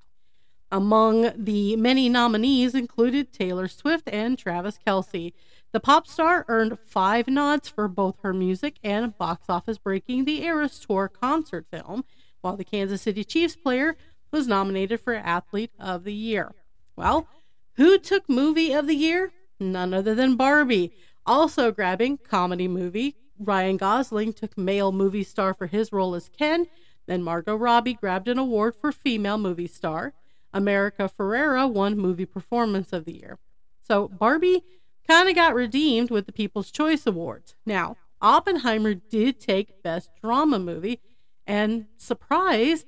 Among 0.71 1.33
the 1.37 1.77
many 1.77 2.09
nominees 2.09 2.75
included 2.75 3.33
Taylor 3.33 3.69
Swift 3.69 4.09
and 4.13 4.37
Travis 4.37 4.79
Kelce. 4.85 5.33
The 5.73 5.81
pop 5.81 6.07
star 6.07 6.47
earned 6.49 6.79
five 6.87 7.29
nods 7.29 7.69
for 7.69 7.89
both 7.89 8.17
her 8.23 8.33
music 8.33 8.77
and 8.83 9.17
box 9.19 9.47
office 9.49 9.77
breaking 9.77 10.25
The 10.25 10.43
Eras 10.43 10.79
Tour 10.79 11.09
concert 11.09 11.67
film, 11.71 12.05
while 12.41 12.57
the 12.57 12.65
Kansas 12.65 13.03
City 13.03 13.23
Chiefs 13.23 13.57
player 13.57 13.97
was 14.31 14.47
nominated 14.47 15.01
for 15.01 15.15
Athlete 15.15 15.73
of 15.79 16.05
the 16.05 16.15
Year. 16.15 16.55
Well, 16.97 17.29
who 17.75 17.99
took 17.99 18.29
Movie 18.29 18.73
of 18.73 18.87
the 18.87 18.95
Year? 18.95 19.33
None 19.61 19.93
other 19.93 20.15
than 20.15 20.37
Barbie. 20.37 20.93
Also 21.27 21.71
grabbing 21.71 22.19
Comedy 22.19 22.67
Movie, 22.67 23.17
Ryan 23.39 23.77
Gosling 23.77 24.33
took 24.33 24.57
Male 24.57 24.91
Movie 24.91 25.23
Star 25.23 25.53
for 25.53 25.67
his 25.67 25.93
role 25.93 26.15
as 26.15 26.31
Ken, 26.31 26.67
then 27.07 27.23
Margot 27.23 27.57
Robbie 27.57 27.95
grabbed 27.95 28.29
an 28.29 28.39
award 28.39 28.75
for 28.75 28.91
Female 28.93 29.39
Movie 29.39 29.67
Star. 29.67 30.15
America 30.53 31.11
Ferrera 31.15 31.71
won 31.71 31.99
Movie 31.99 32.27
Performance 32.27 32.93
of 32.93 33.05
the 33.05 33.17
Year. 33.17 33.39
So 33.83 34.09
Barbie 34.09 34.63
kind 35.09 35.29
of 35.29 35.35
got 35.35 35.55
redeemed 35.55 36.11
with 36.11 36.27
the 36.27 36.33
People's 36.33 36.71
Choice 36.71 37.07
Awards. 37.07 37.55
Now, 37.65 37.97
Oppenheimer 38.21 38.95
did 38.95 39.41
take 39.41 39.83
Best 39.83 40.11
Drama 40.21 40.59
Movie, 40.59 41.01
and 41.47 41.87
surprise, 41.97 42.85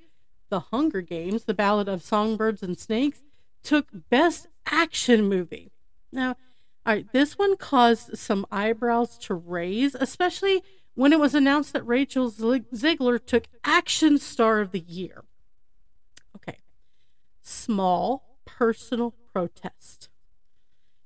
The 0.50 0.60
Hunger 0.60 1.00
Games, 1.00 1.44
The 1.44 1.54
Ballad 1.54 1.88
of 1.88 2.02
Songbirds 2.02 2.62
and 2.62 2.78
Snakes, 2.78 3.22
took 3.62 3.86
Best 4.10 4.48
Action 4.66 5.28
Movie. 5.28 5.72
Now, 6.12 6.36
all 6.84 6.94
right, 6.94 7.10
this 7.12 7.38
one 7.38 7.56
caused 7.56 8.18
some 8.18 8.44
eyebrows 8.50 9.16
to 9.18 9.34
raise, 9.34 9.94
especially 9.94 10.62
when 10.94 11.12
it 11.12 11.20
was 11.20 11.34
announced 11.34 11.72
that 11.72 11.86
Rachel 11.86 12.30
Zegler 12.30 13.24
took 13.24 13.44
Action 13.64 14.18
Star 14.18 14.60
of 14.60 14.72
the 14.72 14.80
Year. 14.80 15.24
Okay, 16.36 16.58
small 17.40 18.38
personal 18.44 19.14
protest. 19.32 20.09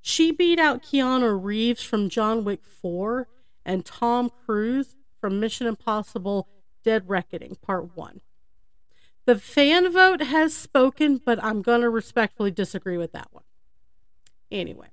She 0.07 0.33
beat 0.33 0.59
out 0.59 0.83
Keanu 0.83 1.43
Reeves 1.43 1.83
from 1.83 2.11
John 2.11 2.45
Wick 2.45 2.61
4 2.67 3.27
and 3.65 3.87
Tom 3.87 4.31
Cruise 4.45 4.97
from 5.19 5.41
Mission 5.41 5.67
Impossible 5.67 6.47
Dead 6.85 7.09
Reckoning 7.09 7.57
Part 7.63 7.97
1. 7.97 8.21
The 9.25 9.39
fan 9.39 9.91
vote 9.91 10.21
has 10.21 10.55
spoken, 10.55 11.23
but 11.25 11.43
I'm 11.43 11.63
going 11.63 11.81
to 11.81 11.89
respectfully 11.89 12.51
disagree 12.51 12.99
with 12.99 13.13
that 13.13 13.29
one. 13.31 13.45
Anyway, 14.53 14.89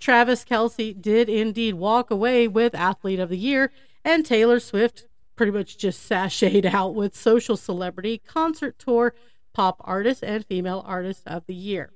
Travis 0.00 0.44
Kelce 0.44 1.00
did 1.00 1.28
indeed 1.28 1.74
walk 1.74 2.10
away 2.10 2.48
with 2.48 2.74
Athlete 2.74 3.20
of 3.20 3.28
the 3.28 3.38
Year, 3.38 3.70
and 4.04 4.26
Taylor 4.26 4.58
Swift 4.58 5.06
pretty 5.36 5.52
much 5.52 5.78
just 5.78 6.10
sashayed 6.10 6.64
out 6.74 6.96
with 6.96 7.14
Social 7.14 7.56
Celebrity, 7.56 8.18
Concert 8.26 8.80
Tour, 8.80 9.14
Pop 9.52 9.80
Artist, 9.84 10.24
and 10.24 10.44
Female 10.44 10.82
Artist 10.84 11.22
of 11.28 11.46
the 11.46 11.54
Year. 11.54 11.92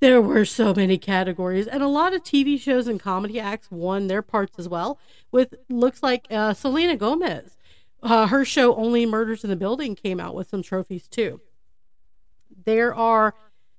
There 0.00 0.22
were 0.22 0.44
so 0.44 0.72
many 0.72 0.96
categories, 0.96 1.66
and 1.66 1.82
a 1.82 1.88
lot 1.88 2.14
of 2.14 2.22
TV 2.22 2.60
shows 2.60 2.86
and 2.86 3.00
comedy 3.00 3.40
acts 3.40 3.68
won 3.68 4.06
their 4.06 4.22
parts 4.22 4.56
as 4.56 4.68
well. 4.68 4.98
With 5.32 5.54
looks 5.68 6.04
like 6.04 6.26
uh, 6.30 6.54
Selena 6.54 6.96
Gomez, 6.96 7.56
uh, 8.02 8.28
her 8.28 8.44
show 8.44 8.76
Only 8.76 9.06
Murders 9.06 9.42
in 9.42 9.50
the 9.50 9.56
Building 9.56 9.96
came 9.96 10.20
out 10.20 10.36
with 10.36 10.48
some 10.48 10.62
trophies 10.62 11.08
too. 11.08 11.40
There 12.64 12.94
are 12.94 13.34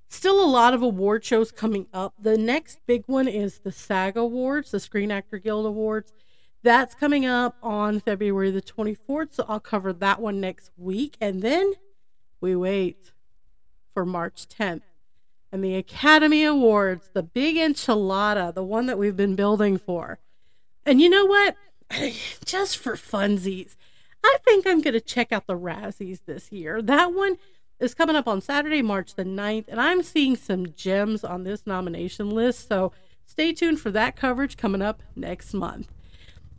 still 0.08 0.44
a 0.44 0.46
lot 0.50 0.74
of 0.74 0.82
award 0.82 1.24
shows 1.24 1.50
coming 1.50 1.86
up. 1.94 2.12
The 2.20 2.36
next 2.36 2.80
big 2.86 3.04
one 3.06 3.26
is 3.26 3.60
the 3.60 3.72
SAG 3.72 4.18
Awards, 4.18 4.72
the 4.72 4.80
Screen 4.80 5.10
Actor 5.10 5.38
Guild 5.38 5.64
Awards. 5.64 6.12
That's 6.62 6.94
coming 6.94 7.24
up 7.24 7.56
on 7.62 8.00
February 8.00 8.50
the 8.50 8.60
24th, 8.60 9.36
so 9.36 9.46
I'll 9.48 9.60
cover 9.60 9.94
that 9.94 10.20
one 10.20 10.38
next 10.38 10.70
week. 10.76 11.16
And 11.18 11.40
then 11.40 11.72
we 12.42 12.54
wait 12.54 13.12
for 13.94 14.04
March 14.04 14.46
10th 14.48 14.82
and 15.52 15.64
the 15.64 15.74
Academy 15.76 16.44
Awards, 16.44 17.10
the 17.12 17.22
big 17.22 17.56
enchilada, 17.56 18.54
the 18.54 18.64
one 18.64 18.86
that 18.86 18.98
we've 18.98 19.16
been 19.16 19.34
building 19.36 19.78
for. 19.78 20.18
And 20.86 21.00
you 21.00 21.10
know 21.10 21.26
what? 21.26 21.56
Just 22.44 22.78
for 22.78 22.94
funsies, 22.94 23.76
I 24.24 24.36
think 24.44 24.66
I'm 24.66 24.80
going 24.80 24.94
to 24.94 25.00
check 25.00 25.32
out 25.32 25.46
the 25.46 25.58
Razzies 25.58 26.20
this 26.26 26.52
year. 26.52 26.82
That 26.82 27.12
one 27.12 27.36
is 27.78 27.94
coming 27.94 28.16
up 28.16 28.28
on 28.28 28.40
Saturday, 28.40 28.82
March 28.82 29.14
the 29.14 29.24
9th, 29.24 29.66
and 29.68 29.80
I'm 29.80 30.02
seeing 30.02 30.36
some 30.36 30.72
gems 30.74 31.24
on 31.24 31.44
this 31.44 31.66
nomination 31.66 32.30
list. 32.30 32.68
So 32.68 32.92
stay 33.24 33.52
tuned 33.52 33.80
for 33.80 33.90
that 33.90 34.16
coverage 34.16 34.56
coming 34.56 34.82
up 34.82 35.02
next 35.16 35.54
month. 35.54 35.88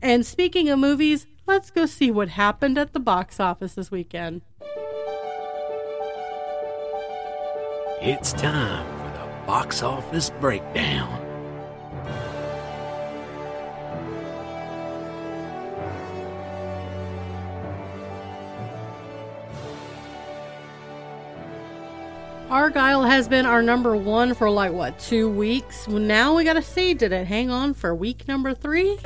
And 0.01 0.25
speaking 0.25 0.67
of 0.69 0.79
movies, 0.79 1.27
let's 1.45 1.69
go 1.69 1.85
see 1.85 2.09
what 2.09 2.29
happened 2.29 2.77
at 2.77 2.93
the 2.93 2.99
box 2.99 3.39
office 3.39 3.75
this 3.75 3.91
weekend. 3.91 4.41
It's 8.03 8.33
time 8.33 8.83
for 8.97 9.15
the 9.15 9.45
box 9.45 9.83
office 9.83 10.31
breakdown. 10.31 11.19
Argylle 22.49 23.07
has 23.07 23.27
been 23.27 23.45
our 23.45 23.61
number 23.61 23.95
one 23.95 24.33
for 24.33 24.49
like 24.49 24.71
what 24.71 24.97
two 24.97 25.29
weeks. 25.29 25.87
Now 25.87 26.35
we 26.35 26.43
gotta 26.43 26.63
see 26.63 26.95
did 26.95 27.11
it 27.11 27.27
hang 27.27 27.51
on 27.51 27.75
for 27.75 27.93
week 27.93 28.27
number 28.27 28.55
three? 28.55 28.97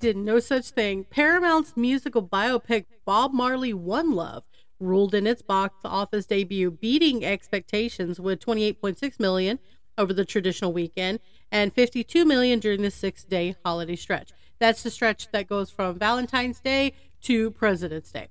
Did 0.00 0.16
no 0.16 0.38
such 0.38 0.70
thing. 0.70 1.04
Paramount's 1.04 1.76
musical 1.76 2.22
biopic 2.22 2.86
Bob 3.04 3.32
Marley 3.32 3.72
One 3.72 4.12
Love 4.12 4.44
ruled 4.78 5.14
in 5.14 5.26
its 5.26 5.42
box 5.42 5.76
office 5.84 6.26
debut, 6.26 6.70
beating 6.70 7.24
expectations 7.24 8.20
with 8.20 8.40
28.6 8.40 9.18
million 9.18 9.58
over 9.98 10.12
the 10.12 10.24
traditional 10.24 10.72
weekend 10.72 11.20
and 11.50 11.72
52 11.72 12.24
million 12.24 12.58
during 12.58 12.82
the 12.82 12.90
six-day 12.90 13.56
holiday 13.64 13.96
stretch. 13.96 14.32
That's 14.58 14.82
the 14.82 14.90
stretch 14.90 15.30
that 15.32 15.48
goes 15.48 15.70
from 15.70 15.98
Valentine's 15.98 16.60
Day 16.60 16.92
to 17.22 17.50
President's 17.50 18.12
Day. 18.12 18.28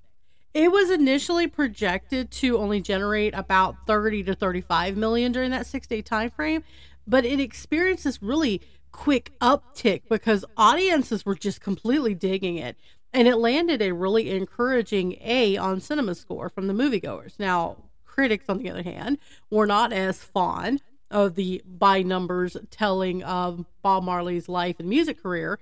It 0.53 0.71
was 0.71 0.89
initially 0.89 1.47
projected 1.47 2.31
to 2.31 2.57
only 2.57 2.81
generate 2.81 3.33
about 3.35 3.75
30 3.87 4.23
to 4.23 4.35
35 4.35 4.95
million 4.95 5.31
during 5.31 5.51
that 5.51 5.65
six 5.65 5.85
day 5.85 6.01
time 6.01 6.29
frame, 6.29 6.63
but 7.05 7.25
it 7.25 7.39
experienced 7.39 8.05
this 8.05 8.21
really 8.21 8.61
quick 8.95 9.33
uptick 9.41 10.03
because 10.09 10.45
audiences 10.55 11.25
were 11.25 11.35
just 11.35 11.59
completely 11.59 12.15
digging 12.15 12.55
it. 12.55 12.77
And 13.13 13.27
it 13.27 13.35
landed 13.35 13.81
a 13.81 13.93
really 13.93 14.31
encouraging 14.31 15.17
A 15.21 15.57
on 15.57 15.79
CinemaScore 15.79 16.49
from 16.51 16.67
the 16.67 16.73
moviegoers. 16.73 17.37
Now, 17.37 17.77
critics, 18.05 18.45
on 18.47 18.57
the 18.57 18.69
other 18.69 18.83
hand, 18.83 19.17
were 19.51 19.67
not 19.67 19.91
as 19.91 20.23
fond 20.23 20.81
of 21.11 21.35
the 21.35 21.61
by 21.65 22.01
numbers 22.03 22.55
telling 22.71 23.21
of 23.23 23.65
Bob 23.81 24.03
Marley's 24.03 24.47
life 24.47 24.77
and 24.79 24.87
music 24.87 25.21
career. 25.21 25.59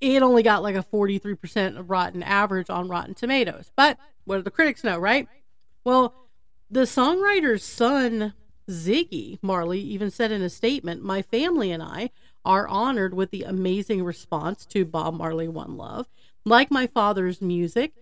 It 0.00 0.22
only 0.22 0.42
got 0.42 0.62
like 0.62 0.74
a 0.74 0.82
43% 0.82 1.84
rotten 1.86 2.22
average 2.22 2.70
on 2.70 2.88
Rotten 2.88 3.14
Tomatoes. 3.14 3.70
But 3.76 3.98
what 4.24 4.36
do 4.36 4.42
the 4.42 4.50
critics 4.50 4.82
know, 4.82 4.98
right? 4.98 5.28
Well, 5.84 6.14
the 6.70 6.80
songwriter's 6.80 7.62
son, 7.62 8.32
Ziggy 8.68 9.38
Marley, 9.42 9.80
even 9.80 10.10
said 10.10 10.32
in 10.32 10.40
a 10.40 10.48
statement 10.48 11.02
My 11.02 11.20
family 11.20 11.70
and 11.70 11.82
I 11.82 12.10
are 12.44 12.68
honored 12.68 13.14
with 13.14 13.30
the 13.30 13.42
amazing 13.42 14.04
response 14.04 14.64
to 14.66 14.84
Bob 14.84 15.14
Marley 15.14 15.48
One 15.48 15.76
Love. 15.76 16.06
Like 16.44 16.70
my 16.70 16.86
father's 16.86 17.40
music, 17.40 17.92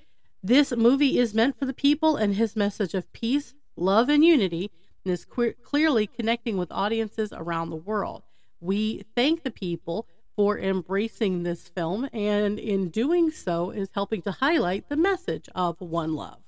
this 0.43 0.73
movie 0.73 1.19
is 1.19 1.35
meant 1.35 1.59
for 1.59 1.67
the 1.67 1.75
people, 1.75 2.17
and 2.17 2.35
his 2.35 2.55
message 2.55 2.95
of 2.95 3.13
peace, 3.13 3.55
love, 3.77 4.09
and 4.09 4.25
unity 4.25 4.71
is 5.05 5.25
que- 5.25 5.55
clearly 5.55 6.07
connecting 6.07 6.57
with 6.57 6.71
audiences 6.71 7.33
around 7.33 7.71
the 7.71 7.77
world. 7.77 8.23
We 8.61 9.05
thank 9.17 9.43
the 9.43 9.51
people 9.51 10.07
for 10.37 10.57
embracing 10.57 11.43
this 11.43 11.69
film, 11.69 12.09
and 12.13 12.61
in 12.61 12.91
doing 12.91 13.33
so, 13.33 13.71
is 13.71 13.91
helping 13.93 14.23
to 14.23 14.31
highlight 14.31 14.89
the 14.89 14.97
message 14.97 15.49
of 15.55 15.81
One 15.81 16.15
Love. 16.15 16.39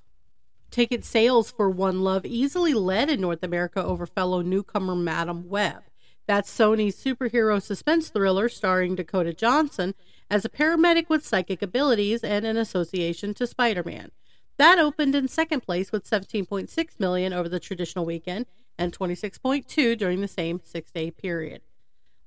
Ticket 0.71 1.05
sales 1.05 1.51
for 1.51 1.69
One 1.69 2.03
Love 2.03 2.25
easily 2.25 2.73
led 2.73 3.11
in 3.11 3.21
North 3.21 3.43
America 3.43 3.83
over 3.83 4.07
fellow 4.07 4.43
newcomer 4.43 4.95
Madame 4.95 5.49
Web. 5.49 5.83
That's 6.31 6.57
Sony's 6.57 6.95
superhero 6.95 7.61
suspense 7.61 8.09
thriller 8.09 8.49
starring 8.49 8.95
Dakota 8.95 9.33
Johnson 9.35 9.97
as 10.31 10.45
a 10.45 10.49
paramedic 10.49 11.09
with 11.09 11.27
psychic 11.27 11.61
abilities 11.61 12.23
and 12.23 12.47
an 12.47 12.57
association 12.57 13.35
to 13.35 13.49
Spider-Man. 13.49 14.13
That 14.57 14.79
opened 14.79 15.17
in 15.17 15.27
second 15.27 15.63
place 15.63 15.91
with 15.91 16.09
17.6 16.09 17.01
million 17.01 17.33
over 17.33 17.49
the 17.49 17.59
traditional 17.59 18.07
weekend 18.07 18.47
and 18.79 18.97
26.2 18.97 19.99
during 19.99 20.21
the 20.21 20.29
same 20.29 20.61
6-day 20.61 21.11
period. 21.11 21.63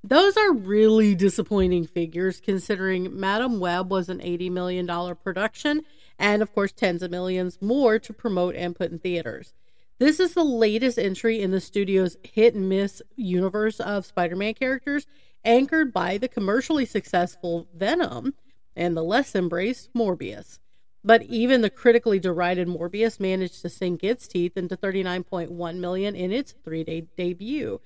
Those 0.02 0.36
are 0.36 0.52
really 0.52 1.14
disappointing 1.14 1.86
figures 1.86 2.42
considering 2.42 3.18
Madame 3.18 3.58
Web 3.58 3.90
was 3.90 4.10
an 4.10 4.18
$80 4.18 4.50
million 4.50 5.16
production 5.16 5.80
and, 6.18 6.42
of 6.42 6.54
course, 6.54 6.72
tens 6.72 7.02
of 7.02 7.10
millions 7.10 7.56
more 7.62 7.98
to 8.00 8.12
promote 8.12 8.54
and 8.54 8.76
put 8.76 8.90
in 8.90 8.98
theaters. 8.98 9.54
This 9.98 10.18
is 10.18 10.34
the 10.34 10.44
latest 10.44 10.98
entry 10.98 11.40
in 11.40 11.50
the 11.52 11.60
studio's 11.60 12.16
hit 12.24 12.54
and 12.54 12.68
miss 12.68 13.00
universe 13.16 13.78
of 13.78 14.06
Spider 14.06 14.36
Man 14.36 14.54
characters, 14.54 15.06
anchored 15.44 15.92
by 15.92 16.18
the 16.18 16.28
commercially 16.28 16.84
successful 16.84 17.68
Venom 17.74 18.34
and 18.74 18.96
the 18.96 19.04
less 19.04 19.34
embraced 19.34 19.92
Morbius. 19.94 20.58
But 21.04 21.22
even 21.24 21.60
the 21.60 21.70
critically 21.70 22.18
derided 22.18 22.66
Morbius 22.66 23.20
managed 23.20 23.60
to 23.62 23.68
sink 23.68 24.02
its 24.02 24.26
teeth 24.26 24.56
into 24.56 24.76
39.1 24.76 25.76
million 25.76 26.16
in 26.16 26.32
its 26.32 26.54
three-day 26.64 27.06
debut. 27.16 27.80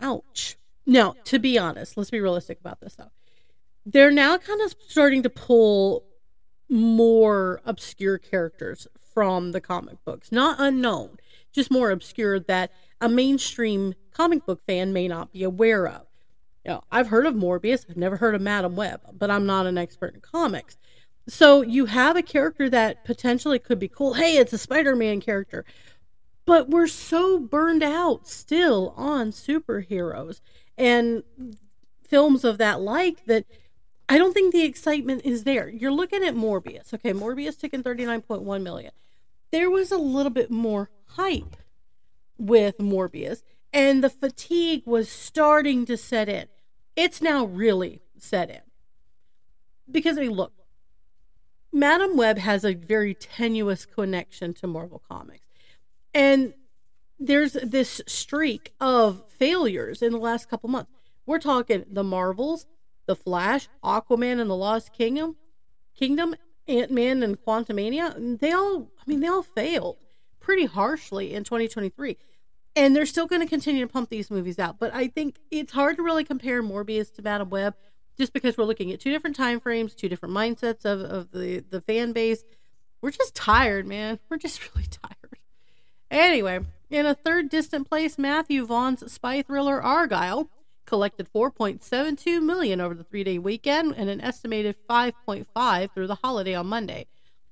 Ouch. 0.00 0.56
Now, 0.86 1.14
to 1.24 1.38
be 1.38 1.58
honest, 1.58 1.96
let's 1.96 2.10
be 2.10 2.20
realistic 2.20 2.60
about 2.60 2.80
this 2.80 2.94
though. 2.94 3.10
They're 3.84 4.10
now 4.10 4.36
kind 4.38 4.60
of 4.60 4.74
starting 4.86 5.22
to 5.22 5.30
pull 5.30 6.04
more 6.68 7.60
obscure 7.64 8.18
characters 8.18 8.86
from 9.12 9.52
the 9.52 9.60
comic 9.60 10.04
books, 10.04 10.30
not 10.30 10.56
unknown, 10.58 11.18
just 11.52 11.70
more 11.70 11.90
obscure 11.90 12.38
that 12.40 12.70
a 13.00 13.08
mainstream 13.08 13.94
comic 14.12 14.46
book 14.46 14.60
fan 14.66 14.92
may 14.92 15.08
not 15.08 15.32
be 15.32 15.42
aware 15.42 15.86
of. 15.86 16.06
You 16.64 16.72
know, 16.72 16.82
I've 16.90 17.08
heard 17.08 17.26
of 17.26 17.34
Morbius, 17.34 17.86
I've 17.88 17.96
never 17.96 18.16
heard 18.16 18.34
of 18.34 18.42
Madame 18.42 18.76
Web, 18.76 19.00
but 19.12 19.30
I'm 19.30 19.46
not 19.46 19.66
an 19.66 19.78
expert 19.78 20.14
in 20.14 20.20
comics. 20.20 20.76
So 21.26 21.62
you 21.62 21.86
have 21.86 22.16
a 22.16 22.22
character 22.22 22.68
that 22.70 23.04
potentially 23.04 23.58
could 23.58 23.78
be 23.78 23.88
cool. 23.88 24.14
Hey, 24.14 24.36
it's 24.36 24.52
a 24.52 24.58
Spider 24.58 24.96
Man 24.96 25.20
character. 25.20 25.64
But 26.44 26.68
we're 26.68 26.88
so 26.88 27.38
burned 27.38 27.82
out 27.82 28.26
still 28.26 28.92
on 28.96 29.30
superheroes 29.30 30.40
and 30.76 31.22
films 32.02 32.44
of 32.44 32.58
that 32.58 32.80
like 32.80 33.24
that 33.26 33.44
I 34.10 34.18
don't 34.18 34.34
think 34.34 34.52
the 34.52 34.64
excitement 34.64 35.22
is 35.24 35.44
there. 35.44 35.68
You're 35.68 35.92
looking 35.92 36.24
at 36.24 36.34
Morbius. 36.34 36.92
Okay, 36.92 37.12
Morbius 37.12 37.56
taking 37.56 37.84
39.1 37.84 38.60
million. 38.60 38.90
There 39.52 39.70
was 39.70 39.92
a 39.92 39.98
little 39.98 40.30
bit 40.30 40.50
more 40.50 40.90
hype 41.10 41.54
with 42.36 42.78
Morbius, 42.78 43.44
and 43.72 44.02
the 44.02 44.10
fatigue 44.10 44.82
was 44.84 45.08
starting 45.08 45.86
to 45.86 45.96
set 45.96 46.28
in. 46.28 46.46
It's 46.96 47.22
now 47.22 47.44
really 47.44 48.02
set 48.18 48.50
in. 48.50 48.62
Because, 49.88 50.18
I 50.18 50.22
mean, 50.22 50.32
look, 50.32 50.54
Madame 51.72 52.16
Web 52.16 52.38
has 52.38 52.64
a 52.64 52.74
very 52.74 53.14
tenuous 53.14 53.86
connection 53.86 54.54
to 54.54 54.66
Marvel 54.66 55.00
Comics. 55.08 55.46
And 56.12 56.54
there's 57.20 57.52
this 57.52 58.00
streak 58.08 58.72
of 58.80 59.22
failures 59.28 60.02
in 60.02 60.10
the 60.10 60.18
last 60.18 60.50
couple 60.50 60.68
months. 60.68 60.90
We're 61.26 61.38
talking 61.38 61.84
the 61.88 62.02
Marvels, 62.02 62.66
the 63.10 63.16
Flash, 63.16 63.68
Aquaman 63.82 64.40
and 64.40 64.48
the 64.48 64.54
Lost 64.54 64.92
Kingdom, 64.92 65.34
Kingdom, 65.96 66.36
Ant 66.68 66.92
Man 66.92 67.24
and 67.24 67.36
Quantumania. 67.44 68.38
They 68.38 68.52
all, 68.52 68.92
I 69.00 69.02
mean, 69.04 69.18
they 69.18 69.26
all 69.26 69.42
failed 69.42 69.96
pretty 70.38 70.66
harshly 70.66 71.34
in 71.34 71.42
2023. 71.42 72.16
And 72.76 72.94
they're 72.94 73.06
still 73.06 73.26
going 73.26 73.42
to 73.42 73.48
continue 73.48 73.84
to 73.84 73.92
pump 73.92 74.10
these 74.10 74.30
movies 74.30 74.60
out. 74.60 74.78
But 74.78 74.94
I 74.94 75.08
think 75.08 75.40
it's 75.50 75.72
hard 75.72 75.96
to 75.96 76.04
really 76.04 76.22
compare 76.22 76.62
Morbius 76.62 77.12
to 77.14 77.22
Madame 77.22 77.50
Web 77.50 77.74
just 78.16 78.32
because 78.32 78.56
we're 78.56 78.64
looking 78.64 78.92
at 78.92 79.00
two 79.00 79.10
different 79.10 79.34
time 79.34 79.58
frames, 79.58 79.92
two 79.92 80.08
different 80.08 80.32
mindsets 80.32 80.84
of, 80.84 81.00
of 81.00 81.32
the, 81.32 81.64
the 81.68 81.80
fan 81.80 82.12
base. 82.12 82.44
We're 83.02 83.10
just 83.10 83.34
tired, 83.34 83.88
man. 83.88 84.20
We're 84.28 84.38
just 84.38 84.60
really 84.74 84.86
tired. 84.86 85.40
Anyway, 86.12 86.60
in 86.88 87.06
a 87.06 87.14
third 87.16 87.48
distant 87.48 87.88
place, 87.88 88.18
Matthew 88.18 88.64
Vaughn's 88.64 89.12
spy 89.12 89.42
thriller 89.42 89.82
Argylle 89.82 90.48
collected 90.90 91.32
4.72 91.32 92.42
million 92.42 92.80
over 92.80 92.94
the 92.94 93.04
three-day 93.04 93.38
weekend 93.38 93.94
and 93.96 94.10
an 94.10 94.20
estimated 94.20 94.74
5.5 94.88 95.94
through 95.94 96.08
the 96.08 96.16
holiday 96.16 96.52
on 96.52 96.66
Monday. 96.66 97.06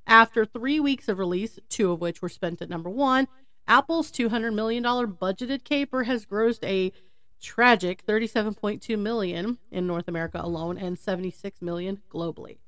After 0.08 0.44
three 0.44 0.80
weeks 0.80 1.08
of 1.08 1.20
release, 1.20 1.56
two 1.68 1.92
of 1.92 2.00
which 2.00 2.20
were 2.20 2.28
spent 2.28 2.60
at 2.60 2.68
number 2.68 2.90
one, 2.90 3.28
Apple's 3.68 4.10
$200 4.10 4.52
million 4.52 4.82
budgeted 4.82 5.62
caper 5.62 6.02
has 6.02 6.26
grossed 6.26 6.64
a 6.64 6.92
tragic 7.40 8.04
37.2 8.04 8.98
million 8.98 9.58
in 9.70 9.86
North 9.86 10.08
America 10.08 10.40
alone 10.42 10.76
and 10.76 10.98
76 10.98 11.62
million 11.62 12.02
globally. 12.12 12.58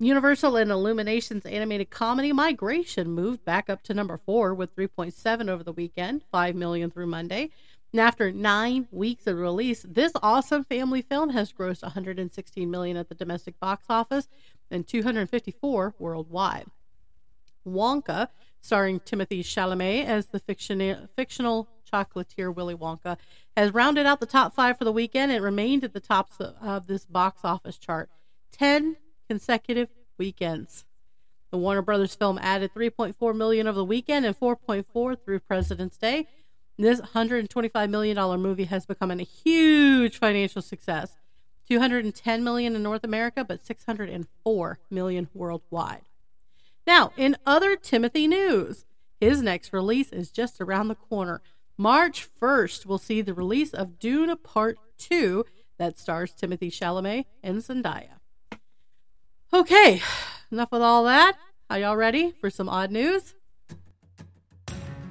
Universal 0.00 0.56
and 0.56 0.72
Illumination's 0.72 1.46
animated 1.46 1.90
comedy 1.90 2.32
Migration 2.32 3.12
moved 3.12 3.44
back 3.44 3.70
up 3.70 3.84
to 3.84 3.94
number 3.94 4.18
4 4.18 4.52
with 4.52 4.74
3.7 4.74 5.48
over 5.48 5.62
the 5.62 5.72
weekend, 5.72 6.24
5 6.32 6.56
million 6.56 6.90
through 6.90 7.06
Monday. 7.06 7.50
And 7.92 8.00
after 8.00 8.32
9 8.32 8.88
weeks 8.90 9.26
of 9.26 9.36
release, 9.36 9.84
this 9.86 10.12
awesome 10.22 10.64
family 10.64 11.02
film 11.02 11.30
has 11.30 11.52
grossed 11.52 11.82
116 11.82 12.70
million 12.70 12.96
at 12.96 13.08
the 13.08 13.14
domestic 13.14 13.60
box 13.60 13.84
office 13.90 14.28
and 14.70 14.86
254 14.86 15.94
worldwide. 15.98 16.66
Wonka, 17.66 18.28
starring 18.60 19.00
Timothée 19.00 19.40
Chalamet 19.40 20.06
as 20.06 20.26
the 20.26 20.40
fiction- 20.40 21.08
fictional 21.14 21.68
chocolatier 21.92 22.54
Willy 22.54 22.74
Wonka, 22.74 23.18
has 23.56 23.74
rounded 23.74 24.06
out 24.06 24.20
the 24.20 24.26
top 24.26 24.54
five 24.54 24.78
for 24.78 24.84
the 24.84 24.92
weekend 24.92 25.30
and 25.30 25.44
remained 25.44 25.84
at 25.84 25.92
the 25.92 26.00
top 26.00 26.30
of 26.40 26.86
this 26.86 27.04
box 27.04 27.42
office 27.44 27.76
chart 27.76 28.08
10 28.52 28.96
consecutive 29.28 29.88
weekends. 30.18 30.84
The 31.50 31.58
Warner 31.58 31.82
Brothers 31.82 32.14
film 32.14 32.38
added 32.40 32.72
3.4 32.74 33.36
million 33.36 33.66
over 33.66 33.76
the 33.76 33.84
weekend 33.84 34.24
and 34.24 34.38
4.4 34.38 35.22
through 35.22 35.40
President's 35.40 35.98
Day. 35.98 36.26
This 36.78 37.00
125 37.00 37.90
million 37.90 38.16
dollar 38.16 38.38
movie 38.38 38.64
has 38.64 38.86
become 38.86 39.10
a 39.10 39.22
huge 39.22 40.18
financial 40.18 40.62
success. 40.62 41.16
210 41.68 42.42
million 42.42 42.74
in 42.74 42.82
North 42.82 43.04
America, 43.04 43.44
but 43.44 43.64
604 43.64 44.78
million 44.90 45.28
worldwide. 45.32 46.02
Now, 46.86 47.12
in 47.16 47.36
other 47.46 47.76
Timothée 47.76 48.28
news, 48.28 48.84
his 49.20 49.42
next 49.42 49.72
release 49.72 50.12
is 50.12 50.30
just 50.30 50.60
around 50.60 50.88
the 50.88 50.96
corner. 50.96 51.40
March 51.78 52.28
1st, 52.40 52.86
we'll 52.86 52.98
see 52.98 53.22
the 53.22 53.34
release 53.34 53.72
of 53.72 53.98
Dune 53.98 54.36
Part 54.38 54.78
2 54.98 55.44
that 55.78 55.98
stars 55.98 56.32
Timothée 56.32 56.72
Chalamet 56.72 57.26
and 57.42 57.58
Zendaya. 57.62 58.18
Okay, 59.52 60.02
enough 60.50 60.72
with 60.72 60.82
all 60.82 61.04
that. 61.04 61.36
Are 61.70 61.78
y'all 61.78 61.96
ready 61.96 62.32
for 62.40 62.50
some 62.50 62.68
odd 62.68 62.90
news? 62.90 63.34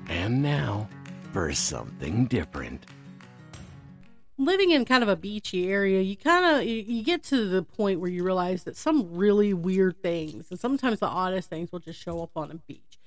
And 0.07 0.43
now 0.43 0.89
for 1.32 1.54
something 1.54 2.26
different. 2.26 2.86
living 4.38 4.72
in 4.72 4.86
kind 4.86 5.04
of 5.04 5.10
a 5.10 5.16
beachy 5.16 5.70
area, 5.70 6.02
you 6.02 6.18
kind 6.18 6.46
of 6.46 6.66
you, 6.66 7.04
get 7.04 7.24
to 7.24 7.48
the 7.48 7.62
point 7.62 8.00
where 8.00 8.10
you 8.10 8.24
realize 8.24 8.64
that 8.64 8.76
some 8.76 9.16
really 9.16 9.54
weird 9.54 10.02
things, 10.02 10.50
and 10.50 10.60
sometimes 10.60 11.00
the 11.00 11.08
oddest 11.08 11.50
things, 11.50 11.72
will 11.72 11.80
just 11.80 12.00
show 12.00 12.24
up 12.24 12.32
on 12.36 12.50
a 12.50 12.56
beach, 12.56 12.98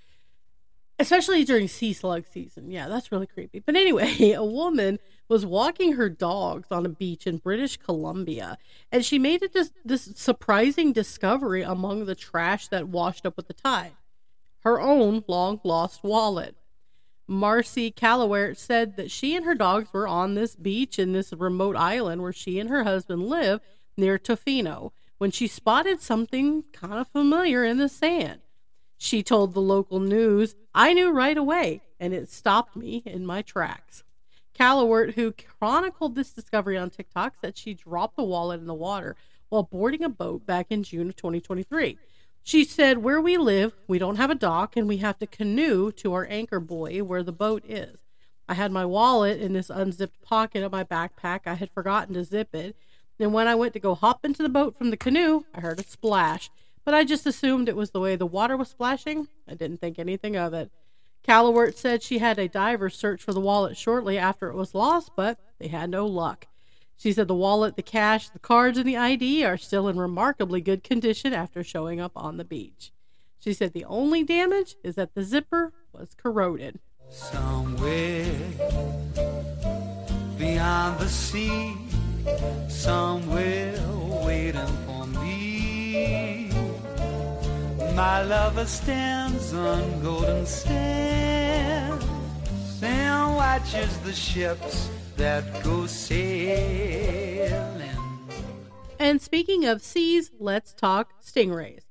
especially 0.98 1.44
during 1.44 1.66
sea 1.66 1.92
slug 1.92 2.24
season. 2.30 2.70
Yeah, 2.70 2.88
that's 2.88 3.10
really 3.10 3.26
creepy. 3.26 3.58
But 3.58 3.74
anyway, 3.74 4.32
a 4.36 4.44
woman 4.44 5.00
was 5.28 5.44
walking 5.44 5.94
her 5.94 6.08
dogs 6.08 6.68
on 6.70 6.86
a 6.86 6.90
beach 6.90 7.26
in 7.26 7.38
British 7.38 7.78
Columbia, 7.78 8.56
and 8.92 9.04
she 9.04 9.18
made 9.18 9.42
a 9.42 9.48
dis- 9.48 9.72
this 9.84 10.12
surprising 10.14 10.92
discovery 10.92 11.62
among 11.62 12.04
the 12.04 12.14
trash 12.14 12.68
that 12.68 12.88
washed 12.88 13.26
up 13.26 13.36
with 13.36 13.48
the 13.48 13.54
tide: 13.54 13.96
her 14.60 14.80
own 14.80 15.24
long 15.26 15.60
lost 15.64 16.04
wallet. 16.04 16.54
Marcy 17.26 17.90
Calloware 17.90 18.56
said 18.56 18.96
that 18.96 19.10
she 19.10 19.34
and 19.34 19.44
her 19.44 19.54
dogs 19.54 19.92
were 19.92 20.06
on 20.06 20.34
this 20.34 20.54
beach 20.54 20.98
in 20.98 21.12
this 21.12 21.32
remote 21.32 21.76
island 21.76 22.22
where 22.22 22.32
she 22.32 22.58
and 22.58 22.68
her 22.68 22.84
husband 22.84 23.28
live 23.28 23.60
near 23.96 24.18
Tofino 24.18 24.90
when 25.18 25.30
she 25.30 25.46
spotted 25.46 26.00
something 26.02 26.64
kind 26.72 26.94
of 26.94 27.08
familiar 27.08 27.64
in 27.64 27.78
the 27.78 27.88
sand. 27.88 28.40
She 28.98 29.22
told 29.22 29.54
the 29.54 29.60
local 29.60 30.00
news, 30.00 30.54
I 30.74 30.92
knew 30.92 31.10
right 31.10 31.36
away, 31.36 31.82
and 31.98 32.12
it 32.12 32.28
stopped 32.28 32.76
me 32.76 33.02
in 33.06 33.24
my 33.24 33.42
tracks. 33.42 34.02
Callowert, 34.58 35.14
who 35.14 35.32
chronicled 35.32 36.14
this 36.14 36.32
discovery 36.32 36.78
on 36.78 36.90
TikTok, 36.90 37.34
said 37.40 37.56
she 37.56 37.74
dropped 37.74 38.16
the 38.16 38.22
wallet 38.22 38.60
in 38.60 38.66
the 38.66 38.74
water 38.74 39.16
while 39.48 39.64
boarding 39.64 40.02
a 40.02 40.08
boat 40.08 40.46
back 40.46 40.66
in 40.70 40.82
June 40.82 41.08
of 41.08 41.16
2023. 41.16 41.98
She 42.46 42.62
said, 42.62 42.98
Where 42.98 43.22
we 43.22 43.38
live, 43.38 43.74
we 43.88 43.98
don't 43.98 44.16
have 44.16 44.30
a 44.30 44.34
dock 44.34 44.76
and 44.76 44.86
we 44.86 44.98
have 44.98 45.18
to 45.18 45.26
canoe 45.26 45.90
to 45.92 46.12
our 46.12 46.26
anchor 46.28 46.60
buoy 46.60 47.00
where 47.00 47.22
the 47.22 47.32
boat 47.32 47.64
is. 47.66 48.00
I 48.46 48.52
had 48.52 48.70
my 48.70 48.84
wallet 48.84 49.40
in 49.40 49.54
this 49.54 49.70
unzipped 49.70 50.20
pocket 50.20 50.62
of 50.62 50.70
my 50.70 50.84
backpack. 50.84 51.40
I 51.46 51.54
had 51.54 51.70
forgotten 51.70 52.12
to 52.14 52.22
zip 52.22 52.54
it. 52.54 52.76
And 53.18 53.32
when 53.32 53.48
I 53.48 53.54
went 53.54 53.72
to 53.72 53.80
go 53.80 53.94
hop 53.94 54.26
into 54.26 54.42
the 54.42 54.50
boat 54.50 54.76
from 54.76 54.90
the 54.90 54.98
canoe, 54.98 55.44
I 55.54 55.60
heard 55.60 55.80
a 55.80 55.84
splash. 55.84 56.50
But 56.84 56.92
I 56.92 57.04
just 57.04 57.26
assumed 57.26 57.66
it 57.66 57.76
was 57.76 57.92
the 57.92 58.00
way 58.00 58.14
the 58.14 58.26
water 58.26 58.58
was 58.58 58.68
splashing. 58.68 59.28
I 59.48 59.54
didn't 59.54 59.80
think 59.80 59.98
anything 59.98 60.36
of 60.36 60.52
it. 60.52 60.70
Callowert 61.26 61.78
said 61.78 62.02
she 62.02 62.18
had 62.18 62.38
a 62.38 62.46
diver 62.46 62.90
search 62.90 63.22
for 63.22 63.32
the 63.32 63.40
wallet 63.40 63.78
shortly 63.78 64.18
after 64.18 64.50
it 64.50 64.54
was 64.54 64.74
lost, 64.74 65.12
but 65.16 65.38
they 65.58 65.68
had 65.68 65.88
no 65.88 66.06
luck. 66.06 66.46
She 66.96 67.12
said 67.12 67.28
the 67.28 67.34
wallet, 67.34 67.76
the 67.76 67.82
cash, 67.82 68.28
the 68.28 68.38
cards, 68.38 68.78
and 68.78 68.88
the 68.88 68.96
ID 68.96 69.44
are 69.44 69.56
still 69.56 69.88
in 69.88 69.98
remarkably 69.98 70.60
good 70.60 70.82
condition 70.82 71.32
after 71.32 71.62
showing 71.62 72.00
up 72.00 72.12
on 72.16 72.36
the 72.36 72.44
beach. 72.44 72.92
She 73.40 73.52
said 73.52 73.72
the 73.72 73.84
only 73.84 74.22
damage 74.24 74.76
is 74.82 74.94
that 74.94 75.14
the 75.14 75.22
zipper 75.22 75.72
was 75.92 76.14
corroded. 76.14 76.80
Somewhere 77.10 78.24
beyond 80.38 80.98
the 80.98 81.08
sea, 81.08 81.76
somewhere 82.68 83.78
waiting 84.24 84.66
for 84.86 85.06
me. 85.06 86.50
My 87.94 88.22
lover 88.22 88.66
stands 88.66 89.52
on 89.52 90.02
golden 90.02 90.46
sands 90.46 92.13
and 92.82 93.36
watches 93.36 93.96
the 93.98 94.12
ships 94.12 94.90
that 95.16 95.62
go 95.62 95.86
sailing. 95.86 97.50
And 98.98 99.20
speaking 99.20 99.64
of 99.64 99.82
seas, 99.82 100.30
let's 100.38 100.72
talk 100.72 101.22
stingrays. 101.22 101.82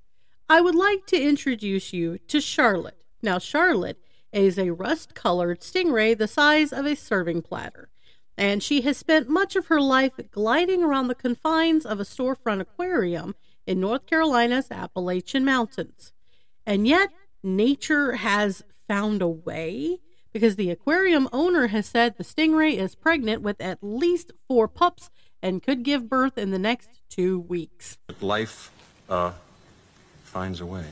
I 0.50 0.62
would 0.62 0.76
like 0.76 1.06
to 1.08 1.22
introduce 1.22 1.94
you 1.94 2.18
to 2.28 2.42
Charlotte. 2.42 2.98
Now, 3.22 3.38
Charlotte 3.40 4.00
is 4.32 4.58
a 4.58 4.72
rust 4.72 5.16
colored 5.16 5.62
stingray 5.62 6.18
the 6.18 6.28
size 6.28 6.74
of 6.74 6.86
a 6.86 6.96
serving 6.96 7.44
platter, 7.44 7.90
and 8.38 8.62
she 8.64 8.82
has 8.82 8.98
spent 8.98 9.30
much 9.30 9.56
of 9.56 9.68
her 9.68 9.80
life 9.80 10.14
gliding 10.32 10.84
around 10.84 11.08
the 11.08 11.16
confines 11.16 11.86
of 11.86 12.00
a 12.00 12.04
storefront 12.04 12.62
aquarium 12.62 13.36
in 13.66 13.80
North 13.80 14.06
Carolina's 14.06 14.72
Appalachian 14.72 15.46
Mountains. 15.46 16.12
And 16.66 16.88
yet, 16.88 17.10
nature 17.44 18.14
has 18.14 18.64
found 18.88 19.22
a 19.22 19.28
way 19.28 20.00
because 20.34 20.56
the 20.56 20.72
aquarium 20.72 21.30
owner 21.32 21.68
has 21.68 21.86
said 21.86 22.18
the 22.18 22.24
stingray 22.24 22.76
is 22.76 22.96
pregnant 22.96 23.42
with 23.42 23.62
at 23.62 23.78
least 23.82 24.32
four 24.48 24.68
pups 24.68 25.10
and 25.42 25.62
could 25.62 25.84
give 25.84 26.10
birth 26.10 26.38
in 26.38 26.52
the 26.52 26.60
next 26.60 26.90
two 27.10 27.40
weeks. 27.40 27.98
Life 28.20 28.72
uh, 29.08 29.34
finds 30.24 30.60
a 30.60 30.66
way. 30.66 30.86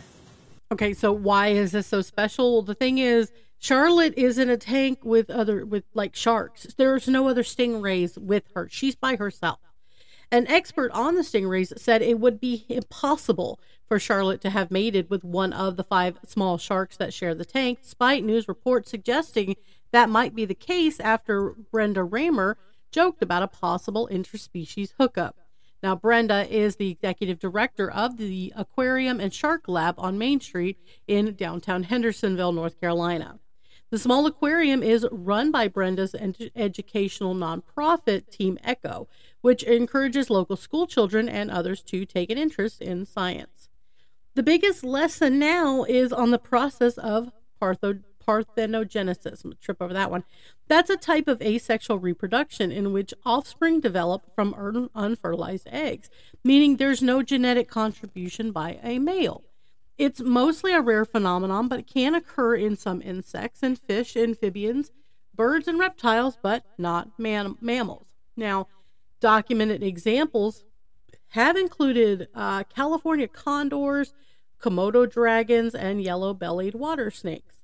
Okay, 0.71 0.93
so 0.93 1.11
why 1.11 1.47
is 1.49 1.71
this 1.73 1.87
so 1.87 2.01
special? 2.01 2.53
Well, 2.53 2.61
the 2.61 2.75
thing 2.75 2.97
is, 2.97 3.31
Charlotte 3.57 4.13
is 4.15 4.37
in 4.37 4.49
a 4.49 4.57
tank 4.57 4.99
with 5.03 5.29
other 5.29 5.65
with 5.65 5.83
like 5.93 6.15
sharks. 6.15 6.67
There's 6.77 7.07
no 7.07 7.27
other 7.27 7.43
stingrays 7.43 8.17
with 8.17 8.43
her. 8.55 8.67
She's 8.71 8.95
by 8.95 9.17
herself. 9.17 9.59
An 10.33 10.47
expert 10.47 10.91
on 10.91 11.15
the 11.15 11.23
stingrays 11.23 11.77
said 11.77 12.01
it 12.01 12.19
would 12.19 12.39
be 12.39 12.65
impossible 12.69 13.59
for 13.85 13.99
Charlotte 13.99 14.39
to 14.41 14.49
have 14.49 14.71
mated 14.71 15.09
with 15.09 15.25
one 15.25 15.51
of 15.51 15.75
the 15.75 15.83
five 15.83 16.17
small 16.25 16.57
sharks 16.57 16.95
that 16.95 17.13
share 17.13 17.35
the 17.35 17.43
tank, 17.43 17.79
despite 17.81 18.23
news 18.23 18.47
reports 18.47 18.89
suggesting 18.89 19.57
that 19.91 20.09
might 20.09 20.33
be 20.33 20.45
the 20.45 20.55
case 20.55 21.01
after 21.01 21.53
Brenda 21.71 22.01
Ramer 22.01 22.55
joked 22.91 23.21
about 23.21 23.43
a 23.43 23.47
possible 23.47 24.07
interspecies 24.09 24.93
hookup. 24.97 25.35
Now, 25.83 25.95
Brenda 25.95 26.47
is 26.49 26.77
the 26.77 26.91
executive 26.91 27.39
director 27.39 27.91
of 27.91 28.15
the 28.15 28.53
Aquarium 28.55 29.19
and 29.19 29.33
Shark 29.33 29.67
Lab 29.67 29.95
on 29.97 30.17
Main 30.17 30.39
Street 30.39 30.77
in 31.07 31.35
downtown 31.35 31.83
Hendersonville, 31.83 32.53
North 32.53 32.79
Carolina. 32.79 33.39
The 33.89 33.99
small 33.99 34.25
aquarium 34.25 34.83
is 34.83 35.05
run 35.11 35.51
by 35.51 35.67
Brenda's 35.67 36.15
ed- 36.15 36.51
educational 36.55 37.35
nonprofit, 37.35 38.29
Team 38.29 38.57
ECCO, 38.65 39.07
which 39.41 39.63
encourages 39.63 40.29
local 40.29 40.55
school 40.55 40.87
children 40.87 41.27
and 41.27 41.51
others 41.51 41.81
to 41.83 42.05
take 42.05 42.29
an 42.29 42.37
interest 42.37 42.81
in 42.81 43.05
science. 43.05 43.69
The 44.35 44.43
biggest 44.43 44.83
lesson 44.83 45.39
now 45.39 45.83
is 45.83 46.13
on 46.13 46.31
the 46.31 46.39
process 46.39 46.97
of 46.97 47.31
partho- 47.61 48.03
parthenogenesis. 48.25 49.43
I'm 49.43 49.53
trip 49.61 49.81
over 49.81 49.93
that 49.93 50.11
one. 50.11 50.23
That's 50.67 50.89
a 50.89 50.95
type 50.95 51.27
of 51.27 51.41
asexual 51.41 51.99
reproduction 51.99 52.71
in 52.71 52.93
which 52.93 53.13
offspring 53.25 53.81
develop 53.81 54.33
from 54.35 54.53
un- 54.53 54.89
unfertilized 54.95 55.67
eggs, 55.69 56.09
meaning 56.43 56.77
there's 56.77 57.01
no 57.01 57.21
genetic 57.23 57.67
contribution 57.67 58.51
by 58.51 58.79
a 58.81 58.99
male. 58.99 59.43
It's 59.97 60.21
mostly 60.21 60.73
a 60.73 60.81
rare 60.81 61.05
phenomenon, 61.05 61.67
but 61.67 61.79
it 61.79 61.87
can 61.87 62.15
occur 62.15 62.55
in 62.55 62.77
some 62.77 63.01
insects 63.01 63.61
and 63.61 63.77
fish, 63.77 64.15
amphibians, 64.15 64.91
birds, 65.35 65.67
and 65.67 65.77
reptiles, 65.77 66.37
but 66.41 66.63
not 66.77 67.19
man- 67.19 67.57
mammals. 67.59 68.07
Now, 68.37 68.67
documented 69.21 69.81
examples 69.81 70.65
have 71.29 71.55
included 71.55 72.27
uh, 72.35 72.65
California 72.65 73.27
condors, 73.27 74.13
Komodo 74.61 75.09
dragons, 75.09 75.73
and 75.73 76.03
yellow 76.03 76.33
bellied 76.33 76.75
water 76.75 77.09
snakes. 77.09 77.55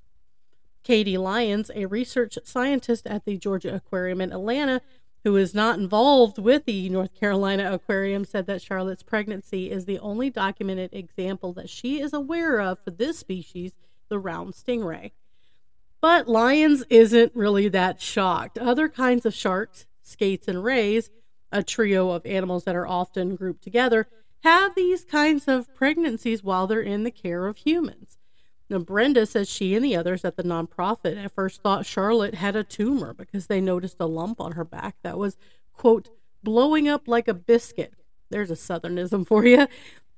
Kady 0.82 1.18
Lyons, 1.18 1.70
a 1.74 1.84
research 1.84 2.38
scientist 2.44 3.06
at 3.06 3.26
the 3.26 3.36
Georgia 3.36 3.74
Aquarium 3.74 4.22
in 4.22 4.32
Atlanta, 4.32 4.80
who 5.22 5.36
is 5.36 5.54
not 5.54 5.78
involved 5.78 6.38
with 6.38 6.64
the 6.64 6.88
North 6.88 7.14
Carolina 7.14 7.70
Aquarium, 7.70 8.24
said 8.24 8.46
that 8.46 8.62
Charlotte's 8.62 9.02
pregnancy 9.02 9.70
is 9.70 9.84
the 9.84 9.98
only 9.98 10.30
documented 10.30 10.94
example 10.94 11.52
that 11.52 11.68
she 11.68 12.00
is 12.00 12.14
aware 12.14 12.58
of 12.58 12.78
for 12.82 12.90
this 12.90 13.18
species, 13.18 13.72
the 14.08 14.18
round 14.18 14.54
stingray. 14.54 15.10
But 16.00 16.28
Lyons 16.28 16.84
isn't 16.88 17.34
really 17.34 17.68
that 17.68 18.00
shocked. 18.00 18.56
Other 18.56 18.88
kinds 18.88 19.26
of 19.26 19.34
sharks, 19.34 19.86
skates, 20.02 20.48
and 20.48 20.64
rays, 20.64 21.10
a 21.52 21.62
trio 21.62 22.10
of 22.10 22.24
animals 22.26 22.64
that 22.64 22.76
are 22.76 22.86
often 22.86 23.36
grouped 23.36 23.62
together, 23.62 24.06
have 24.42 24.74
these 24.74 25.04
kinds 25.04 25.48
of 25.48 25.74
pregnancies 25.74 26.42
while 26.42 26.66
they're 26.66 26.80
in 26.80 27.04
the 27.04 27.10
care 27.10 27.46
of 27.46 27.58
humans. 27.58 28.18
Now, 28.70 28.78
Brenda 28.78 29.24
says 29.24 29.48
she 29.48 29.74
and 29.74 29.84
the 29.84 29.96
others 29.96 30.24
at 30.24 30.36
the 30.36 30.42
nonprofit 30.42 31.22
at 31.22 31.34
first 31.34 31.62
thought 31.62 31.86
Charlotte 31.86 32.34
had 32.34 32.54
a 32.54 32.62
tumor 32.62 33.14
because 33.14 33.46
they 33.46 33.60
noticed 33.60 33.96
a 33.98 34.06
lump 34.06 34.40
on 34.40 34.52
her 34.52 34.64
back 34.64 34.96
that 35.02 35.18
was, 35.18 35.38
quote, 35.72 36.10
blowing 36.42 36.86
up 36.86 37.08
like 37.08 37.28
a 37.28 37.34
biscuit. 37.34 37.94
There's 38.30 38.50
a 38.50 38.54
southernism 38.54 39.26
for 39.26 39.46
you. 39.46 39.66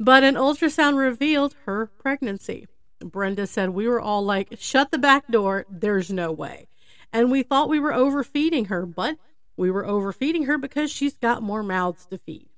But 0.00 0.24
an 0.24 0.34
ultrasound 0.34 0.96
revealed 0.96 1.54
her 1.66 1.86
pregnancy. 1.86 2.66
Brenda 3.00 3.46
said, 3.46 3.70
We 3.70 3.86
were 3.86 4.00
all 4.00 4.24
like, 4.24 4.56
shut 4.58 4.90
the 4.90 4.98
back 4.98 5.28
door. 5.28 5.66
There's 5.70 6.10
no 6.10 6.32
way. 6.32 6.68
And 7.12 7.30
we 7.30 7.42
thought 7.42 7.68
we 7.68 7.80
were 7.80 7.94
overfeeding 7.94 8.66
her, 8.66 8.86
but 8.86 9.16
we 9.60 9.70
were 9.70 9.86
overfeeding 9.86 10.44
her 10.44 10.56
because 10.56 10.90
she's 10.90 11.18
got 11.18 11.42
more 11.42 11.62
mouths 11.62 12.06
to 12.06 12.16
feed. 12.16 12.48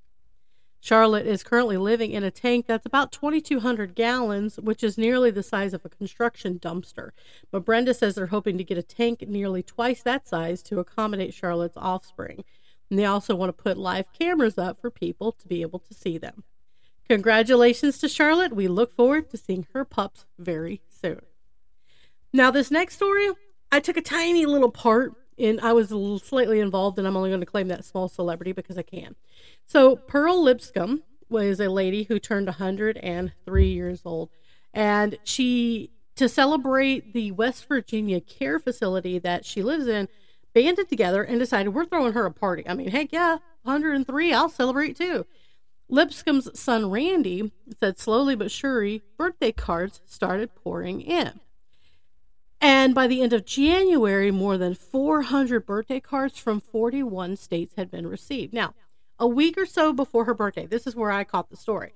Charlotte 0.78 1.26
is 1.26 1.42
currently 1.42 1.76
living 1.76 2.12
in 2.12 2.22
a 2.22 2.30
tank 2.30 2.66
that's 2.68 2.86
about 2.86 3.10
2,200 3.10 3.96
gallons, 3.96 4.56
which 4.60 4.84
is 4.84 4.96
nearly 4.96 5.32
the 5.32 5.42
size 5.42 5.74
of 5.74 5.84
a 5.84 5.88
construction 5.88 6.60
dumpster. 6.60 7.10
But 7.50 7.64
Brenda 7.64 7.92
says 7.92 8.14
they're 8.14 8.26
hoping 8.28 8.56
to 8.56 8.62
get 8.62 8.78
a 8.78 8.84
tank 8.84 9.24
nearly 9.26 9.64
twice 9.64 10.00
that 10.04 10.28
size 10.28 10.62
to 10.62 10.78
accommodate 10.78 11.34
Charlotte's 11.34 11.76
offspring. 11.76 12.44
And 12.88 13.00
they 13.00 13.04
also 13.04 13.34
want 13.34 13.48
to 13.48 13.62
put 13.62 13.78
live 13.78 14.06
cameras 14.12 14.56
up 14.56 14.80
for 14.80 14.88
people 14.88 15.32
to 15.32 15.48
be 15.48 15.60
able 15.62 15.80
to 15.80 15.94
see 15.94 16.18
them. 16.18 16.44
Congratulations 17.08 17.98
to 17.98 18.08
Charlotte. 18.08 18.54
We 18.54 18.68
look 18.68 18.94
forward 18.94 19.28
to 19.30 19.36
seeing 19.36 19.66
her 19.72 19.84
pups 19.84 20.24
very 20.38 20.82
soon. 20.88 21.22
Now, 22.32 22.52
this 22.52 22.70
next 22.70 22.94
story, 22.94 23.28
I 23.72 23.80
took 23.80 23.96
a 23.96 24.02
tiny 24.02 24.46
little 24.46 24.70
part 24.70 25.14
in, 25.42 25.60
I 25.60 25.72
was 25.72 25.88
slightly 26.22 26.60
involved, 26.60 26.98
and 26.98 27.06
I'm 27.06 27.16
only 27.16 27.30
going 27.30 27.40
to 27.40 27.46
claim 27.46 27.68
that 27.68 27.84
small 27.84 28.08
celebrity 28.08 28.52
because 28.52 28.78
I 28.78 28.82
can. 28.82 29.16
So, 29.66 29.96
Pearl 29.96 30.42
Lipscomb 30.42 31.02
was 31.28 31.60
a 31.60 31.68
lady 31.68 32.04
who 32.04 32.18
turned 32.18 32.46
103 32.46 33.66
years 33.66 34.02
old, 34.04 34.30
and 34.72 35.18
she, 35.24 35.90
to 36.16 36.28
celebrate 36.28 37.12
the 37.12 37.32
West 37.32 37.66
Virginia 37.68 38.20
care 38.20 38.58
facility 38.58 39.18
that 39.18 39.44
she 39.44 39.62
lives 39.62 39.86
in, 39.86 40.08
banded 40.54 40.88
together 40.88 41.22
and 41.22 41.38
decided 41.38 41.70
we're 41.70 41.86
throwing 41.86 42.12
her 42.12 42.26
a 42.26 42.32
party. 42.32 42.62
I 42.68 42.74
mean, 42.74 42.88
heck 42.88 43.12
yeah, 43.12 43.38
103, 43.62 44.32
I'll 44.32 44.48
celebrate 44.48 44.96
too. 44.96 45.26
Lipscomb's 45.88 46.58
son 46.58 46.90
Randy 46.90 47.52
said 47.78 47.98
slowly 47.98 48.34
but 48.34 48.50
surely 48.50 49.02
birthday 49.18 49.52
cards 49.52 50.00
started 50.06 50.54
pouring 50.54 51.00
in. 51.00 51.40
And 52.62 52.94
by 52.94 53.08
the 53.08 53.22
end 53.22 53.32
of 53.32 53.44
January, 53.44 54.30
more 54.30 54.56
than 54.56 54.74
400 54.74 55.66
birthday 55.66 55.98
cards 55.98 56.38
from 56.38 56.60
41 56.60 57.36
states 57.36 57.74
had 57.76 57.90
been 57.90 58.06
received. 58.06 58.54
Now, 58.54 58.74
a 59.18 59.26
week 59.26 59.58
or 59.58 59.66
so 59.66 59.92
before 59.92 60.26
her 60.26 60.34
birthday, 60.34 60.66
this 60.66 60.86
is 60.86 60.94
where 60.94 61.10
I 61.10 61.24
caught 61.24 61.50
the 61.50 61.56
story. 61.56 61.92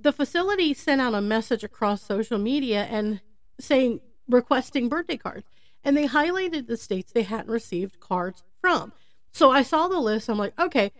The 0.00 0.12
facility 0.12 0.72
sent 0.72 1.00
out 1.00 1.14
a 1.14 1.20
message 1.20 1.64
across 1.64 2.00
social 2.00 2.38
media 2.38 2.84
and 2.84 3.20
saying 3.58 4.00
requesting 4.28 4.88
birthday 4.88 5.16
cards. 5.16 5.48
And 5.82 5.96
they 5.96 6.06
highlighted 6.06 6.68
the 6.68 6.76
states 6.76 7.10
they 7.10 7.22
hadn't 7.22 7.50
received 7.50 7.98
cards 7.98 8.44
from. 8.60 8.92
So 9.32 9.50
I 9.50 9.62
saw 9.62 9.88
the 9.88 9.98
list. 9.98 10.28
I'm 10.28 10.38
like, 10.38 10.56
okay, 10.60 10.92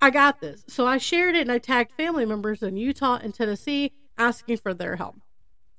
I 0.00 0.08
got 0.08 0.40
this. 0.40 0.64
So 0.66 0.86
I 0.86 0.96
shared 0.96 1.34
it 1.34 1.42
and 1.42 1.52
I 1.52 1.58
tagged 1.58 1.92
family 1.92 2.24
members 2.24 2.62
in 2.62 2.78
Utah 2.78 3.18
and 3.22 3.34
Tennessee 3.34 3.92
asking 4.16 4.56
for 4.58 4.72
their 4.72 4.96
help. 4.96 5.16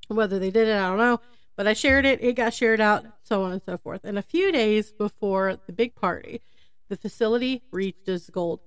Whether 0.09 0.37
they 0.37 0.51
did 0.51 0.67
it, 0.67 0.75
I 0.75 0.89
don't 0.89 0.97
know. 0.97 1.21
But 1.55 1.67
I 1.67 1.73
shared 1.73 2.05
it, 2.05 2.23
it 2.23 2.33
got 2.33 2.53
shared 2.53 2.79
out, 2.79 3.05
so 3.23 3.43
on 3.43 3.51
and 3.51 3.63
so 3.63 3.77
forth. 3.77 4.01
And 4.03 4.17
a 4.17 4.23
few 4.23 4.51
days 4.51 4.91
before 4.91 5.57
the 5.65 5.73
big 5.73 5.95
party, 5.95 6.41
the 6.89 6.97
facility 6.97 7.63
reached 7.71 8.07
its 8.07 8.29
goal. 8.29 8.61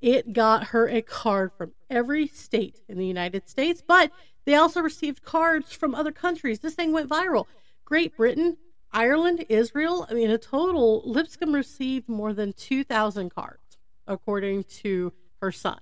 It 0.00 0.32
got 0.32 0.68
her 0.68 0.88
a 0.88 1.02
card 1.02 1.52
from 1.56 1.72
every 1.88 2.26
state 2.26 2.80
in 2.88 2.98
the 2.98 3.06
United 3.06 3.48
States, 3.48 3.82
but 3.86 4.10
they 4.44 4.54
also 4.54 4.80
received 4.80 5.22
cards 5.22 5.72
from 5.72 5.94
other 5.94 6.10
countries. 6.10 6.60
This 6.60 6.74
thing 6.74 6.92
went 6.92 7.08
viral. 7.08 7.46
Great 7.84 8.16
Britain, 8.16 8.56
Ireland, 8.92 9.44
Israel. 9.48 10.06
I 10.10 10.14
mean, 10.14 10.30
a 10.30 10.38
total, 10.38 11.02
Lipscomb 11.04 11.54
received 11.54 12.08
more 12.08 12.32
than 12.32 12.52
2,000 12.52 13.30
cards, 13.30 13.78
according 14.06 14.64
to 14.64 15.12
her 15.40 15.52
son 15.52 15.78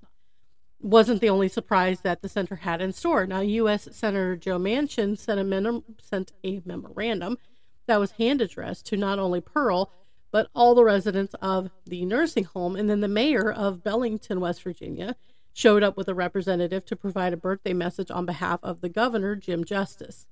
wasn't 0.80 1.20
the 1.20 1.30
only 1.30 1.48
surprise 1.48 2.00
that 2.00 2.22
the 2.22 2.28
center 2.28 2.56
had 2.56 2.80
in 2.80 2.92
store. 2.92 3.26
Now, 3.26 3.40
U.S. 3.40 3.88
Senator 3.92 4.36
Joe 4.36 4.58
Manchin 4.58 5.18
sent 5.18 5.40
a, 5.40 5.82
sent 6.00 6.32
a 6.42 6.60
memorandum 6.64 7.38
that 7.86 8.00
was 8.00 8.12
hand 8.12 8.40
addressed 8.40 8.86
to 8.86 8.96
not 8.96 9.18
only 9.18 9.40
Pearl, 9.40 9.92
but 10.30 10.48
all 10.54 10.74
the 10.74 10.84
residents 10.84 11.34
of 11.42 11.70
the 11.86 12.04
nursing 12.04 12.44
home. 12.44 12.76
And 12.76 12.88
then 12.88 13.00
the 13.00 13.08
mayor 13.08 13.50
of 13.50 13.82
Belington, 13.82 14.38
West 14.38 14.62
Virginia, 14.62 15.16
showed 15.52 15.82
up 15.82 15.96
with 15.96 16.08
a 16.08 16.14
representative 16.14 16.84
to 16.86 16.96
provide 16.96 17.32
a 17.32 17.36
birthday 17.36 17.72
message 17.72 18.10
on 18.10 18.26
behalf 18.26 18.60
of 18.62 18.80
the 18.80 18.88
governor, 18.88 19.34
Jim 19.34 19.64
Justice. 19.64 20.26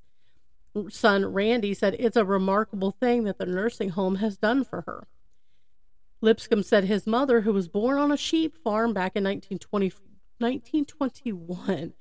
Son 0.88 1.26
Randy 1.26 1.74
said 1.74 1.96
it's 1.98 2.16
a 2.16 2.24
remarkable 2.24 2.92
thing 2.92 3.24
that 3.24 3.38
the 3.38 3.46
nursing 3.46 3.90
home 3.90 4.16
has 4.16 4.36
done 4.36 4.64
for 4.64 4.82
her. 4.82 5.08
Lipscomb 6.20 6.62
said 6.62 6.84
his 6.84 7.06
mother, 7.06 7.42
who 7.42 7.52
was 7.52 7.68
born 7.68 7.98
on 7.98 8.10
a 8.10 8.16
sheep 8.16 8.56
farm 8.62 8.92
back 8.92 9.14
in 9.14 9.24
1920, 9.24 9.92
1921 10.38 11.94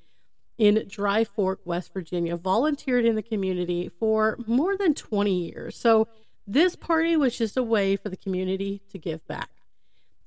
in 0.58 0.86
Dry 0.88 1.24
Fork, 1.24 1.60
West 1.66 1.94
Virginia, 1.94 2.36
volunteered 2.36 3.06
in 3.06 3.16
the 3.16 3.22
community 3.22 3.90
for 4.00 4.38
more 4.48 4.76
than 4.76 4.94
20 4.94 5.32
years. 5.32 5.78
So 5.78 6.08
this 6.46 6.76
party 6.76 7.16
was 7.16 7.38
just 7.38 7.58
a 7.58 7.64
way 7.64 7.96
for 7.96 8.10
the 8.10 8.18
community 8.18 8.82
to 8.90 8.98
give 8.98 9.26
back. 9.28 9.50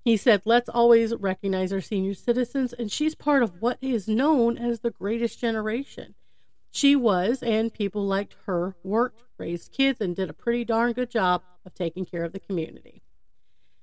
He 0.05 0.17
said, 0.17 0.43
Let's 0.45 0.69
always 0.69 1.15
recognize 1.15 1.73
our 1.73 1.81
senior 1.81 2.15
citizens, 2.15 2.73
and 2.73 2.91
she's 2.91 3.15
part 3.15 3.43
of 3.43 3.61
what 3.61 3.79
is 3.81 4.09
known 4.09 4.57
as 4.57 4.81
the 4.81 4.91
greatest 4.91 5.41
generation. 5.41 6.15
She 6.71 6.95
was, 6.95 7.43
and 7.43 7.75
people 7.75 8.07
liked 8.07 8.37
her, 8.47 8.77
worked, 8.85 9.25
raised 9.39 9.73
kids, 9.73 10.01
and 10.01 10.15
did 10.15 10.31
a 10.31 10.35
pretty 10.35 10.65
darn 10.65 10.93
good 10.93 11.11
job 11.11 11.43
of 11.67 11.75
taking 11.75 12.05
care 12.05 12.25
of 12.25 12.33
the 12.33 12.41
community. 12.41 13.03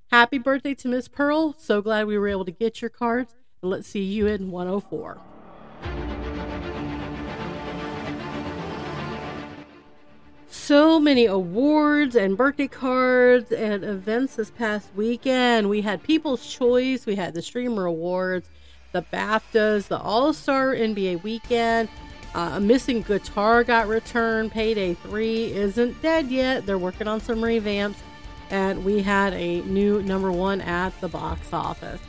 Happy 0.10 0.38
birthday 0.38 0.74
to 0.76 0.88
Miss 0.88 1.08
Pearl. 1.08 1.54
So 1.58 1.82
glad 1.82 2.08
we 2.08 2.18
were 2.18 2.30
able 2.30 2.46
to 2.46 2.52
get 2.52 2.82
your 2.82 2.90
cards. 2.90 3.36
Let's 3.64 3.88
see 3.88 4.04
you 4.04 4.28
in 4.28 4.52
104. 4.52 5.18
So 10.48 11.00
many 11.00 11.26
awards 11.26 12.16
and 12.16 12.38
birthday 12.38 12.68
cards 12.68 13.52
and 13.52 13.84
events 13.84 14.36
this 14.36 14.52
past 14.52 14.94
weekend. 14.96 15.70
We 15.70 15.82
had 15.82 16.04
People's 16.04 16.46
Choice, 16.46 17.08
we 17.08 17.16
had 17.16 17.34
the 17.34 17.42
Streamer 17.42 17.86
Awards, 17.86 18.48
the 18.92 19.02
BAFTAs, 19.02 19.88
the 19.88 20.00
All 20.00 20.34
Star 20.34 20.76
NBA 20.76 21.24
weekend. 21.24 21.90
Uh, 22.36 22.52
a 22.54 22.60
missing 22.60 23.02
guitar 23.02 23.64
got 23.64 23.88
returned. 23.88 24.52
Payday 24.52 24.94
3 24.94 25.54
isn't 25.54 26.00
dead 26.04 26.28
yet. 26.28 26.68
They're 26.68 26.78
working 26.78 27.08
on 27.08 27.22
some 27.22 27.40
revamps. 27.40 27.96
And 28.52 28.86
we 28.86 29.02
had 29.02 29.34
a 29.34 29.62
new 29.62 30.04
number 30.04 30.32
one 30.32 30.62
at 30.62 31.00
the 31.02 31.08
box 31.08 31.52
office. 31.52 32.02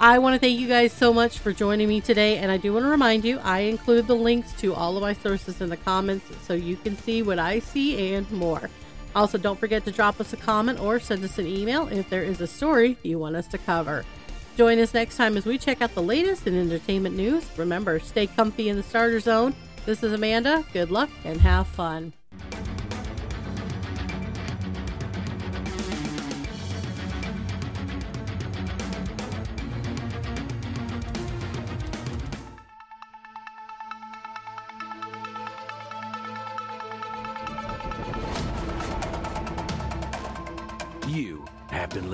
I 0.00 0.18
want 0.18 0.34
to 0.34 0.40
thank 0.40 0.58
you 0.58 0.66
guys 0.66 0.92
so 0.92 1.12
much 1.12 1.38
for 1.38 1.52
joining 1.52 1.88
me 1.88 2.00
today. 2.00 2.38
And 2.38 2.50
I 2.50 2.56
do 2.56 2.72
want 2.72 2.84
to 2.84 2.90
remind 2.90 3.24
you, 3.24 3.38
I 3.38 3.60
include 3.60 4.06
the 4.06 4.16
links 4.16 4.52
to 4.54 4.74
all 4.74 4.96
of 4.96 5.02
my 5.02 5.12
sources 5.12 5.60
in 5.60 5.68
the 5.68 5.76
comments 5.76 6.26
so 6.42 6.54
you 6.54 6.76
can 6.76 6.96
see 6.96 7.22
what 7.22 7.38
I 7.38 7.60
see 7.60 8.14
and 8.14 8.30
more. 8.32 8.68
Also, 9.14 9.38
don't 9.38 9.58
forget 9.58 9.84
to 9.84 9.92
drop 9.92 10.20
us 10.20 10.32
a 10.32 10.36
comment 10.36 10.80
or 10.80 10.98
send 10.98 11.22
us 11.22 11.38
an 11.38 11.46
email 11.46 11.86
if 11.88 12.10
there 12.10 12.24
is 12.24 12.40
a 12.40 12.46
story 12.46 12.98
you 13.02 13.18
want 13.18 13.36
us 13.36 13.46
to 13.48 13.58
cover. 13.58 14.04
Join 14.56 14.78
us 14.80 14.94
next 14.94 15.16
time 15.16 15.36
as 15.36 15.46
we 15.46 15.58
check 15.58 15.80
out 15.80 15.94
the 15.94 16.02
latest 16.02 16.46
in 16.46 16.58
entertainment 16.58 17.16
news. 17.16 17.46
Remember, 17.56 18.00
stay 18.00 18.26
comfy 18.26 18.68
in 18.68 18.76
the 18.76 18.82
starter 18.82 19.20
zone. 19.20 19.54
This 19.86 20.02
is 20.02 20.12
Amanda. 20.12 20.64
Good 20.72 20.90
luck 20.90 21.10
and 21.24 21.40
have 21.40 21.68
fun. 21.68 22.12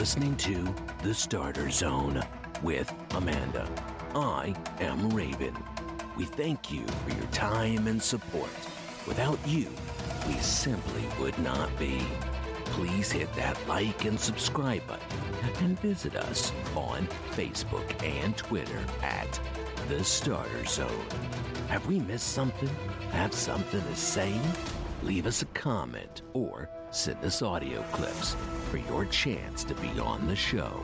Listening 0.01 0.35
to 0.35 0.75
The 1.03 1.13
Starter 1.13 1.69
Zone 1.69 2.23
with 2.63 2.91
Amanda. 3.11 3.69
I 4.15 4.55
am 4.81 5.11
Raven. 5.11 5.55
We 6.17 6.25
thank 6.25 6.73
you 6.73 6.87
for 6.87 7.15
your 7.15 7.27
time 7.27 7.87
and 7.87 8.03
support. 8.03 8.49
Without 9.07 9.39
you, 9.47 9.69
we 10.27 10.39
simply 10.39 11.05
would 11.21 11.39
not 11.41 11.79
be. 11.79 12.01
Please 12.65 13.13
hit 13.13 13.31
that 13.35 13.59
like 13.69 14.07
and 14.07 14.19
subscribe 14.19 14.87
button 14.87 15.19
and 15.59 15.79
visit 15.81 16.17
us 16.17 16.51
on 16.75 17.07
Facebook 17.33 18.03
and 18.03 18.35
Twitter 18.39 18.83
at 19.03 19.39
The 19.91 20.03
Starter 20.03 20.65
Zone. 20.65 20.89
Have 21.69 21.87
we 21.87 22.01
missed 22.01 22.33
something? 22.33 22.71
Have 23.11 23.35
something 23.35 23.83
to 23.83 23.97
say? 23.97 24.33
Leave 25.03 25.27
us 25.27 25.43
a 25.43 25.47
comment 25.47 26.23
or 26.33 26.71
send 26.91 27.25
us 27.25 27.43
audio 27.43 27.83
clips 27.93 28.35
for 28.71 28.79
your 28.79 29.05
chance 29.07 29.65
to 29.65 29.75
be 29.77 29.89
on 30.01 30.27
the 30.27 30.35
show. 30.35 30.81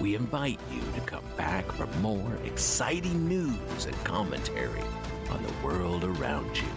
We 0.00 0.14
invite 0.14 0.60
you 0.72 0.80
to 0.94 1.00
come 1.02 1.24
back 1.36 1.70
for 1.72 1.86
more 1.98 2.36
exciting 2.44 3.28
news 3.28 3.86
and 3.86 4.04
commentary 4.04 4.82
on 5.30 5.42
the 5.42 5.66
world 5.66 6.04
around 6.04 6.56
you. 6.56 6.68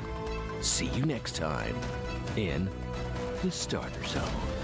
See 0.62 0.88
you 0.88 1.06
next 1.06 1.36
time 1.36 1.76
in 2.36 2.70
the 3.44 3.52
Starter 3.52 4.04
Zone. 4.06 4.63